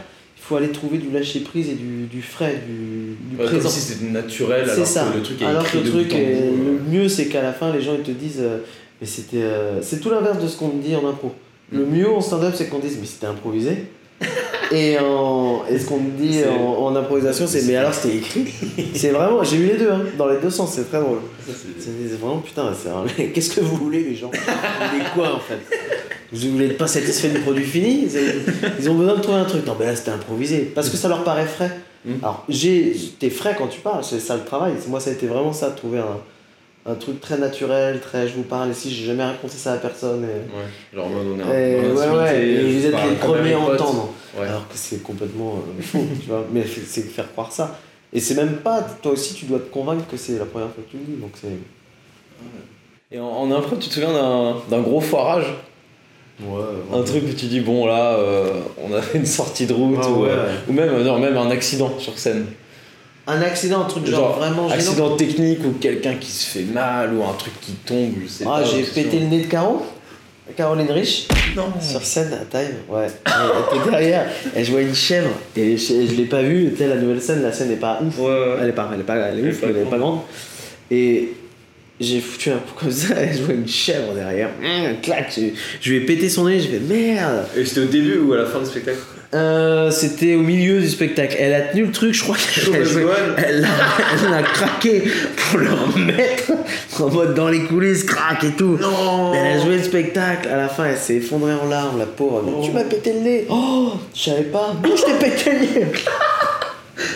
faut 0.50 0.56
aller 0.56 0.70
trouver 0.70 0.98
du 0.98 1.12
lâcher 1.12 1.42
prise 1.42 1.70
et 1.70 1.76
du, 1.76 2.08
du 2.08 2.22
frais, 2.24 2.62
du, 2.68 3.16
du 3.30 3.36
Ouais, 3.38 3.44
comme 3.46 3.54
présent. 3.60 3.70
si 3.70 3.80
c'était 3.82 4.06
naturel, 4.12 4.64
C'est 4.66 4.72
alors 4.74 4.88
ça. 4.88 5.06
que 5.12 5.18
le 5.18 5.24
truc 5.24 5.42
est 5.42 5.46
Alors 5.46 5.62
écrit 5.62 5.80
que 5.80 5.84
le 5.86 5.90
truc 5.92 6.14
est- 6.14 6.18
bout, 6.18 6.22
euh. 6.22 6.80
le 6.92 6.92
mieux 7.00 7.08
c'est 7.08 7.28
qu'à 7.28 7.42
la 7.44 7.54
fin 7.54 7.72
les 7.72 7.82
gens 7.82 7.94
ils 7.96 8.04
te 8.04 8.12
disent 8.12 8.40
euh, 8.42 8.58
mais 9.00 9.06
c'était 9.08 9.44
euh, 9.44 9.80
c'est 9.84 10.00
tout 10.02 10.10
l'inverse 10.10 10.42
de 10.42 10.48
ce 10.48 10.58
qu'on 10.58 10.70
me 10.70 10.82
dit 10.82 10.96
en 10.96 11.08
impro. 11.08 11.34
Le 11.72 11.86
Mm. 11.86 11.90
mieux 11.96 12.10
en 12.10 12.20
stand-up 12.20 12.54
c'est 12.56 12.66
qu'on 12.68 12.80
dise 12.80 12.98
mais 13.00 13.06
c'était 13.06 13.28
improvisé. 13.28 13.86
et, 14.74 14.98
en, 15.00 15.62
et 15.70 15.80
ce 15.80 15.86
qu'on 15.86 16.00
me 16.00 16.10
dit 16.18 16.40
en, 16.44 16.84
en 16.84 16.96
improvisation 16.96 17.46
c'est 17.48 17.62
mais 17.68 17.76
alors 17.76 17.94
c'était 17.94 18.18
écrit. 18.18 18.46
c'est 18.96 19.10
vraiment 19.12 19.44
j'ai 19.44 19.58
eu 19.58 19.68
les 19.68 19.78
deux 19.78 19.92
hein, 19.92 20.02
dans 20.18 20.28
les 20.28 20.40
deux 20.40 20.50
sens 20.50 20.74
c'est 20.74 20.90
très 20.90 21.00
drôle. 21.00 21.20
C'est 21.80 22.18
vraiment 22.20 22.40
putain 22.40 22.74
c'est 22.74 22.90
un- 22.90 23.06
qu'est-ce 23.34 23.52
que 23.56 23.62
vous 23.62 23.76
voulez 23.78 24.04
les 24.04 24.16
gens? 24.16 24.32
Vous 24.34 24.88
voulez 24.92 25.06
quoi 25.14 25.36
en 25.36 25.40
fait? 25.40 25.60
Vous 26.32 26.52
voulez 26.52 26.70
pas 26.70 26.88
satisfait 26.88 27.30
du 27.30 27.40
produit 27.40 27.64
fini 27.66 28.08
Ils- 28.80 28.90
ont 28.90 28.96
besoin 28.96 29.16
de 29.16 29.22
trouver 29.22 29.40
un 29.40 29.46
truc. 29.46 29.66
Non 29.66 29.76
mais 29.80 29.86
là 29.88 29.96
c'était 29.96 30.12
improvisé 30.12 30.72
parce 30.76 30.90
que 30.90 30.98
ça 30.98 31.08
leur 31.08 31.24
paraît 31.24 31.46
frais. 31.48 31.72
Mm. 32.06 32.14
Alors, 32.22 32.46
j'ai, 32.48 32.96
t'es 33.20 33.30
frais 33.30 33.56
quand 33.58 33.68
tu 33.68 33.82
parles, 33.82 34.04
c'est 34.04 34.20
ça 34.20 34.36
le 34.38 34.44
travail. 34.46 34.74
Moi, 34.88 35.00
ça 35.02 35.10
a 35.10 35.14
été 35.14 35.28
vraiment 35.28 35.52
ça, 35.52 35.70
de 35.72 35.76
trouver 35.76 36.00
un, 36.00 36.92
un 36.92 36.96
truc 36.96 37.20
très 37.20 37.38
naturel, 37.38 38.00
très 38.00 38.28
je 38.30 38.36
vous 38.36 38.44
parle 38.44 38.70
ici, 38.72 38.90
j'ai 38.94 39.06
jamais 39.06 39.24
raconté 39.26 39.58
ça 39.58 39.74
à 39.74 39.78
personne. 39.78 40.24
Et, 40.24 40.28
Ouais, 40.28 40.66
genre 40.96 41.08
on 41.14 41.52
et 41.52 41.72
est 41.74 41.92
ouais, 41.92 42.18
ouais, 42.18 42.46
et 42.48 42.64
vous 42.74 42.86
êtes 42.86 42.96
les 43.10 43.16
premiers 43.18 43.54
à 43.54 43.60
entendre. 43.60 44.14
Ouais. 44.40 44.48
Alors 44.48 44.66
que 44.70 44.76
c'est 44.76 45.04
complètement 45.04 45.56
euh, 45.78 45.82
faux, 45.82 46.06
tu 46.22 46.30
vois. 46.30 46.46
Mais 46.54 46.64
c'est 46.66 46.86
c'est 46.88 47.02
faire 47.02 47.30
croire 47.34 47.52
ça. 47.52 47.78
Et 48.14 48.22
c'est 48.22 48.36
même 48.36 48.58
pas, 48.58 48.82
toi 49.02 49.12
aussi, 49.12 49.34
tu 49.34 49.46
dois 49.46 49.60
te 49.60 49.70
convaincre 49.70 50.08
que 50.10 50.16
c'est 50.16 50.40
la 50.40 50.46
première 50.46 50.70
fois 50.70 50.84
que 50.86 50.92
tu 50.92 50.98
le 50.98 51.04
dis. 51.16 51.20
Donc 51.22 51.32
c'est. 51.42 51.50
Et 53.12 53.20
en, 53.20 53.26
en 53.26 53.52
impro, 53.52 53.76
tu 53.76 53.90
te 53.90 53.94
souviens 53.96 54.14
d'un 54.14 54.56
d'un 54.70 54.82
gros 54.82 55.02
foirage 55.02 55.48
Ouais, 56.42 56.64
Un 56.98 57.04
truc 57.04 57.24
où 57.30 57.34
tu 57.34 57.48
dis, 57.48 57.60
bon 57.60 57.86
là, 57.86 58.14
euh, 58.14 58.62
on 58.82 58.94
a 58.96 59.02
fait 59.02 59.18
une 59.18 59.26
sortie 59.26 59.66
de 59.66 59.74
route, 59.74 60.00
Ah 60.02 60.10
ou, 60.10 60.24
ouais. 60.24 60.30
euh, 60.32 60.56
ou 60.70 60.74
même, 60.74 61.04
non, 61.04 61.20
même 61.20 61.36
un 61.38 61.50
accident 61.52 61.92
sur 62.00 62.18
scène. 62.18 62.46
Un 63.28 63.42
accident, 63.42 63.82
un 63.82 63.86
truc 63.86 64.06
genre, 64.08 64.20
Genre, 64.20 64.38
vraiment 64.40 64.64
gênant. 64.70 64.74
Accident 64.76 65.16
technique 65.18 65.60
ou 65.66 65.72
quelqu'un 65.80 66.16
qui 66.16 66.32
se 66.32 66.48
fait 66.48 66.64
mal 66.64 67.14
ou 67.14 67.24
un 67.24 67.34
truc 67.34 67.54
qui 67.62 67.74
tombe, 67.74 68.14
je 68.24 68.28
sais 68.30 68.46
Ah, 68.48 68.62
pas. 68.62 68.64
j'ai 68.64 68.84
pété 68.84 69.20
le 69.20 69.26
nez 69.28 69.42
de 69.42 69.48
Caro. 69.48 69.84
Caroline 70.58 70.90
Rich. 70.90 71.28
Non 71.56 71.66
Sur 71.80 72.02
scène 72.04 72.34
à 72.34 72.46
Time, 72.46 72.74
ouais. 72.90 73.06
Elle 73.26 73.78
était 73.82 73.90
derrière, 73.92 74.26
elle 74.56 74.66
jouait 74.66 74.82
une 74.84 74.96
chèvre. 74.96 75.30
Et 75.56 75.78
je, 75.78 76.08
je 76.08 76.16
l'ai 76.16 76.26
pas 76.26 76.42
vue, 76.42 76.72
tu 76.72 76.78
sais, 76.78 76.88
la 76.88 76.96
nouvelle 76.96 77.22
scène, 77.22 77.44
la 77.44 77.54
scène 77.54 77.68
n'est 77.70 77.76
pas 77.76 78.00
ouf. 78.02 78.18
Ouais, 78.18 78.26
ouais. 78.26 78.56
Elle 78.62 78.70
est 78.70 78.74
pas, 78.74 78.90
elle 78.92 79.02
est 79.02 79.04
pas, 79.04 79.16
elle 79.18 79.36
est 79.38 79.40
Elle 79.42 79.46
est 79.46 79.52
ouf, 79.52 79.60
pas 79.62 79.68
elle 79.68 79.76
est 79.76 79.80
grande. 79.82 79.90
pas 79.92 79.98
grande. 80.00 80.20
Et 80.90 81.34
j'ai 82.00 82.20
foutu 82.22 82.50
un 82.52 82.58
coup 82.58 82.74
comme 82.80 82.92
ça, 82.92 83.16
elle 83.18 83.38
jouait 83.38 83.56
une 83.56 83.68
chèvre 83.68 84.14
derrière. 84.14 84.50
Mmh, 84.62 85.02
clac, 85.02 85.34
je, 85.36 85.42
je 85.82 85.90
lui 85.90 85.98
ai 85.98 86.02
pété 86.02 86.30
son 86.30 86.46
nez, 86.48 86.60
j'ai 86.60 86.68
fait 86.70 86.80
merde. 86.80 87.46
Et 87.58 87.66
c'était 87.66 87.82
au 87.82 87.86
début 87.86 88.18
ou 88.20 88.34
à 88.34 88.38
la 88.38 88.46
fin 88.46 88.60
du 88.60 88.66
spectacle 88.66 88.98
Euh, 89.34 89.92
C'était 89.92 90.36
au 90.36 90.42
milieu 90.42 90.80
du 90.80 90.90
spectacle. 90.90 91.36
Elle 91.40 91.54
a 91.54 91.62
tenu 91.62 91.84
le 91.86 91.92
truc, 91.92 92.14
je 92.14 92.24
crois 92.24 92.36
qu'elle 92.38 92.74
elle 92.76 93.62
l'a 93.62 93.68
elle 94.24 94.32
l'a 94.32 94.42
craqué 94.42 95.04
pour 95.38 95.60
le 95.60 95.70
remettre 95.72 96.52
en 97.00 97.10
mode 97.10 97.34
dans 97.36 97.48
les 97.50 97.64
coulisses, 97.64 98.04
crac 98.04 98.44
et 98.44 98.52
tout. 98.52 98.78
Non. 98.82 99.34
Elle 99.36 99.60
a 99.60 99.64
joué 99.64 99.78
le 99.78 99.84
spectacle, 99.84 100.48
à 100.50 100.58
la 100.58 100.68
fin 100.68 100.86
elle 100.86 100.98
s'est 100.98 101.16
effondrée 101.16 101.54
en 101.54 101.68
larmes, 101.68 102.00
la 102.00 102.06
pauvre. 102.06 102.42
Dit, 102.62 102.68
Tu 102.70 102.74
m'as 102.74 102.84
pété 102.86 103.14
le 103.14 103.20
nez. 103.20 103.46
Oh 103.50 103.94
Je 104.16 104.22
savais 104.22 104.44
pas. 104.44 104.74
Non, 104.84 104.96
je 104.96 105.04
t'ai 105.04 105.14
pété 105.30 105.52
le 105.52 105.60
nez. 105.60 105.86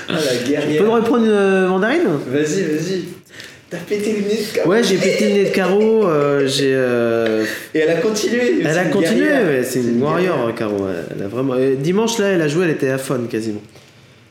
Ah 0.07 0.13
la 0.13 0.19
Tu 0.21 0.37
peux 0.37 0.43
me 0.43 0.47
guerrière 0.49 0.91
reprendre 0.91 1.25
une 1.25 1.31
euh, 1.31 1.67
mandarine? 1.67 2.01
Vas-y, 2.27 2.61
vas-y 2.63 3.03
T'as 3.73 3.79
pété 3.79 4.11
le 4.13 4.19
nez 4.27 4.35
de 4.35 4.55
Caro. 4.55 4.69
Ouais, 4.69 4.83
j'ai 4.83 4.97
pété 4.97 5.29
le 5.29 5.33
nez 5.33 5.43
de 5.45 5.49
Caro, 5.49 6.07
euh, 6.07 6.45
j'ai. 6.47 6.73
euh, 6.75 7.43
Et 7.73 7.79
elle 7.79 7.89
a 7.89 7.95
continué 7.95 8.59
Elle 8.61 8.77
a 8.77 8.85
continué, 8.85 9.21
guerrière. 9.21 9.45
mais 9.47 9.63
c'est 9.63 9.79
une 9.79 9.99
warrior, 9.99 10.37
guerrière. 10.37 10.55
Caro. 10.55 10.75
ouais. 10.85 10.91
Elle 11.17 11.23
a 11.23 11.27
vraiment... 11.27 11.53
euh, 11.55 11.73
Dimanche 11.75 12.19
là, 12.19 12.27
elle 12.27 12.41
a 12.43 12.47
joué, 12.47 12.65
elle 12.65 12.71
était 12.71 12.89
à 12.89 12.99
fun 12.99 13.21
quasiment. 13.27 13.61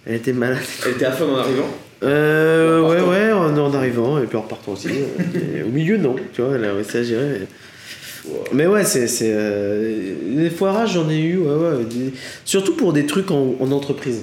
Elle 0.07 0.15
était 0.15 0.33
malade. 0.33 0.59
Elle 0.87 0.93
était 0.93 1.07
à 1.07 1.11
fond 1.11 1.33
en 1.35 1.39
arrivant? 1.39 1.67
Euh, 2.05 2.83
ouais, 2.83 3.01
ouais, 3.01 3.33
en, 3.33 3.57
en 3.59 3.75
arrivant 3.75 4.23
et 4.23 4.27
puis 4.27 4.37
en 4.37 4.43
repartant 4.43 4.73
aussi. 4.75 4.89
Au 5.67 5.69
milieu, 5.71 5.97
non, 5.97 6.15
tu 6.33 6.43
vois, 6.43 6.55
elle 6.55 6.65
a 6.65 6.75
réussi 6.75 6.97
à 6.99 7.03
gérer. 7.03 7.27
Mais, 7.41 8.31
mais 8.53 8.67
ouais, 8.69 8.85
c'est. 8.85 9.09
c'est 9.09 9.33
euh, 9.33 10.15
les 10.37 10.51
foirages, 10.51 10.95
j'en 10.95 11.11
ai 11.11 11.19
eu, 11.19 11.39
ouais, 11.39 11.49
ouais. 11.79 11.85
des- 11.85 12.13
Surtout 12.45 12.77
pour 12.77 12.93
des 12.93 13.07
trucs 13.07 13.33
en, 13.33 13.57
en 13.59 13.73
entreprise. 13.73 14.23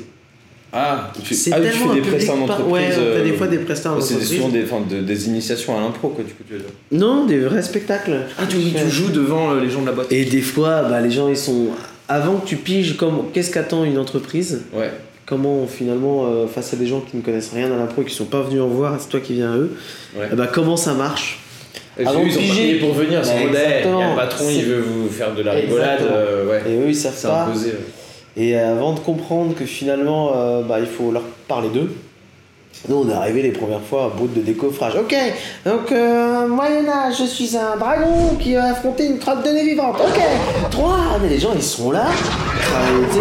Ah, 0.71 1.11
tu, 1.23 1.33
C'est 1.33 1.51
ah, 1.51 1.59
tu 1.59 1.67
fais 1.69 1.93
des 1.95 2.01
prestats 2.01 2.33
en 2.33 2.41
entreprise. 2.41 2.67
Ouais, 2.71 2.81
on 2.91 3.15
fait 3.17 3.23
des 3.23 3.31
euh, 3.31 3.37
fois 3.37 3.47
des 3.47 3.57
prestats 3.57 3.91
en 3.93 3.99
C'est 4.01 4.13
entreprise. 4.15 4.37
souvent 4.37 4.49
des, 4.49 4.63
enfin, 4.63 4.81
de- 4.87 5.01
des 5.01 5.27
initiations 5.27 5.75
à 5.77 5.81
l'impro, 5.81 6.09
quoi, 6.09 6.23
du 6.23 6.31
coup, 6.33 6.43
tu 6.47 6.53
veux 6.53 6.59
dire. 6.59 6.69
Non, 6.91 7.25
des 7.25 7.39
vrais 7.39 7.63
spectacles. 7.63 8.19
Ah, 8.37 8.43
tu, 8.47 8.57
tu 8.57 8.89
joues 8.89 9.09
devant 9.11 9.51
euh, 9.51 9.61
les 9.61 9.69
gens 9.69 9.81
de 9.81 9.87
la 9.87 9.93
boîte 9.93 10.11
Et 10.11 10.25
des 10.25 10.41
fois, 10.41 10.83
bah, 10.83 11.01
les 11.01 11.09
gens, 11.11 11.27
ils 11.27 11.37
sont. 11.37 11.67
Avant 12.07 12.35
que 12.37 12.47
tu 12.47 12.55
piges, 12.57 12.97
comme, 12.97 13.25
qu'est-ce 13.33 13.51
qu'attend 13.51 13.83
une 13.83 13.97
entreprise? 13.97 14.61
Ouais. 14.73 14.91
Comment 15.25 15.65
finalement, 15.67 16.25
euh, 16.27 16.47
face 16.47 16.73
à 16.73 16.75
des 16.77 16.87
gens 16.87 17.01
qui 17.01 17.17
ne 17.17 17.21
connaissent 17.21 17.51
rien 17.53 17.71
à 17.71 17.77
l'impro 17.77 18.01
et 18.01 18.05
qui 18.05 18.15
sont 18.15 18.25
pas 18.25 18.41
venus 18.41 18.61
en 18.61 18.67
voir, 18.67 18.95
c'est 18.99 19.09
toi 19.09 19.19
qui 19.19 19.33
viens 19.33 19.53
à 19.53 19.57
eux, 19.57 19.71
Ouais. 20.17 20.27
eh 20.31 20.35
bah, 20.35 20.47
comment 20.51 20.75
ça 20.77 20.93
marche? 20.93 21.39
Avant 21.99 22.23
de 22.23 22.27
ils 22.27 22.31
ont 22.31 22.35
pas 22.35 22.39
piger. 22.41 22.75
pour 22.79 22.93
venir, 22.93 23.25
c'est 23.25 23.33
Bah, 23.33 23.41
exactement. 23.59 24.09
le 24.11 24.15
patron, 24.15 24.45
C'est- 24.47 24.55
il 24.55 24.65
veut 24.65 24.79
vous 24.81 25.09
faire 25.09 25.35
de 25.35 25.41
la 25.43 25.51
rigolade. 25.51 25.99
Euh, 26.01 26.47
ouais. 26.49 26.61
Et 26.71 26.75
eux, 26.79 26.85
ils 26.89 26.95
savent 26.95 27.13
C'est 27.15 27.27
pas. 27.27 27.43
imposé. 27.43 27.73
Et 28.39 28.55
avant 28.57 28.93
de 28.93 28.99
comprendre 28.99 29.53
que 29.53 29.65
finalement, 29.65 30.31
euh, 30.33 30.61
bah, 30.61 30.79
il 30.79 30.85
faut 30.85 31.11
leur 31.11 31.23
parler 31.49 31.67
d'eux, 31.67 31.93
nous 32.87 32.95
on 32.95 33.09
est 33.09 33.13
arrivé 33.13 33.41
les 33.41 33.51
premières 33.51 33.81
fois 33.81 34.05
à 34.05 34.07
bout 34.07 34.27
de 34.27 34.39
décoffrage. 34.39 34.95
Ok, 34.95 35.13
donc 35.65 35.91
euh, 35.91 36.47
Moyen-Âge, 36.47 37.15
je 37.19 37.25
suis 37.25 37.57
un 37.57 37.75
dragon 37.75 38.37
qui 38.39 38.55
a 38.55 38.71
affronté 38.71 39.07
une 39.07 39.19
crotte 39.19 39.43
de 39.45 39.49
nez 39.49 39.65
vivante. 39.65 39.97
Ok, 39.99 40.21
trois. 40.71 41.19
Mais 41.21 41.27
les 41.27 41.39
gens 41.39 41.49
ils 41.53 41.61
sont 41.61 41.91
là, 41.91 42.05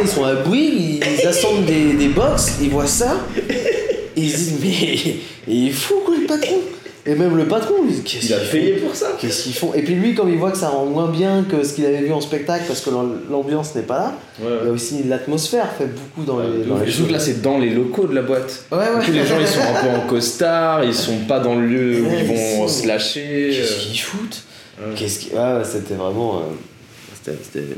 ils 0.01 0.09
sont 0.09 0.25
à 0.25 0.35
Bouygues, 0.35 1.01
ils, 1.03 1.21
ils 1.21 1.27
assemblent 1.27 1.65
des, 1.65 1.95
des 1.95 2.09
box, 2.09 2.59
ils 2.63 2.71
voient 2.71 2.87
ça, 2.87 3.17
et 3.37 4.21
ils 4.21 4.31
se 4.31 4.37
disent 4.37 4.61
mais 4.63 5.17
il 5.49 5.69
est 5.69 5.73
fou 5.73 5.95
quoi 6.07 6.15
le 6.17 6.27
patron. 6.27 6.59
Et 7.07 7.15
même 7.15 7.37
le 7.37 7.47
patron, 7.47 7.75
il 7.89 7.95
dit 7.95 8.03
qu'est-ce 8.03 8.27
Il 8.27 8.35
a 8.35 8.39
qu'ils 8.39 8.47
font 8.47 8.53
payé 8.53 8.73
pour 8.75 8.95
ça. 8.95 9.07
Qu'est-ce 9.19 9.43
qu'ils 9.45 9.55
font 9.55 9.73
Et 9.75 9.83
puis 9.83 9.95
lui, 9.95 10.15
comme 10.15 10.29
il 10.31 10.37
voit 10.39 10.51
que 10.51 10.59
ça 10.59 10.69
rend 10.69 10.85
moins 10.87 11.09
bien 11.09 11.45
que 11.51 11.65
ce 11.65 11.73
qu'il 11.73 11.87
avait 11.87 12.03
vu 12.03 12.13
en 12.13 12.21
spectacle 12.21 12.65
parce 12.67 12.81
que 12.81 12.91
l'am- 12.91 13.21
l'ambiance 13.31 13.75
n'est 13.75 13.83
pas 13.83 13.99
là, 13.99 14.15
Ouais, 14.41 14.47
il 14.63 14.67
y 14.67 14.71
a 14.71 14.73
aussi 14.73 15.03
l'atmosphère 15.05 15.73
fait 15.73 15.87
beaucoup 15.87 16.25
dans 16.27 16.39
les, 16.41 16.65
dans 16.65 16.79
les 16.79 16.91
que 16.93 17.13
là, 17.13 17.19
c'est 17.19 17.41
dans 17.41 17.59
les 17.59 17.71
locaux 17.71 18.07
de 18.07 18.15
la 18.15 18.23
boîte. 18.23 18.65
Ouais, 18.71 18.79
ouais. 18.79 19.05
Tous 19.05 19.13
les 19.13 19.25
gens, 19.27 19.39
ils 19.41 19.47
sont 19.47 19.61
un 19.61 19.83
peu 19.83 19.89
en 19.97 20.07
costard, 20.07 20.85
ils 20.85 20.95
sont 20.95 21.19
pas 21.27 21.41
dans 21.41 21.55
le 21.55 21.67
lieu 21.67 22.03
où 22.03 22.07
Ouais, 22.09 22.21
ils 22.21 22.27
vont 22.59 22.69
se 22.69 22.87
lâcher. 22.87 23.51
Qu'est-ce 23.53 23.73
euh, 23.73 23.91
qu'ils 23.91 24.01
foutent 24.01 24.43
ouais. 24.81 24.95
Qu'est-ce 24.97 25.19
qui... 25.21 25.31
ouais, 25.35 25.63
c'était 25.65 25.95
vraiment. 25.95 26.39
euh, 26.39 26.43
c'était- 27.25 27.39
c'était- 27.43 27.77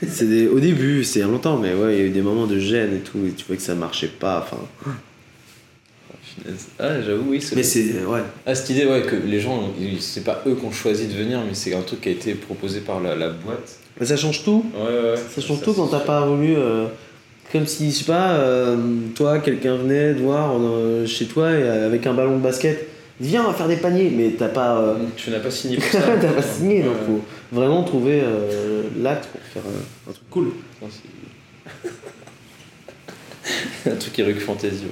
c'est 0.08 0.28
des- 0.28 0.48
Au 0.48 0.58
début, 0.60 1.04
c'est 1.04 1.18
il 1.18 1.22
y 1.22 1.24
a 1.24 1.28
longtemps, 1.28 1.58
mais 1.58 1.74
ouais, 1.74 1.94
il 1.94 1.98
y 1.98 2.02
a 2.02 2.04
eu 2.06 2.10
des 2.10 2.22
moments 2.22 2.46
de 2.46 2.58
gêne 2.58 2.94
et 2.94 3.00
tout, 3.00 3.18
et 3.26 3.32
tu 3.32 3.44
vois 3.46 3.56
que 3.56 3.62
ça 3.62 3.74
marchait 3.74 4.06
pas. 4.08 4.46
Enfin, 4.46 4.62
Ah, 6.78 7.00
j'avoue, 7.02 7.30
oui. 7.30 7.44
mais 7.56 7.62
c'est. 7.62 8.04
Ouais. 8.06 8.20
Ah, 8.46 8.54
cette 8.54 8.70
idée, 8.70 8.86
ouais, 8.86 9.02
que 9.02 9.16
les 9.16 9.40
gens, 9.40 9.70
c'est 10.00 10.24
pas 10.24 10.42
eux 10.46 10.54
qui 10.54 10.64
ont 10.64 10.72
choisi 10.72 11.06
de 11.06 11.12
venir, 11.14 11.40
mais 11.46 11.54
c'est 11.54 11.74
un 11.74 11.82
truc 11.82 12.00
qui 12.02 12.08
a 12.08 12.12
été 12.12 12.34
proposé 12.34 12.80
par 12.80 13.00
la, 13.00 13.14
la 13.16 13.28
boîte. 13.30 13.76
Mais 14.00 14.06
ça 14.06 14.16
change 14.16 14.44
tout. 14.44 14.64
Ouais, 14.74 15.10
ouais. 15.10 15.14
Ça 15.34 15.40
change 15.40 15.60
tout 15.62 15.72
quand 15.74 15.88
t'as 15.88 16.00
pas 16.00 16.24
voulu. 16.26 16.54
euh, 16.56 16.86
Comme 17.52 17.66
si, 17.66 17.90
je 17.90 17.96
sais 17.96 18.04
pas, 18.04 18.34
euh, 18.36 18.76
toi, 19.14 19.38
quelqu'un 19.40 19.76
venait 19.76 20.14
te 20.14 20.20
voir 20.20 20.52
euh, 20.58 21.04
chez 21.06 21.26
toi 21.26 21.50
et, 21.50 21.68
avec 21.68 22.06
un 22.06 22.14
ballon 22.14 22.36
de 22.38 22.42
basket. 22.42 22.86
Viens, 23.20 23.42
on 23.44 23.48
va 23.48 23.54
faire 23.54 23.66
des 23.66 23.76
paniers, 23.78 24.12
mais 24.16 24.34
t'as 24.38 24.48
pas. 24.48 24.78
euh, 24.78 24.94
Tu 25.16 25.30
n'as 25.30 25.40
pas 25.40 25.50
signé 25.50 25.76
pour 25.78 25.86
ça. 25.90 26.00
T'as 26.20 26.32
pas 26.32 26.42
signé, 26.42 26.82
donc 26.82 26.94
faut 27.06 27.20
vraiment 27.50 27.82
trouver 27.82 28.22
l'acte 29.00 29.26
pour 29.26 29.40
faire 29.40 29.62
un 30.08 30.12
truc 30.12 30.30
cool. 30.30 30.48
Un 33.86 33.96
truc 33.96 34.12
qui 34.12 34.20
Eric 34.20 34.40
Fantasy. 34.40 34.84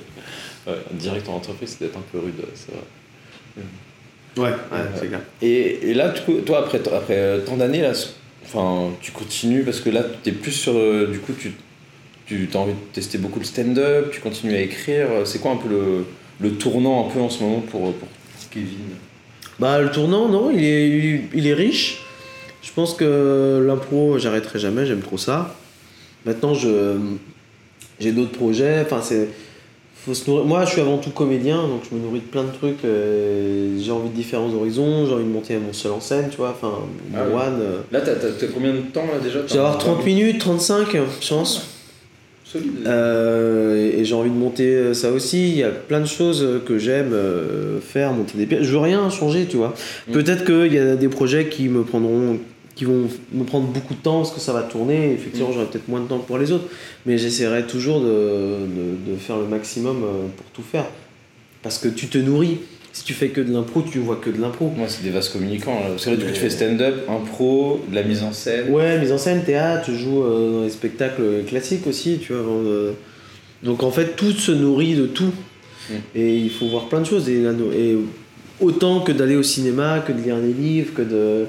Direct 0.92 1.28
en 1.28 1.34
entreprise, 1.36 1.70
c'est 1.70 1.78
peut-être 1.78 1.98
un 1.98 2.04
peu 2.10 2.18
rude, 2.18 2.34
c'est 2.54 2.72
vrai. 2.72 2.82
Ouais, 4.36 4.52
c'est 4.96 5.06
clair. 5.06 5.20
Et, 5.40 5.90
et 5.90 5.94
là, 5.94 6.12
toi, 6.44 6.58
après, 6.58 6.78
après 6.92 7.14
euh, 7.16 7.40
tant 7.40 7.56
d'années, 7.56 7.82
là, 7.82 7.92
enfin, 8.44 8.90
tu 9.00 9.12
continues 9.12 9.62
parce 9.62 9.80
que 9.80 9.90
là, 9.90 10.04
tu 10.22 10.30
es 10.30 10.32
plus 10.32 10.52
sur. 10.52 10.76
euh, 10.76 11.06
du 11.10 11.20
coup, 11.20 11.32
tu, 11.38 11.52
tu 12.26 12.48
as 12.52 12.56
envie 12.58 12.72
de 12.72 12.78
tester 12.92 13.16
beaucoup 13.16 13.38
le 13.38 13.44
stand-up, 13.44 14.10
tu 14.10 14.20
continues 14.20 14.54
à 14.56 14.60
écrire. 14.60 15.06
C'est 15.24 15.40
quoi 15.40 15.52
un 15.52 15.56
peu 15.56 15.68
le, 15.68 16.04
le 16.40 16.52
tournant 16.56 17.06
un 17.06 17.10
peu 17.10 17.20
en 17.20 17.30
ce 17.30 17.42
moment 17.42 17.60
pour, 17.60 17.94
pour 17.94 18.08
Kevin? 18.50 18.96
Bah, 19.58 19.80
le 19.80 19.90
tournant, 19.90 20.28
non, 20.28 20.50
il 20.50 20.64
est, 20.64 20.88
il, 20.88 21.20
il 21.32 21.46
est 21.46 21.54
riche. 21.54 22.02
Je 22.62 22.72
pense 22.72 22.92
que 22.94 23.64
l'impro, 23.66 24.18
j'arrêterai 24.18 24.58
jamais, 24.58 24.84
j'aime 24.84 25.00
trop 25.00 25.16
ça. 25.16 25.54
Maintenant, 26.24 26.54
je 26.54 26.98
j'ai 28.00 28.10
d'autres 28.10 28.32
projets. 28.32 28.82
Enfin, 28.84 29.00
c'est. 29.00 29.28
Faut 30.06 30.14
se 30.14 30.30
nourrir. 30.30 30.46
Moi, 30.46 30.64
je 30.64 30.70
suis 30.70 30.80
avant 30.80 30.98
tout 30.98 31.10
comédien, 31.10 31.56
donc 31.66 31.82
je 31.90 31.96
me 31.96 32.00
nourris 32.00 32.20
de 32.20 32.26
plein 32.26 32.44
de 32.44 32.52
trucs. 32.52 32.84
euh, 32.84 33.76
j'ai 33.80 33.90
envie 33.90 34.08
de 34.08 34.14
différents 34.14 34.52
horizons, 34.54 35.04
j'ai 35.06 35.12
envie 35.12 35.24
de 35.24 35.28
monter 35.28 35.56
mon 35.56 35.72
seul 35.72 35.90
en 35.92 36.00
scène, 36.00 36.28
tu 36.30 36.36
vois. 36.36 36.50
Enfin, 36.56 36.74
Ah 37.12 37.24
mon 37.28 37.36
one. 37.36 37.58
euh. 37.60 37.78
Là, 37.90 38.00
t'as 38.02 38.12
as, 38.12 38.48
combien 38.54 38.72
de 38.72 38.82
temps 38.92 39.06
là 39.12 39.18
déjà? 39.20 39.40
Je 39.46 39.52
vais 39.54 39.58
avoir 39.58 39.78
30 39.78 40.04
minutes, 40.06 40.38
35, 40.38 40.86
je 41.20 41.28
pense. 41.28 41.66
Solide. 42.44 42.86
Euh, 42.86 43.74
et 43.74 43.98
et 44.00 44.04
j'ai 44.04 44.14
envie 44.14 44.30
de 44.30 44.36
monter 44.36 44.94
ça 44.94 45.10
aussi. 45.10 45.48
Il 45.50 45.56
y 45.56 45.64
a 45.64 45.70
plein 45.70 46.00
de 46.00 46.06
choses 46.06 46.46
que 46.64 46.78
j'aime 46.78 47.12
faire, 47.82 48.12
monter 48.12 48.38
des 48.38 48.46
pièces. 48.46 48.62
Je 48.62 48.70
veux 48.70 48.78
rien 48.78 49.10
changer, 49.10 49.46
tu 49.46 49.56
vois. 49.56 49.74
Mm. 50.06 50.12
Peut-être 50.12 50.44
qu'il 50.44 50.72
y 50.72 50.78
a 50.78 50.94
des 50.94 51.08
projets 51.08 51.48
qui 51.48 51.68
me 51.68 51.82
prendront, 51.82 52.38
qui 52.76 52.84
vont 52.84 53.08
me 53.32 53.42
prendre 53.44 53.66
beaucoup 53.66 53.94
de 53.94 53.98
temps 54.00 54.18
parce 54.18 54.30
que 54.32 54.38
ça 54.40 54.52
va 54.52 54.62
tourner. 54.62 55.12
Effectivement, 55.12 55.48
Mm. 55.48 55.52
j'aurai 55.54 55.66
peut-être 55.66 55.88
moins 55.88 56.00
de 56.00 56.06
temps 56.06 56.18
que 56.18 56.26
pour 56.26 56.38
les 56.38 56.52
autres, 56.52 56.66
mais 57.06 57.18
j'essaierai 57.18 57.66
toujours 57.66 58.00
de, 58.00 58.06
de, 58.06 59.12
de 59.12 59.16
faire 59.18 59.38
le 59.38 59.46
maximum 59.46 60.04
euh, 60.04 60.26
pour 60.36 60.46
tout 60.52 60.62
faire. 60.62 60.84
Parce 61.62 61.78
que 61.78 61.88
tu 61.88 62.06
te 62.06 62.18
nourris. 62.18 62.58
Si 62.92 63.04
tu 63.04 63.12
fais 63.12 63.28
que 63.28 63.42
de 63.42 63.52
l'impro, 63.52 63.82
tu 63.82 63.98
vois 63.98 64.16
que 64.16 64.30
de 64.30 64.40
l'impro. 64.40 64.72
Moi, 64.74 64.86
c'est 64.88 65.02
des 65.02 65.10
vases 65.10 65.28
communicants. 65.28 65.74
Là. 65.80 65.88
Parce 65.90 66.04
que 66.06 66.10
là, 66.10 66.16
du 66.16 66.24
coup, 66.24 66.30
tu 66.32 66.40
fais 66.40 66.48
stand-up, 66.48 66.94
impro, 67.10 67.84
de 67.90 67.94
la 67.94 68.02
mise 68.02 68.22
en 68.22 68.32
scène. 68.32 68.70
Ouais, 68.70 68.98
mise 68.98 69.12
en 69.12 69.18
scène, 69.18 69.42
théâtre, 69.44 69.90
je 69.90 69.96
joue 69.96 70.22
euh, 70.22 70.52
dans 70.60 70.62
les 70.64 70.70
spectacles 70.70 71.44
classiques 71.46 71.86
aussi, 71.86 72.18
tu 72.22 72.32
vois. 72.32 72.40
avant 72.42 72.62
de- 72.62 72.92
Donc 73.62 73.82
en 73.82 73.90
fait, 73.90 74.16
tout 74.16 74.30
se 74.32 74.50
nourrit 74.52 74.94
de 74.94 75.04
tout. 75.06 75.30
Mm. 75.90 75.94
Et 76.14 76.36
il 76.38 76.50
faut 76.50 76.68
voir 76.68 76.88
plein 76.88 77.00
de 77.00 77.06
choses. 77.06 77.28
Et, 77.28 77.42
et 77.42 77.98
autant 78.62 79.00
que 79.00 79.12
d'aller 79.12 79.36
au 79.36 79.42
cinéma, 79.42 79.98
que 80.06 80.12
de 80.12 80.20
lire 80.22 80.38
des 80.40 80.54
livres, 80.54 80.94
que 80.94 81.02
de, 81.02 81.44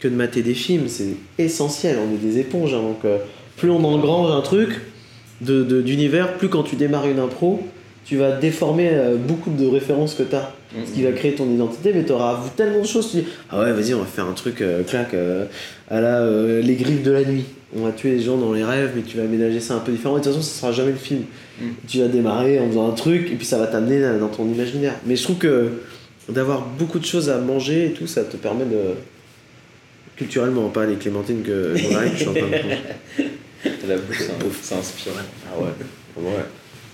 que 0.00 0.08
de 0.08 0.14
mater 0.14 0.42
des 0.42 0.54
films, 0.54 0.88
c'est 0.88 1.14
essentiel. 1.38 1.96
On 1.98 2.14
est 2.14 2.18
des 2.18 2.38
éponges. 2.40 2.74
hein. 2.74 2.82
donc 2.82 3.04
euh, 3.04 3.18
plus 3.56 3.70
on 3.70 3.84
engrange 3.84 4.30
un 4.32 4.40
truc 4.40 4.70
de- 5.40 5.62
de- 5.62 5.82
d'univers, 5.82 6.34
plus 6.38 6.48
quand 6.48 6.62
tu 6.62 6.76
démarres 6.76 7.06
une 7.08 7.18
impro, 7.18 7.60
tu 8.06 8.16
vas 8.16 8.32
déformer 8.32 8.88
euh, 8.92 9.16
beaucoup 9.16 9.50
de 9.50 9.66
références 9.66 10.14
que 10.14 10.22
tu 10.22 10.34
as. 10.34 10.52
Mm, 10.74 10.78
Ce 10.86 10.92
qui 10.92 11.02
va 11.02 11.12
créer 11.12 11.34
ton 11.34 11.50
identité, 11.50 11.92
mais 11.94 12.04
tu 12.04 12.12
auras 12.12 12.34
vu 12.42 12.50
tellement 12.56 12.80
de 12.80 12.86
choses. 12.86 13.10
Tu 13.10 13.18
dis, 13.18 13.24
ah 13.50 13.60
ouais, 13.60 13.72
vas-y, 13.72 13.92
on 13.94 13.98
va 14.00 14.04
faire 14.06 14.26
un 14.26 14.32
truc 14.32 14.60
euh, 14.62 14.82
clac 14.84 15.12
euh, 15.14 15.44
à 15.90 16.00
la 16.00 16.20
euh, 16.22 16.62
Les 16.62 16.74
Griffes 16.76 17.02
de 17.02 17.10
la 17.10 17.24
Nuit. 17.24 17.44
On 17.76 17.84
va 17.84 17.92
tuer 17.92 18.12
les 18.12 18.20
gens 18.20 18.36
dans 18.36 18.52
les 18.52 18.64
rêves, 18.64 18.92
mais 18.96 19.02
tu 19.02 19.16
vas 19.16 19.24
ménager 19.24 19.60
ça 19.60 19.74
un 19.74 19.78
peu 19.80 19.92
différent. 19.92 20.16
Et 20.16 20.20
de 20.20 20.24
toute 20.24 20.32
façon, 20.34 20.44
ça 20.44 20.60
sera 20.60 20.72
jamais 20.72 20.92
le 20.92 20.96
film. 20.96 21.22
Mm. 21.60 21.64
Tu 21.88 21.98
vas 21.98 22.08
démarrer 22.08 22.58
en 22.58 22.68
faisant 22.68 22.88
un 22.88 22.92
truc, 22.94 23.30
et 23.32 23.34
puis 23.36 23.46
ça 23.46 23.58
va 23.58 23.66
t'amener 23.66 24.00
dans 24.18 24.28
ton 24.28 24.46
imaginaire. 24.50 24.94
Mais 25.06 25.14
je 25.16 25.24
trouve 25.24 25.36
que 25.38 25.68
d'avoir 26.28 26.64
beaucoup 26.78 26.98
de 27.00 27.04
choses 27.04 27.28
à 27.30 27.38
manger 27.38 27.86
et 27.86 27.90
tout, 27.90 28.06
ça 28.06 28.22
te 28.24 28.36
permet 28.36 28.64
de. 28.64 28.94
Culturellement, 30.20 30.68
pas 30.68 30.84
les 30.84 30.96
clémentines 30.96 31.42
que 31.42 31.74
j'en 31.74 31.96
arrive, 31.96 32.12
je 32.12 32.18
suis 32.18 32.28
en 32.28 32.34
train 32.34 32.42
de 32.42 33.88
la 33.88 33.96
bouche, 33.96 34.20
c'est 34.60 34.74
inspirant. 34.74 35.16
Ah 35.46 35.58
ouais, 35.58 36.22
ouais. 36.22 36.44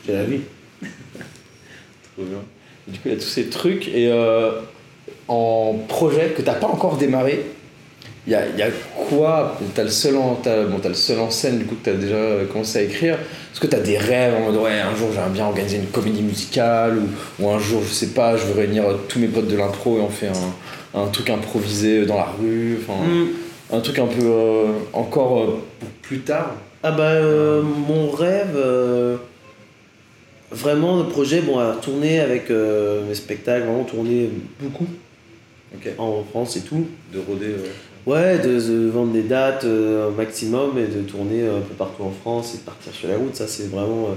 J'ai 0.07 0.13
la 0.13 0.23
vie. 0.23 0.43
Trop 0.81 2.23
bien. 2.23 2.39
Du 2.87 3.01
coup, 3.01 3.07
il 3.07 3.11
y 3.11 3.15
a 3.17 3.19
tous 3.19 3.27
ces 3.27 3.47
trucs. 3.47 3.89
Et 3.89 4.13
euh, 4.13 4.61
en 5.27 5.75
projet 5.89 6.35
que 6.37 6.43
t'as 6.43 6.55
pas 6.55 6.69
encore 6.69 6.99
démarré, 6.99 7.45
il 8.29 8.33
y 8.33 8.37
a, 8.37 8.47
y 8.47 8.63
a 8.63 8.69
quoi? 9.09 9.59
T'as 9.75 9.83
le, 9.83 9.91
seul 9.91 10.17
en, 10.19 10.37
t'as, 10.37 10.63
bon, 10.63 10.79
t'as 10.79 10.91
le 10.91 10.95
seul 10.95 11.19
en 11.19 11.31
scène, 11.31 11.59
du 11.59 11.65
coup, 11.65 11.75
que 11.75 11.91
t'as 11.91 11.97
déjà 11.97 12.45
commencé 12.53 12.79
à 12.79 12.83
écrire. 12.83 13.15
Est-ce 13.15 13.59
que 13.59 13.67
t'as 13.67 13.81
des 13.81 13.99
rêves 13.99 14.35
en 14.35 14.53
mode, 14.53 14.63
ouais, 14.63 14.81
un 14.81 14.95
jour 14.95 15.09
j'aimerais 15.13 15.31
bien 15.31 15.47
organiser 15.47 15.79
une 15.79 15.87
comédie 15.87 16.23
musicale 16.23 16.99
ou, 16.99 17.43
ou 17.43 17.51
un 17.51 17.59
jour, 17.59 17.83
je 17.85 17.93
sais 17.93 18.11
pas, 18.11 18.37
je 18.37 18.45
veux 18.45 18.55
réunir 18.55 18.89
euh, 18.89 18.95
tous 19.09 19.19
mes 19.19 19.27
potes 19.27 19.49
de 19.49 19.57
l'impro 19.57 19.99
et 19.99 20.01
on 20.01 20.11
fait 20.11 20.29
un, 20.29 20.55
un 20.97 21.07
truc 21.09 21.31
improvisé 21.31 22.07
dans 22.07 22.17
la 22.17 22.29
rue 22.41 22.79
enfin, 22.81 23.05
Mm. 23.07 23.27
Un 23.73 23.81
truc 23.81 23.99
un 23.99 24.07
peu 24.07 24.23
euh, 24.25 24.73
encore 24.93 25.41
euh, 25.41 25.47
pour 25.81 25.89
plus 26.03 26.21
tard 26.21 26.55
Ah 26.85 26.93
bah 26.93 27.11
euh, 27.11 27.63
mon 27.63 28.11
rêve, 28.11 28.57
vraiment 30.53 30.99
le 30.99 31.09
projet, 31.09 31.41
bon 31.41 31.59
à 31.59 31.73
tourner 31.75 32.21
avec 32.21 32.49
mes 32.51 33.15
spectacles, 33.15 33.67
vraiment 33.67 33.85
tourner 33.85 34.31
beaucoup 34.61 34.87
en 35.99 36.23
France 36.31 36.57
et 36.57 36.61
tout. 36.61 36.87
De 37.13 37.19
rôder. 37.19 37.57
ouais. 38.07 38.39
De, 38.39 38.55
de 38.61 38.89
vendre 38.89 39.13
des 39.13 39.23
dates 39.23 39.65
au 39.65 40.13
maximum 40.13 40.79
et 40.79 40.87
de 40.87 41.03
tourner 41.03 41.43
un 41.49 41.61
peu 41.61 41.75
partout 41.77 42.05
en 42.05 42.13
France 42.13 42.55
et 42.55 42.59
de 42.59 42.63
partir 42.63 42.93
sur 42.95 43.09
la 43.09 43.17
route, 43.17 43.35
ça 43.35 43.49
c'est 43.49 43.69
vraiment 43.69 44.11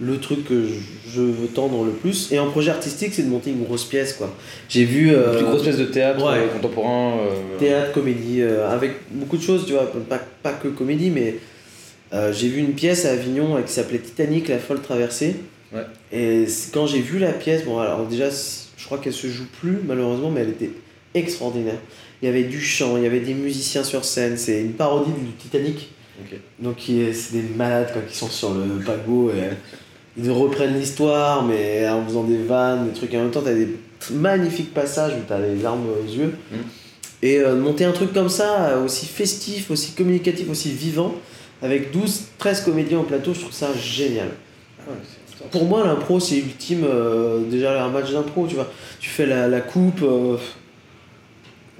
le 0.00 0.18
truc 0.18 0.44
que 0.44 0.64
je, 1.12 1.20
veux 1.20 1.46
tendre 1.48 1.84
le 1.84 1.90
plus. 1.90 2.32
Et 2.32 2.38
en 2.38 2.50
projet 2.50 2.70
artistique, 2.70 3.12
c'est 3.12 3.22
de 3.22 3.28
monter 3.28 3.50
une 3.50 3.64
grosse 3.64 3.84
pièce 3.84 4.14
quoi. 4.14 4.34
J'ai 4.68 4.84
vu... 4.84 5.12
euh, 5.14 5.36
Plus 5.36 5.44
grosse 5.44 5.62
pièce 5.62 5.76
de 5.78 5.84
théâtre 5.84 6.24
ouais. 6.24 6.38
euh, 6.38 6.48
contemporain. 6.48 7.18
euh, 7.18 7.58
théâtre, 7.58 7.92
comédie, 7.92 8.40
euh, 8.40 8.68
avec 8.70 8.92
beaucoup 9.10 9.36
de 9.36 9.42
choses, 9.42 9.66
tu 9.66 9.72
vois, 9.72 9.90
pas, 10.08 10.20
pas 10.42 10.52
que 10.52 10.68
comédie, 10.68 11.10
mais 11.10 11.36
euh, 12.12 12.32
j'ai 12.32 12.48
vu 12.48 12.60
une 12.60 12.72
pièce 12.72 13.04
à 13.04 13.10
Avignon 13.10 13.56
euh, 13.56 13.62
qui 13.62 13.72
s'appelait 13.72 13.98
Titanic, 13.98 14.48
la 14.48 14.58
folle 14.58 14.80
traversée, 14.80 15.36
Ouais. 15.72 15.82
Et 16.12 16.46
quand 16.74 16.88
j'ai 16.88 16.98
vu 16.98 17.20
la 17.20 17.30
pièce, 17.32 17.64
bon, 17.64 17.78
alors 17.78 18.04
déjà, 18.04 18.28
je 18.76 18.84
crois 18.84 18.98
qu'elle 18.98 19.12
se 19.12 19.28
joue 19.28 19.46
plus, 19.60 19.78
malheureusement, 19.86 20.28
mais 20.28 20.40
elle 20.40 20.48
était 20.48 20.72
extraordinaire. 21.14 21.76
Il 22.20 22.26
y 22.26 22.28
avait 22.28 22.42
du 22.42 22.60
chant, 22.60 22.96
il 22.96 23.04
y 23.04 23.06
avait 23.06 23.20
des 23.20 23.34
musiciens 23.34 23.84
sur 23.84 24.04
scène, 24.04 24.36
c'est 24.36 24.62
une 24.62 24.72
parodie 24.72 25.12
du 25.12 25.30
Titanic. 25.38 25.90
Donc 26.58 26.76
c'est 26.86 27.32
des 27.32 27.44
malades 27.56 27.92
quoi, 27.92 28.02
qui 28.02 28.16
sont 28.16 28.28
sur 28.28 28.52
le 28.52 28.84
paquebot 28.84 29.30
et 29.30 29.44
euh, 29.44 29.50
ils 30.16 30.30
reprennent 30.30 30.78
l'histoire 30.78 31.44
mais 31.44 31.88
en 31.88 32.04
faisant 32.04 32.24
des 32.24 32.42
vannes, 32.42 32.88
des 32.88 32.92
trucs 32.92 33.12
et 33.14 33.18
en 33.18 33.22
même 33.22 33.30
temps 33.30 33.42
t'as 33.42 33.54
des 33.54 33.68
magnifiques 34.12 34.72
passages 34.74 35.12
où 35.14 35.22
t'as 35.26 35.38
les 35.38 35.56
larmes 35.56 35.86
aux 35.88 36.10
yeux. 36.10 36.34
Mm. 36.50 36.56
Et 37.22 37.38
euh, 37.38 37.54
monter 37.54 37.84
un 37.84 37.92
truc 37.92 38.14
comme 38.14 38.30
ça, 38.30 38.78
aussi 38.78 39.06
festif, 39.06 39.70
aussi 39.70 39.92
communicatif, 39.92 40.48
aussi 40.48 40.70
vivant, 40.70 41.14
avec 41.62 41.92
12, 41.92 42.22
13 42.38 42.62
comédiens 42.62 43.00
au 43.00 43.02
plateau, 43.02 43.34
je 43.34 43.40
trouve 43.40 43.52
ça 43.52 43.68
génial. 43.74 44.28
Ah 44.80 44.90
ouais. 44.90 44.96
Pour 45.50 45.64
moi, 45.64 45.86
l'impro, 45.86 46.20
c'est 46.20 46.38
ultime. 46.38 46.84
euh, 46.84 47.40
déjà, 47.50 47.84
un 47.84 47.88
match 47.88 48.10
d'impro, 48.10 48.46
tu 48.46 48.54
vois. 48.54 48.70
Tu 49.00 49.08
fais 49.08 49.26
la, 49.26 49.48
la 49.48 49.60
coupe, 49.60 50.02
euh, 50.02 50.36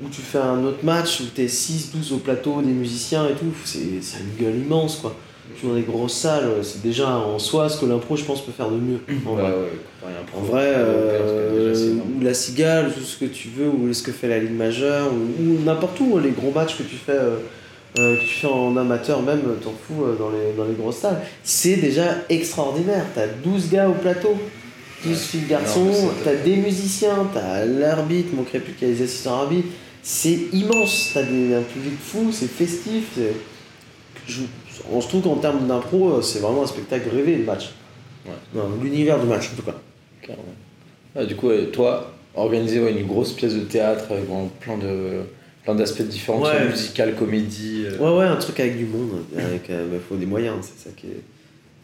ou 0.03 0.09
tu 0.09 0.21
fais 0.21 0.39
un 0.39 0.63
autre 0.65 0.83
match 0.83 1.21
où 1.21 1.25
t'es 1.25 1.49
6, 1.49 1.93
12 1.93 2.13
au 2.13 2.19
plateau, 2.19 2.63
des 2.63 2.73
musiciens 2.73 3.27
et 3.29 3.33
tout. 3.33 3.53
C'est 3.65 4.03
c'est 4.03 4.19
une 4.21 4.45
gueule 4.45 4.57
immense, 4.57 4.97
quoi. 4.97 5.15
Tu 5.61 5.67
dans 5.67 5.75
des 5.75 5.83
grosses 5.83 6.15
salles, 6.15 6.49
c'est 6.63 6.83
déjà 6.83 7.09
en 7.11 7.39
soi 7.39 7.69
ce 7.69 7.81
que 7.81 7.87
l'impro, 7.87 8.17
je 8.17 8.25
pense, 8.25 8.41
peut 8.45 8.53
faire 8.53 8.71
de 8.71 8.77
mieux. 8.77 8.99
En 9.27 9.35
Ouais, 9.35 9.43
vrai, 9.43 9.51
ouais, 9.51 10.09
en 10.37 10.41
vrai 10.41 10.73
euh, 10.77 11.95
ou 12.19 12.23
la 12.25 12.33
cigale, 12.35 12.93
tout 12.95 13.01
ce 13.03 13.19
que 13.19 13.27
tu 13.27 13.49
veux, 13.49 13.69
ou 13.69 13.93
ce 13.93 14.03
que 14.03 14.13
fait 14.13 14.29
la 14.29 14.39
Ligue 14.39 14.57
majeure, 14.57 15.09
ou, 15.13 15.43
ou 15.43 15.59
n'importe 15.65 16.01
où, 16.01 16.17
hein, 16.17 16.21
les 16.25 16.31
gros 16.31 16.51
matchs 16.51 16.77
que 16.79 16.83
tu 16.85 16.97
fais. 16.97 17.13
euh, 17.13 17.37
euh, 17.99 18.15
que 18.17 18.21
tu 18.21 18.35
fais 18.35 18.47
en 18.47 18.77
amateur 18.77 19.21
même, 19.21 19.41
t'en 19.63 19.73
fous 19.73 20.05
euh, 20.05 20.15
dans 20.17 20.31
les, 20.31 20.53
dans 20.57 20.63
les 20.65 20.75
grosses 20.75 20.99
salles, 20.99 21.21
c'est 21.43 21.75
déjà 21.77 22.05
extraordinaire. 22.29 23.05
T'as 23.17 23.27
12 23.27 23.69
gars 23.69 23.89
au 23.89 23.95
plateau, 23.95 24.37
12 25.05 25.11
Ouais. 25.13 25.19
filles, 25.19 25.41
garçons, 25.49 25.91
t'as 26.23 26.37
des 26.37 26.55
musiciens, 26.57 27.27
t'as 27.35 27.65
l'arbitre, 27.65 28.29
manquerait 28.37 28.61
plus 28.61 28.75
qu'il 28.75 28.87
y 28.87 28.91
ait 28.93 28.95
les 28.95 29.03
assistants 29.03 29.41
arbitres. 29.41 29.69
C'est 30.05 30.39
immense, 30.53 31.11
t'as 31.13 31.25
des- 31.25 31.53
un 31.55 31.63
public 31.63 31.95
fou, 32.01 32.31
c'est 32.33 32.47
festif. 32.49 33.19
Je, 34.29 34.43
on 34.93 35.01
se 35.01 35.09
trouve 35.09 35.23
qu'en 35.23 35.37
termes 35.37 35.67
d'impro, 35.67 36.15
euh, 36.15 36.23
c'est 36.23 36.39
vraiment 36.41 36.63
un 36.63 36.67
spectacle 36.67 37.09
rêvé 37.15 37.37
le 37.37 37.45
match. 37.45 37.71
Ouais. 38.27 38.33
Non, 38.55 38.65
L'univers 38.83 39.19
du 39.21 39.27
match 39.27 39.51
en 39.53 39.57
tout 39.57 39.63
cas. 39.63 39.77
Ah, 41.17 41.25
du 41.25 41.35
coup, 41.37 41.49
ouais, 41.49 41.67
toi, 41.67 42.13
organiser 42.35 42.81
ouais, 42.81 42.93
une 42.93 43.07
grosse 43.07 43.33
pièce 43.33 43.55
de 43.55 43.61
théâtre 43.61 44.05
avec 44.11 44.25
plein 44.61 44.77
de 44.79 45.23
plein 45.65 45.75
d'aspects 45.75 46.03
différents, 46.03 46.43
Ouais. 46.43 46.69
musical, 46.69 47.15
comédie. 47.17 47.85
euh, 47.87 47.99
Ouais, 47.99 48.19
ouais, 48.19 48.25
un 48.27 48.37
truc 48.37 48.59
avec 48.61 48.79
du 48.79 48.87
monde. 48.87 49.11
Avec, 49.37 49.69
euh, 49.69 49.89
bah, 49.91 49.97
faut 50.09 50.17
des 50.17 50.25
moyens, 50.27 50.57
c'est 50.63 50.89
ça 50.89 50.95
qui 50.97 51.09
est. 51.09 51.21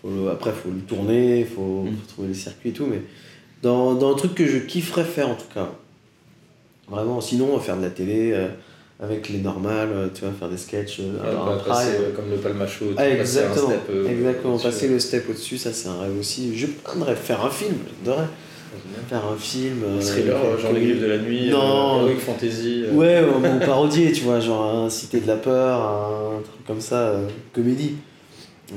Faut 0.01 0.09
le- 0.09 0.31
après, 0.31 0.53
faut 0.53 0.71
le 0.71 0.81
tourner, 0.81 1.45
faut, 1.45 1.83
Mm. 1.83 1.89
faut 1.97 2.07
trouver 2.09 2.29
les 2.29 2.35
circuits 2.35 2.71
et 2.71 2.73
tout. 2.73 2.87
Mais 2.87 3.03
dans, 3.63 3.95
dans 3.95 4.13
un 4.13 4.17
truc 4.17 4.35
que 4.35 4.47
je 4.47 4.59
kifferais 4.59 5.05
faire 5.05 5.29
en 5.29 5.35
tout 5.35 5.49
cas. 5.53 5.71
Vraiment, 6.89 7.21
sinon, 7.21 7.59
faire 7.59 7.77
de 7.77 7.83
la 7.83 7.91
télé 7.91 8.31
euh, 8.33 8.49
avec 9.01 9.29
les 9.29 9.39
normales, 9.39 9.91
euh, 9.93 10.09
tu 10.15 10.23
vois, 10.23 10.33
faire 10.33 10.49
des 10.49 10.57
sketchs, 10.57 11.01
euh, 11.01 11.13
ouais, 11.23 11.53
un 11.53 11.57
passer, 11.59 11.93
prime. 11.93 12.03
euh, 12.05 12.13
comme 12.17 12.31
le 12.31 12.37
palmacho, 12.37 12.87
tu 12.87 12.93
Ah, 12.97 13.03
passer 13.03 13.13
un 13.13 13.21
exactement, 13.21 13.69
step, 13.69 13.81
euh, 13.91 14.09
exactement. 14.09 14.59
Passer 14.59 14.89
le 14.89 14.99
step 14.99 15.29
au-dessus, 15.29 15.59
ça 15.59 15.73
c'est 15.73 15.89
un 15.89 15.99
rêve 16.01 16.19
aussi. 16.19 16.57
Je 16.57 16.67
aimerais 16.95 17.15
faire 17.17 17.45
un 17.45 17.51
film, 17.51 17.77
j'adorerais 18.05 18.29
faire 19.09 19.27
un 19.27 19.37
film. 19.37 19.83
euh, 19.85 20.01
Thriller, 20.01 20.59
genre 20.59 20.73
les 20.73 20.81
griffes 20.81 21.01
de 21.01 21.07
la 21.07 21.19
nuit, 21.19 21.51
Non. 21.51 21.99
euh, 21.99 22.01
Heroic 22.09 22.21
Fantasy. 22.21 22.85
Ouais, 22.93 23.23
ou 23.23 23.59
parodier, 23.67 24.13
tu 24.13 24.23
vois, 24.23 24.41
genre 24.41 24.65
un 24.85 24.89
Cité 24.89 25.21
de 25.21 25.27
la 25.27 25.37
Peur, 25.37 25.81
un 25.83 26.41
truc 26.43 26.67
comme 26.67 26.81
ça, 26.81 27.21
comédie. 27.53 27.97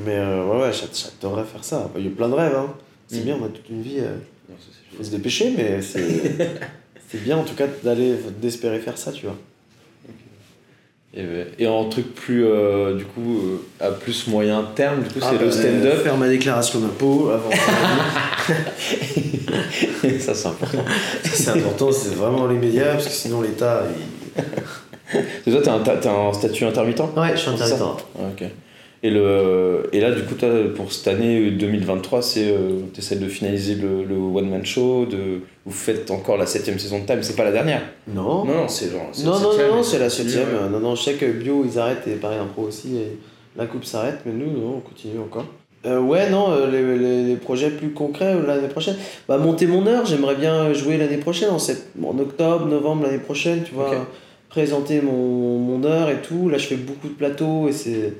Mais 0.06 0.20
ouais, 0.20 0.62
ouais, 0.62 0.72
j'a- 0.74 0.86
j'adorerais 0.94 1.46
faire 1.46 1.64
ça. 1.64 1.90
Il 1.98 2.04
y 2.04 2.08
a 2.08 2.12
plein 2.12 2.28
de 2.30 2.34
rêves, 2.36 2.56
hein. 2.56 2.74
C'est 3.08 3.22
Mm. 3.22 3.24
bien, 3.24 3.38
on 3.42 3.46
a 3.46 3.50
toute 3.50 3.70
une 3.70 3.82
vie. 3.82 4.00
c'est 4.48 4.98
faut 4.98 5.04
se 5.04 5.12
dépêcher, 5.12 5.54
mais 5.56 5.82
c'est 5.82 6.02
c'est 7.10 7.24
bien 7.24 7.38
en 7.38 7.44
tout 7.44 7.56
cas 7.56 7.66
d'aller, 7.84 8.16
d'espérer 8.42 8.80
faire 8.80 8.98
ça, 8.98 9.12
tu 9.14 9.26
vois. 9.26 9.36
Et, 11.20 11.24
ouais. 11.24 11.48
et 11.60 11.68
en 11.68 11.84
truc 11.90 12.16
plus, 12.16 12.46
euh, 12.46 12.96
du 12.96 13.04
coup, 13.04 13.42
euh, 13.82 13.86
à 13.86 13.92
plus 13.92 14.28
moyen 14.28 14.64
terme, 14.74 15.02
du 15.04 15.10
coup, 15.10 15.20
Ah, 15.22 15.28
c'est 15.32 15.38
bah, 15.38 15.44
le 15.46 15.52
stand-up. 15.52 16.02
Faire 16.04 16.16
ma 16.18 16.30
déclaration 16.30 16.80
d'impôt 16.80 17.30
avant. 17.30 17.50
ça, 20.20 20.34
c'est 20.34 20.48
important. 20.48 20.78
c'est 21.26 21.50
important, 21.50 21.92
c'est 21.92 22.16
vraiment 22.16 22.48
les 22.48 22.58
médias, 22.58 22.94
parce 22.94 23.08
que 23.08 23.12
sinon 23.12 23.42
l'État. 23.42 23.84
Il... 25.46 25.52
Toi, 25.52 25.62
t'as 25.62 25.74
un, 25.74 26.30
un 26.30 26.34
statut 26.34 26.64
intermittent? 26.66 27.02
Ouais, 27.18 27.32
je 27.34 27.38
suis 27.38 27.50
intermittent. 27.50 27.82
Ah, 28.18 28.22
ok. 28.32 28.44
Et, 29.02 29.10
le, 29.10 29.84
et 29.94 30.02
là, 30.02 30.12
du 30.12 30.24
coup, 30.24 30.36
pour 30.76 30.92
cette 30.92 31.08
année 31.08 31.52
2023, 31.52 32.22
c'est 32.22 32.50
euh, 32.52 32.82
t'essaies 32.94 33.16
de 33.16 33.28
finaliser 33.28 33.76
le, 33.76 34.04
le 34.04 34.16
one-man 34.18 34.66
show, 34.66 35.06
de, 35.06 35.40
vous 35.66 35.72
faites 35.72 36.12
encore 36.12 36.36
la 36.38 36.46
septième 36.46 36.78
saison 36.80 37.00
de 37.00 37.06
Time, 37.06 37.20
c'est 37.22 37.38
pas 37.38 37.46
la 37.46 37.54
dernière 37.54 37.82
Non. 38.14 38.44
Non, 38.44 38.46
non, 38.46 38.68
c'est 38.68 38.92
genre. 38.92 39.10
Non, 39.24 39.40
non, 39.40 39.58
non, 39.58 39.76
non, 39.78 39.84
c'est 39.84 40.00
la 40.00 40.10
septième. 40.10 40.48
ouais. 40.50 40.70
Non, 40.70 40.80
non, 40.82 40.96
je 40.96 41.04
sais 41.04 41.14
que 41.14 41.26
Bio, 41.32 41.66
ils 41.66 41.80
arrêtent 41.80 42.08
et 42.08 42.16
pareil, 42.16 42.40
Impro 42.40 42.64
aussi, 42.64 42.98
et 42.98 43.18
la 43.56 43.68
coupe 43.68 43.86
s'arrête, 43.86 44.20
mais 44.26 44.34
nous, 44.34 44.52
non, 44.52 44.76
on 44.78 44.80
continue 44.82 45.20
encore. 45.20 45.46
Euh, 45.86 46.02
ouais, 46.02 46.30
non, 46.30 46.52
euh, 46.52 46.70
les, 46.70 46.98
les, 47.00 47.24
les 47.24 47.36
projets 47.38 47.70
plus 47.70 47.92
concrets 47.92 48.34
euh, 48.36 48.46
l'année 48.46 48.68
prochaine. 48.68 48.98
Bah, 49.30 49.38
monter 49.38 49.66
mon 49.66 49.88
heure, 49.88 50.06
j'aimerais 50.06 50.36
bien 50.36 50.74
jouer 50.74 50.98
l'année 50.98 51.16
prochaine, 51.18 51.52
en, 51.52 51.58
sept- 51.60 51.88
en 52.04 52.20
octobre, 52.20 52.66
novembre 52.66 53.04
l'année 53.04 53.20
prochaine, 53.20 53.64
tu 53.64 53.74
vois. 53.74 53.92
Présenter 54.50 55.00
mon, 55.00 55.58
mon 55.60 55.84
heure 55.86 56.10
et 56.10 56.18
tout. 56.22 56.50
Là, 56.50 56.58
je 56.58 56.66
fais 56.68 56.76
beaucoup 56.76 57.08
de 57.08 57.14
plateaux 57.14 57.70
et 57.70 57.72
c'est. 57.72 58.14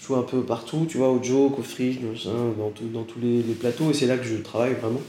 Je 0.00 0.06
joue 0.06 0.16
un 0.16 0.22
peu 0.22 0.40
partout, 0.42 0.86
tu 0.88 0.98
vois, 0.98 1.10
au 1.10 1.22
joke, 1.22 1.58
au 1.58 1.62
fridge, 1.62 1.98
dans, 2.58 2.70
tout, 2.70 2.84
dans 2.92 3.02
tous 3.02 3.18
les, 3.20 3.38
les 3.42 3.54
plateaux, 3.54 3.90
et 3.90 3.94
c'est 3.94 4.06
là 4.06 4.16
que 4.16 4.24
je 4.26 4.36
travaille 4.36 4.74
vraiment. 4.74 5.00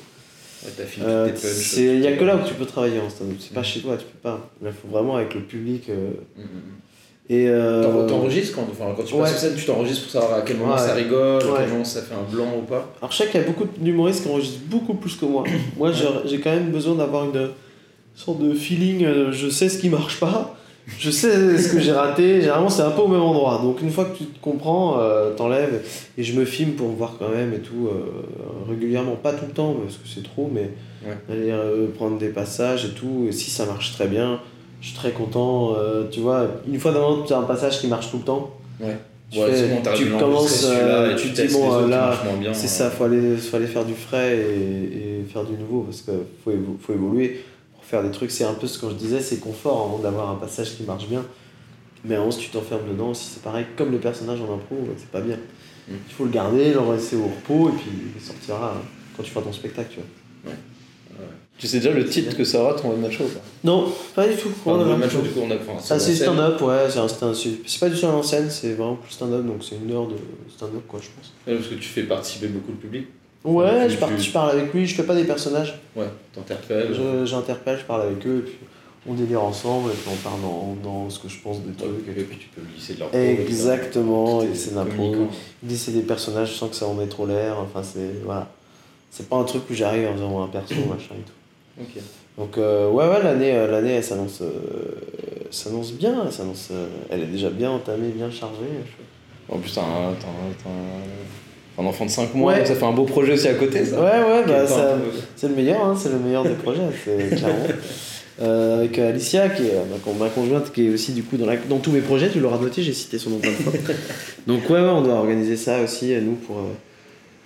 Ouais, 0.66 0.72
Euh, 1.04 1.30
Il 1.78 2.00
n'y 2.02 2.08
a 2.08 2.14
que 2.18 2.24
là 2.24 2.36
où 2.36 2.48
tu 2.48 2.54
peux 2.56 2.66
travailler 2.66 3.00
en 3.00 3.10
stand-up. 3.10 3.38
C'est 3.40 3.54
pas 3.54 3.62
Mm. 3.62 3.66
chez 3.66 3.80
toi, 3.82 3.96
tu 3.98 4.06
peux 4.06 4.18
pas. 4.24 4.50
Là, 4.62 4.70
il 4.70 4.74
faut 4.74 4.88
vraiment 4.88 5.16
avec 5.18 5.34
le 5.36 5.42
public. 5.42 5.84
euh, 5.90 6.10
Mm, 6.36 6.42
mm, 6.42 6.44
mm. 6.44 7.30
et 7.30 7.48
euh, 7.50 7.84
T'en- 7.84 8.08
T'enregistres 8.08 8.56
quand, 8.56 8.68
enfin, 8.72 8.94
quand 8.98 9.04
tu 9.04 9.14
passes 9.14 9.22
ouais. 9.22 9.30
sur 9.30 9.38
scène, 9.38 9.56
tu 9.56 9.66
t'enregistres 9.66 10.04
pour 10.04 10.12
savoir 10.14 10.34
à 10.40 10.42
quel 10.42 10.58
moment 10.58 10.74
Ouais. 10.74 10.80
ça 10.80 10.94
rigole, 10.96 11.44
à 11.44 11.46
Ouais. 11.46 11.52
quel 11.60 11.70
moment 11.70 11.84
ça 11.86 12.02
fait 12.02 12.16
un 12.16 12.24
blanc 12.34 12.48
ou 12.58 12.64
pas. 12.64 12.92
Alors, 13.00 13.12
je 13.12 13.18
sais 13.18 13.28
qu'il 13.28 13.40
y 13.40 13.44
a 13.44 13.48
beaucoup 13.48 13.66
d'humoristes 13.78 14.24
qui 14.24 14.30
enregistrent 14.30 14.62
beaucoup 14.66 14.96
plus 14.96 15.16
que 15.16 15.26
moi. 15.26 15.44
moi, 15.78 15.92
j'ai- 15.92 16.40
quand 16.40 16.52
même 16.52 16.72
besoin 16.72 16.96
d'avoir 16.96 17.26
une 17.26 17.50
sorte 18.16 18.40
de 18.40 18.54
feeling. 18.56 19.06
Je 19.32 19.50
sais 19.50 19.70
ce 19.70 19.78
qui 19.78 19.90
marche 19.90 20.20
pas. 20.20 20.57
Je 20.98 21.12
sais 21.12 21.58
ce 21.58 21.72
que 21.74 21.80
j'ai 21.80 21.92
raté. 21.92 22.40
Généralement, 22.42 22.70
c'est 22.70 22.82
un 22.82 22.92
peu 22.92 23.02
au 23.02 23.08
même 23.08 23.22
endroit. 23.22 23.60
Donc, 23.62 23.82
une 23.82 23.92
fois 23.92 24.06
que 24.06 24.18
tu 24.18 24.26
te 24.26 24.40
comprends, 24.42 25.00
euh, 25.00 25.34
t'enlèves. 25.36 25.82
Et 26.18 26.24
je 26.24 26.40
me 26.40 26.46
filme 26.46 26.72
pour 26.74 26.88
voir 26.90 27.16
quand 27.20 27.30
même 27.30 27.54
et 27.54 27.60
tout. 27.60 27.88
euh, 27.88 28.70
régulièrement. 28.70 29.16
Pas 29.16 29.34
tout 29.34 29.46
le 29.48 29.54
temps, 29.54 29.74
parce 29.84 29.96
que 29.98 30.08
c'est 30.08 30.24
trop, 30.24 30.50
mais 30.54 30.72
Ouais. 31.06 31.16
aller 31.30 31.52
euh, 31.52 31.88
prendre 31.96 32.18
des 32.18 32.30
passages 32.30 32.86
et 32.86 32.90
tout. 32.90 33.26
Et 33.30 33.32
si 33.32 33.50
ça 33.52 33.66
marche 33.66 33.92
très 33.94 34.08
bien, 34.08 34.40
je 34.82 34.88
suis 34.88 34.96
très 34.96 35.12
content. 35.12 35.76
tu 36.12 36.22
vois, 36.22 36.48
une 36.68 36.80
fois 36.80 36.92
dans 36.92 37.24
tu 37.24 37.34
as 37.34 37.38
un 37.38 37.44
passage 37.44 37.80
qui 37.80 37.88
marche 37.88 38.10
tout 38.12 38.18
le 38.18 38.24
temps. 38.24 38.52
Ouais. 38.80 38.98
Tu, 39.30 39.40
Ouais, 39.40 39.52
fais- 39.52 40.18
commences, 40.18 40.64
et 40.64 41.16
tu 41.18 41.34
te 41.34 41.42
dis, 41.42 41.54
bon, 41.54 41.86
là, 41.88 42.14
c'est 42.54 42.68
ça, 42.70 42.90
faut 42.90 43.04
aller, 43.04 43.36
faut 43.36 43.58
aller 43.58 43.68
faire 43.68 43.84
du 43.84 43.94
frais 43.94 44.38
et, 44.38 45.20
et 45.20 45.26
faire 45.32 45.44
du 45.44 45.52
nouveau 45.58 45.82
parce 45.82 46.02
qu'il 46.02 46.14
faut, 46.46 46.52
évo- 46.52 46.78
faut 46.80 46.94
évoluer 46.94 47.42
faire 47.88 48.04
des 48.04 48.12
trucs. 48.12 48.32
C'est 48.32 48.44
un 48.44 48.54
peu 48.54 48.68
ce 48.68 48.78
que 48.80 48.90
je 48.90 48.96
disais, 48.96 49.22
c'est 49.22 49.40
confort 49.40 49.96
hein, 49.98 50.04
d'avoir 50.04 50.30
un 50.30 50.36
passage 50.36 50.76
qui 50.76 50.84
marche 50.84 51.08
bien. 51.08 51.24
Mais 52.06 52.18
ensuite, 52.18 52.46
tu 52.46 52.52
t'enfermes 52.52 52.88
dedans 52.88 53.10
aussi, 53.10 53.26
c'est 53.34 53.42
pareil, 53.42 53.66
comme 53.76 53.92
le 53.92 53.98
personnage 53.98 54.40
en 54.40 54.54
impro, 54.54 54.78
c'est 54.98 55.10
pas 55.10 55.22
bien. 55.22 55.38
Mm. 55.88 55.94
Il 56.08 56.14
faut 56.14 56.26
le 56.26 56.32
garder, 56.32 56.74
le 56.74 56.94
laisser 56.94 57.16
au 57.16 57.24
repos 57.24 57.70
et 57.70 57.72
puis 57.74 57.90
il 58.16 58.22
sortira 58.22 58.76
hein, 58.78 58.82
quand 59.16 59.24
tu 59.24 59.32
feras 59.32 59.44
ton 59.44 59.54
spectacle. 59.54 59.90
Tu 59.92 60.00
vois. 60.00 60.54
Tu 61.58 61.66
sais 61.66 61.80
déjà 61.80 61.92
le 61.92 62.06
titre 62.06 62.38
que 62.38 62.44
ça 62.44 62.62
aura 62.62 62.76
ton 62.76 62.92
one-man 62.92 63.12
show 63.12 63.24
ou 63.24 63.30
pas 63.30 63.40
Non, 63.64 63.92
pas 64.14 64.28
du 64.28 64.36
tout. 64.36 64.50
Enfin, 64.64 65.10
show, 65.10 65.22
du 65.22 65.30
coup, 65.30 65.40
on 65.44 65.50
a. 65.50 65.56
enfin, 65.56 65.74
Ah, 65.90 65.98
c'est 65.98 66.12
en 66.12 66.34
stand-up, 66.34 66.62
ouais, 66.62 66.86
c'est 66.88 67.00
un 67.00 67.08
stand 67.08 67.34
c'est 67.34 67.50
c'est 67.66 67.80
pas 67.80 67.90
du 67.90 68.00
tout 68.00 68.06
en 68.06 68.22
scène, 68.22 68.48
c'est 68.52 68.74
vraiment 68.74 68.96
plus 68.96 69.12
stand-up, 69.12 69.44
donc 69.44 69.64
c'est 69.64 69.76
une 69.76 69.92
heure 69.92 70.08
de 70.08 70.16
stand-up, 70.56 70.84
quoi, 70.88 71.00
je 71.02 71.08
pense. 71.18 71.34
Ouais, 71.48 71.56
parce 71.56 71.68
que 71.68 71.76
tu 71.76 71.90
fais 71.90 72.04
participer 72.04 72.48
beaucoup 72.48 72.72
le 72.72 72.78
public. 72.78 73.08
Ouais, 73.48 73.88
Tu- 73.88 73.94
je, 73.94 73.98
par- 73.98 74.10
tu- 74.10 74.22
je 74.22 74.32
parle 74.32 74.52
avec 74.52 74.74
lui, 74.74 74.86
je 74.86 74.96
fais 74.96 75.04
pas 75.04 75.16
des 75.16 75.24
personnages. 75.24 75.80
Ouais, 75.96 76.08
t'interpelles. 76.34 76.94
J'interpelle, 77.26 77.78
je 77.80 77.86
parle 77.86 78.02
avec 78.04 78.26
eux, 78.28 78.40
et 78.40 78.42
puis 78.50 78.56
on 79.10 79.14
délire 79.14 79.44
ensemble, 79.44 79.92
et 79.92 79.94
puis 79.94 80.10
on 80.12 80.16
parle 80.18 80.42
dans, 80.42 80.76
dans 80.84 81.10
ce 81.10 81.20
que 81.20 81.30
je 81.30 81.40
pense 81.40 81.62
des 81.62 81.74
trucs. 81.74 82.08
Et 82.18 82.24
puis 82.24 82.38
tu 82.38 82.48
peux 82.50 82.62
glisser 82.62 82.96
de 82.96 83.00
leur 83.00 83.16
Exactement, 83.16 84.42
et 84.44 84.54
c'est 84.54 84.74
communicant. 84.74 85.30
Glisser 85.64 85.92
des 85.94 86.02
personnages 86.02 86.56
sans 86.56 86.68
que 86.68 86.76
ça 86.76 86.86
en 86.88 86.94
met 86.94 87.08
trop 87.08 87.26
l'air, 87.26 87.58
enfin 87.60 87.82
c'est. 87.84 88.24
Voilà. 88.26 88.48
C'est 89.10 89.30
pas 89.30 89.38
un 89.38 89.44
truc 89.46 89.64
où 89.70 89.74
j'arrive 89.74 90.08
en 90.10 90.14
faisant 90.14 90.44
un 90.44 90.48
perso, 90.48 90.76
machin 90.90 91.16
et 91.16 91.24
tout. 91.24 91.82
Ok. 91.84 92.04
Donc 92.38 92.58
euh, 92.58 92.90
ouais, 92.92 93.08
ouais, 93.08 93.24
l'année, 93.24 93.54
euh, 93.56 93.72
l'année 93.72 93.94
elle 93.94 94.04
s'annonce, 94.04 94.42
euh, 94.42 94.52
s'annonce 95.50 95.94
bien, 95.94 96.24
elle 96.26 96.32
s'annonce, 96.32 96.68
euh, 96.72 96.88
elle 97.10 97.22
est 97.22 97.28
déjà 97.28 97.50
bien 97.50 97.72
entamée, 97.72 98.10
bien 98.10 98.30
chargée. 98.30 98.66
En 99.50 99.58
plus, 99.60 99.74
t'as 99.74 99.82
un, 99.82 100.14
un, 101.78 101.86
enfant 101.86 102.06
de 102.06 102.10
5 102.12 102.34
mois, 102.34 102.54
Ouais. 102.54 102.60
donc 102.60 102.68
ça 102.68 102.76
fait 102.76 102.86
un 102.86 102.92
beau 102.92 103.04
projet 103.06 103.34
aussi 103.34 103.48
à 103.48 103.54
côté, 103.54 103.80
Ouais, 103.80 103.86
ça. 103.86 104.00
ouais, 104.02 104.44
bah 104.48 104.66
ça, 104.68 104.98
c'est 105.36 105.48
le 105.50 105.56
meilleur, 105.56 105.84
hein, 105.86 105.96
c'est 105.98 106.10
le 106.10 106.20
meilleur 106.20 106.44
des 106.44 106.56
projets, 106.56 106.82
c'est 107.06 107.36
clairement. 107.38 107.68
Euh, 108.40 108.80
avec 108.82 109.00
Alicia, 109.00 109.50
qui 109.50 109.64
est 109.64 109.72
euh, 109.74 109.84
ma, 109.92 109.98
con- 109.98 110.14
ma 110.14 110.30
conjointe, 110.30 110.72
qui 110.72 110.86
est 110.86 110.90
aussi 110.94 111.12
du 111.14 111.24
coup 111.24 111.38
dans, 111.38 111.48
la, 111.48 111.58
dans 111.58 111.80
tous 111.80 111.92
mes 111.92 112.02
projets, 112.02 112.30
tu 112.30 112.40
l'auras 112.40 112.60
noté, 112.60 112.84
j'ai 112.84 112.94
cité 112.94 113.18
son 113.18 113.32
nom 113.32 113.40
plein 113.40 113.50
de 113.52 113.56
fois. 113.56 113.74
Donc 114.48 114.70
ouais, 114.70 114.76
ouais, 114.80 114.90
on 114.90 115.02
doit 115.02 115.16
organiser 115.16 115.58
ça 115.58 115.82
aussi, 115.82 116.14
euh, 116.14 116.22
nous, 116.22 116.34
pour, 116.36 116.58
euh, 116.58 116.62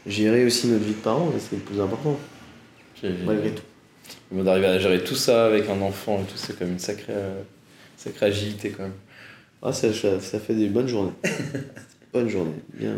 gérer 0.05 0.43
aussi 0.45 0.67
notre 0.67 0.83
vie 0.83 0.91
de 0.91 0.95
parents, 0.97 1.29
c'est 1.39 1.55
le 1.55 1.61
plus 1.61 1.79
important, 1.79 2.17
malgré 3.25 3.51
tout. 3.51 3.63
Bon, 4.31 4.43
d'arriver 4.43 4.67
à 4.67 4.79
gérer 4.79 5.03
tout 5.03 5.15
ça 5.15 5.45
avec 5.45 5.69
un 5.69 5.79
enfant 5.81 6.15
et 6.21 6.23
tout, 6.31 6.35
c'est 6.37 6.53
quand 6.57 6.65
même 6.65 6.73
une 6.73 6.79
sacrée, 6.79 7.13
euh, 7.15 7.41
sacrée 7.97 8.25
agilité 8.27 8.69
quand 8.69 8.83
même. 8.83 8.93
Ah, 9.61 9.71
ça, 9.71 9.93
ça, 9.93 10.19
ça 10.19 10.39
fait 10.39 10.55
des 10.55 10.67
bonnes 10.67 10.87
journées. 10.87 11.11
bonnes 12.13 12.27
journées. 12.29 12.51
Bien. 12.73 12.95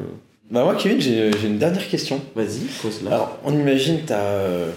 Bah 0.52 0.64
moi, 0.64 0.76
Kevin, 0.76 1.00
j'ai 1.02 1.32
j'ai 1.42 1.48
une 1.48 1.58
dernière 1.58 1.88
question. 1.88 2.22
Vas-y, 2.36 2.66
pose 2.82 3.02
là. 3.04 3.12
Alors, 3.16 3.40
on 3.46 3.54
imagine, 3.54 4.02
t'as 4.06 4.20
euh, 4.20 4.70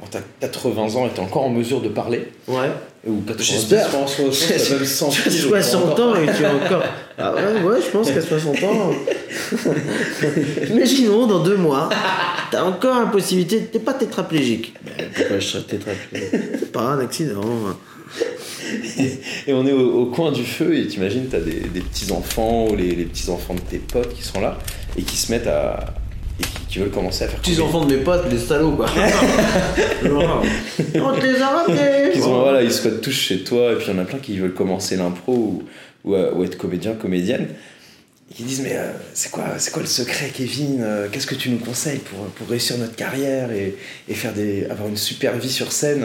bon, 0.00 0.06
t'as 0.10 0.20
80 0.40 0.94
ans 0.96 1.06
et 1.06 1.10
t'es 1.10 1.20
encore 1.20 1.44
en 1.44 1.50
mesure 1.50 1.80
de 1.80 1.88
parler. 1.88 2.28
Ouais. 2.48 2.70
Ou 3.06 3.20
90, 3.26 3.44
J'espère. 3.44 3.88
je 3.90 3.96
pense, 3.96 4.16
t'as 4.16 4.74
même 4.76 4.84
100 4.84 5.08
Tu 5.10 5.20
as 5.20 5.24
piges, 5.24 5.46
60 5.46 5.84
encore. 5.92 6.08
ans 6.08 6.14
et 6.16 6.26
tu 6.36 6.42
es 6.42 6.46
encore. 6.46 6.82
Ah 7.18 7.34
ouais, 7.34 7.62
ouais, 7.62 7.78
je 7.84 7.90
pense 7.90 8.10
qu'à 8.10 8.20
60 8.20 8.62
ans. 8.64 8.90
Imaginons 10.70 11.26
dans 11.26 11.42
deux 11.42 11.56
mois, 11.56 11.88
t'as 12.50 12.64
encore 12.64 12.98
la 13.00 13.06
possibilité. 13.06 13.60
T'es 13.72 13.78
pas 13.78 13.94
tétraplégique. 13.94 14.74
Ben, 14.84 15.06
pourquoi 15.14 15.38
je 15.38 15.46
serais 15.46 15.62
tétraplégique? 15.62 16.28
C'est 16.58 16.72
pas 16.72 16.80
un 16.82 16.98
accident. 17.00 17.40
Et 19.46 19.52
on 19.52 19.66
est 19.66 19.72
au, 19.72 20.02
au 20.02 20.06
coin 20.06 20.32
du 20.32 20.44
feu 20.44 20.76
et 20.76 20.86
t'imagines, 20.86 21.26
t'as 21.28 21.40
des, 21.40 21.60
des 21.60 21.80
petits-enfants 21.80 22.68
ou 22.68 22.76
les, 22.76 22.94
les 22.94 23.04
petits-enfants 23.04 23.54
de 23.54 23.60
tes 23.60 23.78
potes 23.78 24.14
qui 24.14 24.22
sont 24.22 24.40
là 24.40 24.58
et 24.96 25.02
qui 25.02 25.16
se 25.16 25.30
mettent 25.32 25.46
à... 25.46 25.94
et 26.38 26.42
qui, 26.42 26.66
qui 26.68 26.78
veulent 26.78 26.90
commencer 26.90 27.24
à 27.24 27.28
faire... 27.28 27.40
Petits 27.40 27.60
enfants 27.60 27.84
de 27.84 27.96
mes 27.96 28.02
potes, 28.02 28.30
les 28.30 28.38
salauds 28.38 28.72
quoi. 28.76 28.86
On 30.04 31.12
te 31.14 31.20
les 31.24 31.42
a 31.42 31.64
Ils, 32.14 32.20
sont, 32.22 32.40
voilà, 32.40 32.62
ils 32.62 32.72
se 32.72 32.88
tous 32.88 33.12
chez 33.12 33.42
toi 33.44 33.72
et 33.72 33.76
puis 33.76 33.86
il 33.88 33.94
y 33.94 33.98
en 33.98 34.02
a 34.02 34.04
plein 34.04 34.18
qui 34.18 34.38
veulent 34.38 34.54
commencer 34.54 34.96
l'impro 34.96 35.32
ou, 35.34 35.62
ou, 36.04 36.14
euh, 36.14 36.32
ou 36.34 36.44
être 36.44 36.56
comédien, 36.58 36.94
comédienne. 36.94 37.48
Et 38.30 38.34
qui 38.34 38.42
disent 38.44 38.62
mais 38.62 38.76
euh, 38.76 38.92
c'est 39.14 39.30
quoi, 39.30 39.44
quoi 39.72 39.82
le 39.82 39.88
secret 39.88 40.30
Kevin 40.32 40.80
Euh, 40.82 41.08
Qu'est-ce 41.10 41.26
que 41.26 41.34
tu 41.34 41.50
nous 41.50 41.58
conseilles 41.58 41.98
pour, 41.98 42.26
pour 42.26 42.48
réussir 42.48 42.78
notre 42.78 42.94
carrière 42.94 43.50
et, 43.50 43.74
et 44.08 44.14
faire 44.14 44.32
des, 44.32 44.66
avoir 44.66 44.88
une 44.88 44.96
super 44.96 45.36
vie 45.36 45.50
sur 45.50 45.72
scène 45.72 46.04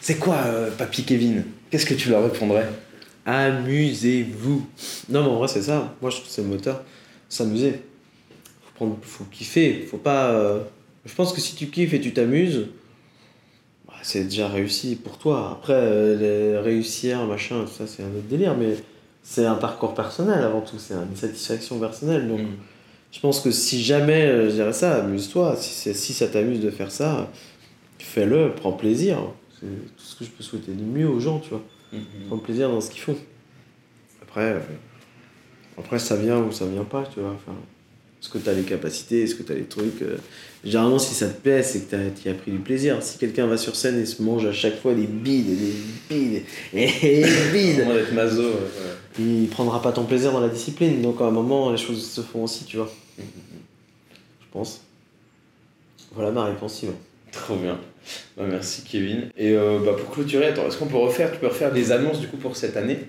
C'est 0.00 0.16
quoi 0.16 0.36
euh, 0.46 0.70
papy 0.70 1.02
Kevin? 1.04 1.44
Qu'est-ce 1.70 1.86
que 1.86 1.94
tu 1.94 2.08
leur 2.10 2.22
répondrais? 2.22 2.68
Amusez-vous. 3.26 4.66
Non, 5.08 5.22
mais 5.22 5.28
en 5.30 5.38
vrai, 5.38 5.48
c'est 5.48 5.62
ça. 5.62 5.94
Moi, 6.02 6.10
je 6.10 6.16
trouve 6.16 6.28
que 6.28 6.32
c'est 6.34 6.42
le 6.42 6.48
moteur. 6.48 6.82
S'amuser. 7.28 7.82
Faut, 8.62 8.72
prendre... 8.74 8.98
faut 9.02 9.24
kiffer. 9.24 9.86
Faut 9.90 9.98
pas. 9.98 10.30
euh, 10.30 10.60
Je 11.04 11.14
pense 11.14 11.32
que 11.32 11.40
si 11.40 11.54
tu 11.56 11.66
kiffes 11.68 11.94
et 11.94 12.00
tu 12.00 12.12
t'amuses, 12.12 12.68
bah, 13.86 13.94
c'est 14.02 14.24
déjà 14.24 14.48
réussi 14.48 14.96
pour 14.96 15.18
toi. 15.18 15.50
Après, 15.52 15.74
euh, 15.74 16.16
les 16.54 16.58
réussir, 16.58 17.24
machin, 17.26 17.64
tout 17.64 17.72
ça, 17.72 17.86
c'est 17.86 18.02
un 18.02 18.08
autre 18.08 18.28
délire. 18.28 18.56
Mais 18.56 18.76
c'est 19.22 19.46
un 19.46 19.54
parcours 19.56 19.94
personnel 19.94 20.42
avant 20.42 20.60
tout. 20.60 20.78
C'est 20.78 20.94
une 20.94 21.16
satisfaction 21.16 21.78
personnelle. 21.78 22.28
Donc, 22.28 22.40
je 23.12 23.20
pense 23.20 23.40
que 23.40 23.50
si 23.50 23.82
jamais, 23.82 24.26
euh, 24.26 24.50
je 24.50 24.54
dirais 24.56 24.72
ça, 24.72 25.02
amuse-toi. 25.04 25.56
Si, 25.56 25.94
si 25.94 26.12
ça 26.12 26.28
t'amuse 26.28 26.60
de 26.60 26.70
faire 26.70 26.90
ça, 26.90 27.30
fais-le, 27.98 28.52
prends 28.54 28.72
plaisir. 28.72 29.18
C'est 29.60 29.66
tout 29.66 30.04
ce 30.04 30.16
que 30.16 30.24
je 30.24 30.30
peux 30.30 30.42
souhaiter 30.42 30.72
de 30.72 30.82
mieux 30.82 31.08
aux 31.08 31.20
gens, 31.20 31.38
tu 31.38 31.50
vois 31.50 31.62
prendre 32.26 32.42
plaisir 32.42 32.68
dans 32.68 32.80
ce 32.80 32.90
qu'ils 32.90 33.00
font. 33.02 33.16
Après, 34.20 34.54
euh, 34.54 34.60
après 35.78 35.98
ça 35.98 36.16
vient 36.16 36.38
ou 36.38 36.52
ça 36.52 36.66
vient 36.66 36.84
pas, 36.84 37.04
tu 37.12 37.20
vois. 37.20 37.30
Enfin, 37.30 37.56
est-ce 38.20 38.30
que 38.30 38.38
tu 38.38 38.48
as 38.48 38.54
les 38.54 38.62
capacités, 38.62 39.22
est-ce 39.24 39.34
que 39.34 39.42
tu 39.42 39.52
as 39.52 39.56
les 39.56 39.64
trucs 39.64 40.00
euh, 40.00 40.16
Généralement, 40.64 40.98
si 40.98 41.14
ça 41.14 41.28
te 41.28 41.40
plaît, 41.42 41.62
c'est 41.62 41.90
que 41.90 41.96
tu 42.22 42.28
as 42.30 42.34
pris 42.34 42.50
du 42.52 42.58
plaisir. 42.58 43.02
Si 43.02 43.18
quelqu'un 43.18 43.46
va 43.46 43.58
sur 43.58 43.76
scène 43.76 44.00
et 44.00 44.06
se 44.06 44.22
mange 44.22 44.46
à 44.46 44.52
chaque 44.52 44.80
fois 44.80 44.94
des 44.94 45.06
bides 45.06 45.58
des 45.58 45.74
bides 46.08 46.42
et 46.72 46.86
des 46.90 47.50
bides, 47.52 47.80
Comment 47.80 47.94
d'être 47.94 48.14
maso 48.14 48.42
ouais, 48.42 48.48
ouais. 48.48 49.24
il 49.24 49.48
prendra 49.48 49.82
pas 49.82 49.92
ton 49.92 50.04
plaisir 50.04 50.32
dans 50.32 50.40
la 50.40 50.48
discipline. 50.48 51.02
Donc 51.02 51.20
à 51.20 51.24
un 51.24 51.30
moment, 51.30 51.70
les 51.70 51.76
choses 51.76 52.10
se 52.10 52.22
font 52.22 52.44
aussi, 52.44 52.64
tu 52.64 52.78
vois. 52.78 52.90
Je 53.18 54.46
pense. 54.52 54.80
Voilà 56.14 56.30
ma 56.30 56.44
réponse, 56.44 56.74
Simon. 56.78 56.94
Trop 57.30 57.56
bien. 57.56 57.78
Bah, 58.36 58.44
merci 58.48 58.84
Kevin. 58.84 59.28
Et 59.36 59.52
euh, 59.52 59.80
bah, 59.84 59.92
pour 59.98 60.10
clôturer, 60.10 60.46
attends, 60.46 60.66
est-ce 60.66 60.78
qu'on 60.78 60.86
peut 60.86 60.96
refaire, 60.96 61.32
tu 61.32 61.38
peux 61.38 61.48
refaire 61.48 61.72
des 61.72 61.92
annonces 61.92 62.20
du 62.20 62.28
coup 62.28 62.36
pour 62.36 62.56
cette 62.56 62.76
année? 62.76 63.00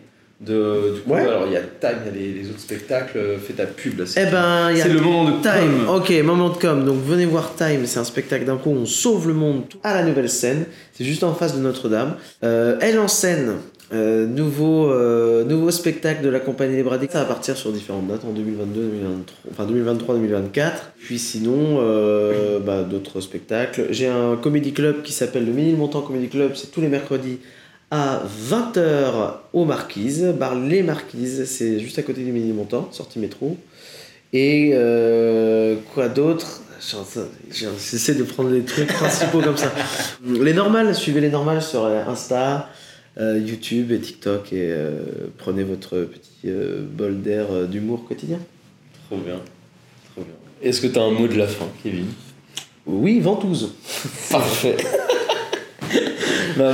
De, 0.41 0.95
du 0.95 1.01
coup, 1.01 1.11
Ouais. 1.13 1.21
alors 1.21 1.43
il 1.47 1.53
y 1.53 1.57
a 1.57 1.61
Time, 1.61 1.97
il 2.05 2.05
y 2.05 2.09
a 2.09 2.19
les, 2.33 2.33
les 2.43 2.49
autres 2.49 2.59
spectacles, 2.59 3.17
euh, 3.17 3.38
fais 3.38 3.53
ta 3.53 3.65
pub 3.65 3.99
là. 3.99 4.05
c'est- 4.05 4.25
Eh 4.27 4.31
ben, 4.31 4.69
C'est 4.75 4.89
le 4.89 4.99
moment 4.99 5.23
de 5.25 5.41
Time, 5.41 5.86
com. 5.86 5.95
ok, 5.95 6.11
moment 6.23 6.49
de 6.49 6.57
com. 6.57 6.83
Donc 6.86 6.97
venez 7.05 7.25
voir 7.25 7.55
Time, 7.55 7.86
c'est 7.86 7.99
un 7.99 8.03
spectacle 8.03 8.43
d'impro 8.45 8.71
où 8.71 8.75
on 8.75 8.86
sauve 8.86 9.27
le 9.29 9.33
monde 9.33 9.63
à 9.83 9.93
la 9.93 10.03
nouvelle 10.03 10.29
scène. 10.29 10.65
C'est 10.93 11.05
juste 11.05 11.23
en 11.23 11.33
face 11.33 11.55
de 11.55 11.61
Notre-Dame. 11.61 12.15
Euh, 12.43 12.77
elle 12.81 12.99
en 12.99 13.07
scène, 13.07 13.53
euh, 13.93 14.25
nouveau, 14.27 14.91
euh, 14.91 15.45
nouveau 15.45 15.71
spectacle 15.71 16.21
de 16.23 16.29
la 16.29 16.39
compagnie 16.41 16.75
Les 16.75 16.83
Bradés. 16.83 17.07
Ça 17.09 17.19
va 17.19 17.25
partir 17.25 17.55
sur 17.55 17.71
différentes 17.71 18.07
dates 18.07 18.25
en 18.25 18.31
2022, 18.33 18.81
2023, 18.81 19.51
enfin 19.51 19.65
2023, 19.65 20.15
2024. 20.15 20.91
Puis 20.99 21.17
sinon, 21.17 21.81
bah, 22.65 22.83
d'autres 22.83 23.21
spectacles. 23.21 23.88
J'ai 23.91 24.07
un 24.07 24.36
comédie 24.36 24.73
club 24.73 25.01
qui 25.01 25.13
s'appelle 25.13 25.45
le 25.45 25.53
Mini 25.53 25.73
Montant 25.73 26.01
Comedy 26.01 26.27
Club. 26.27 26.51
C'est 26.55 26.71
tous 26.71 26.81
les 26.81 26.88
mercredis 26.89 27.39
à 27.96 28.24
20h 28.50 29.36
aux 29.54 29.66
Marquises, 29.66 30.34
bar 30.38 30.56
Les 30.56 30.84
Marquises, 30.84 31.46
c'est 31.46 31.80
juste 31.80 31.98
à 31.98 32.04
côté 32.04 32.24
du 32.24 32.32
Mini 32.32 32.52
Montant, 32.52 32.89
sortie 32.91 33.20
métro. 33.20 33.58
Et 34.34 34.72
euh, 34.74 35.78
quoi 35.93 36.10
d'autre? 36.10 36.62
J'essaie 37.52 38.16
de 38.16 38.24
prendre 38.24 38.50
les 38.50 38.64
trucs 38.64 38.88
principaux 38.88 39.41
comme 39.41 39.58
ça. 39.58 39.72
Les 40.24 40.54
normales, 40.54 40.93
suivez 40.93 41.22
les 41.22 41.30
normales 41.30 41.62
sur 41.62 41.86
euh, 41.86 42.04
Insta, 42.06 42.70
euh, 43.18 43.39
YouTube 43.39 43.91
et 43.91 44.00
TikTok 44.00 44.52
et 44.54 44.72
euh, 44.72 45.00
prenez 45.38 45.64
votre 45.64 46.02
petit 46.02 46.52
bol 46.82 47.22
d'air 47.22 47.68
d'humour 47.68 48.06
quotidien. 48.08 48.39
Trop 49.08 49.18
bien. 49.18 49.39
Trop 50.14 50.24
bien. 50.24 50.36
Est-ce 50.62 50.82
que 50.82 50.88
tu 50.88 51.00
as 51.00 51.04
un 51.04 51.12
mot 51.12 51.28
de 51.28 51.36
la 51.36 51.48
fin, 51.48 51.66
Kevin? 51.82 52.08
Oui, 52.86 53.20
ventouse. 53.20 53.74
Parfait. 54.30 54.78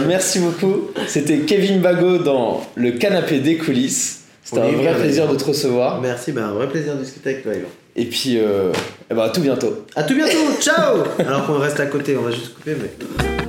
Merci 0.08 0.40
beaucoup. 0.40 0.90
C'était 1.08 1.40
Kevin 1.40 1.80
Bago 1.82 2.18
dans 2.20 2.62
le 2.76 2.92
canapé 2.92 3.40
des 3.40 3.58
coulisses. 3.58 4.22
C'était 4.44 4.62
Oui, 4.62 4.68
un 4.76 4.78
vrai 4.92 4.96
plaisir 4.96 5.26
bien. 5.26 5.34
de 5.34 5.40
te 5.40 5.46
recevoir. 5.46 6.02
Merci, 6.02 6.32
ben, 6.32 6.44
un 6.46 6.54
vrai 6.54 6.68
plaisir 6.68 6.96
de 6.96 7.04
discuter 7.04 7.30
avec 7.32 7.44
toi, 7.44 7.54
Yvan. 7.54 7.68
Et 7.96 8.06
puis, 8.06 8.38
euh, 8.40 8.72
eh 9.10 9.14
ben, 9.14 9.24
à 9.24 9.30
tout 9.30 9.42
bientôt. 9.42 9.86
À 9.96 10.04
tout 10.04 10.16
bientôt, 10.16 10.38
ciao 10.60 11.04
Alors 11.20 11.46
qu'on 11.46 11.60
reste 11.60 11.80
à 11.80 11.86
côté, 11.86 12.16
on 12.18 12.22
va 12.22 12.32
juste 12.32 12.54
couper, 12.56 12.76
mais. 12.82 13.41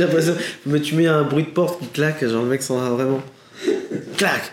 J'ai 0.00 0.06
l'impression, 0.06 0.34
mais 0.64 0.80
tu 0.80 0.94
mets 0.94 1.08
un 1.08 1.24
bruit 1.24 1.44
de 1.44 1.50
porte 1.50 1.78
qui 1.78 1.86
claque, 1.88 2.26
genre 2.26 2.42
le 2.42 2.48
mec 2.48 2.62
s'en 2.62 2.78
va 2.78 2.88
vraiment. 2.88 3.20
Clac 4.16 4.50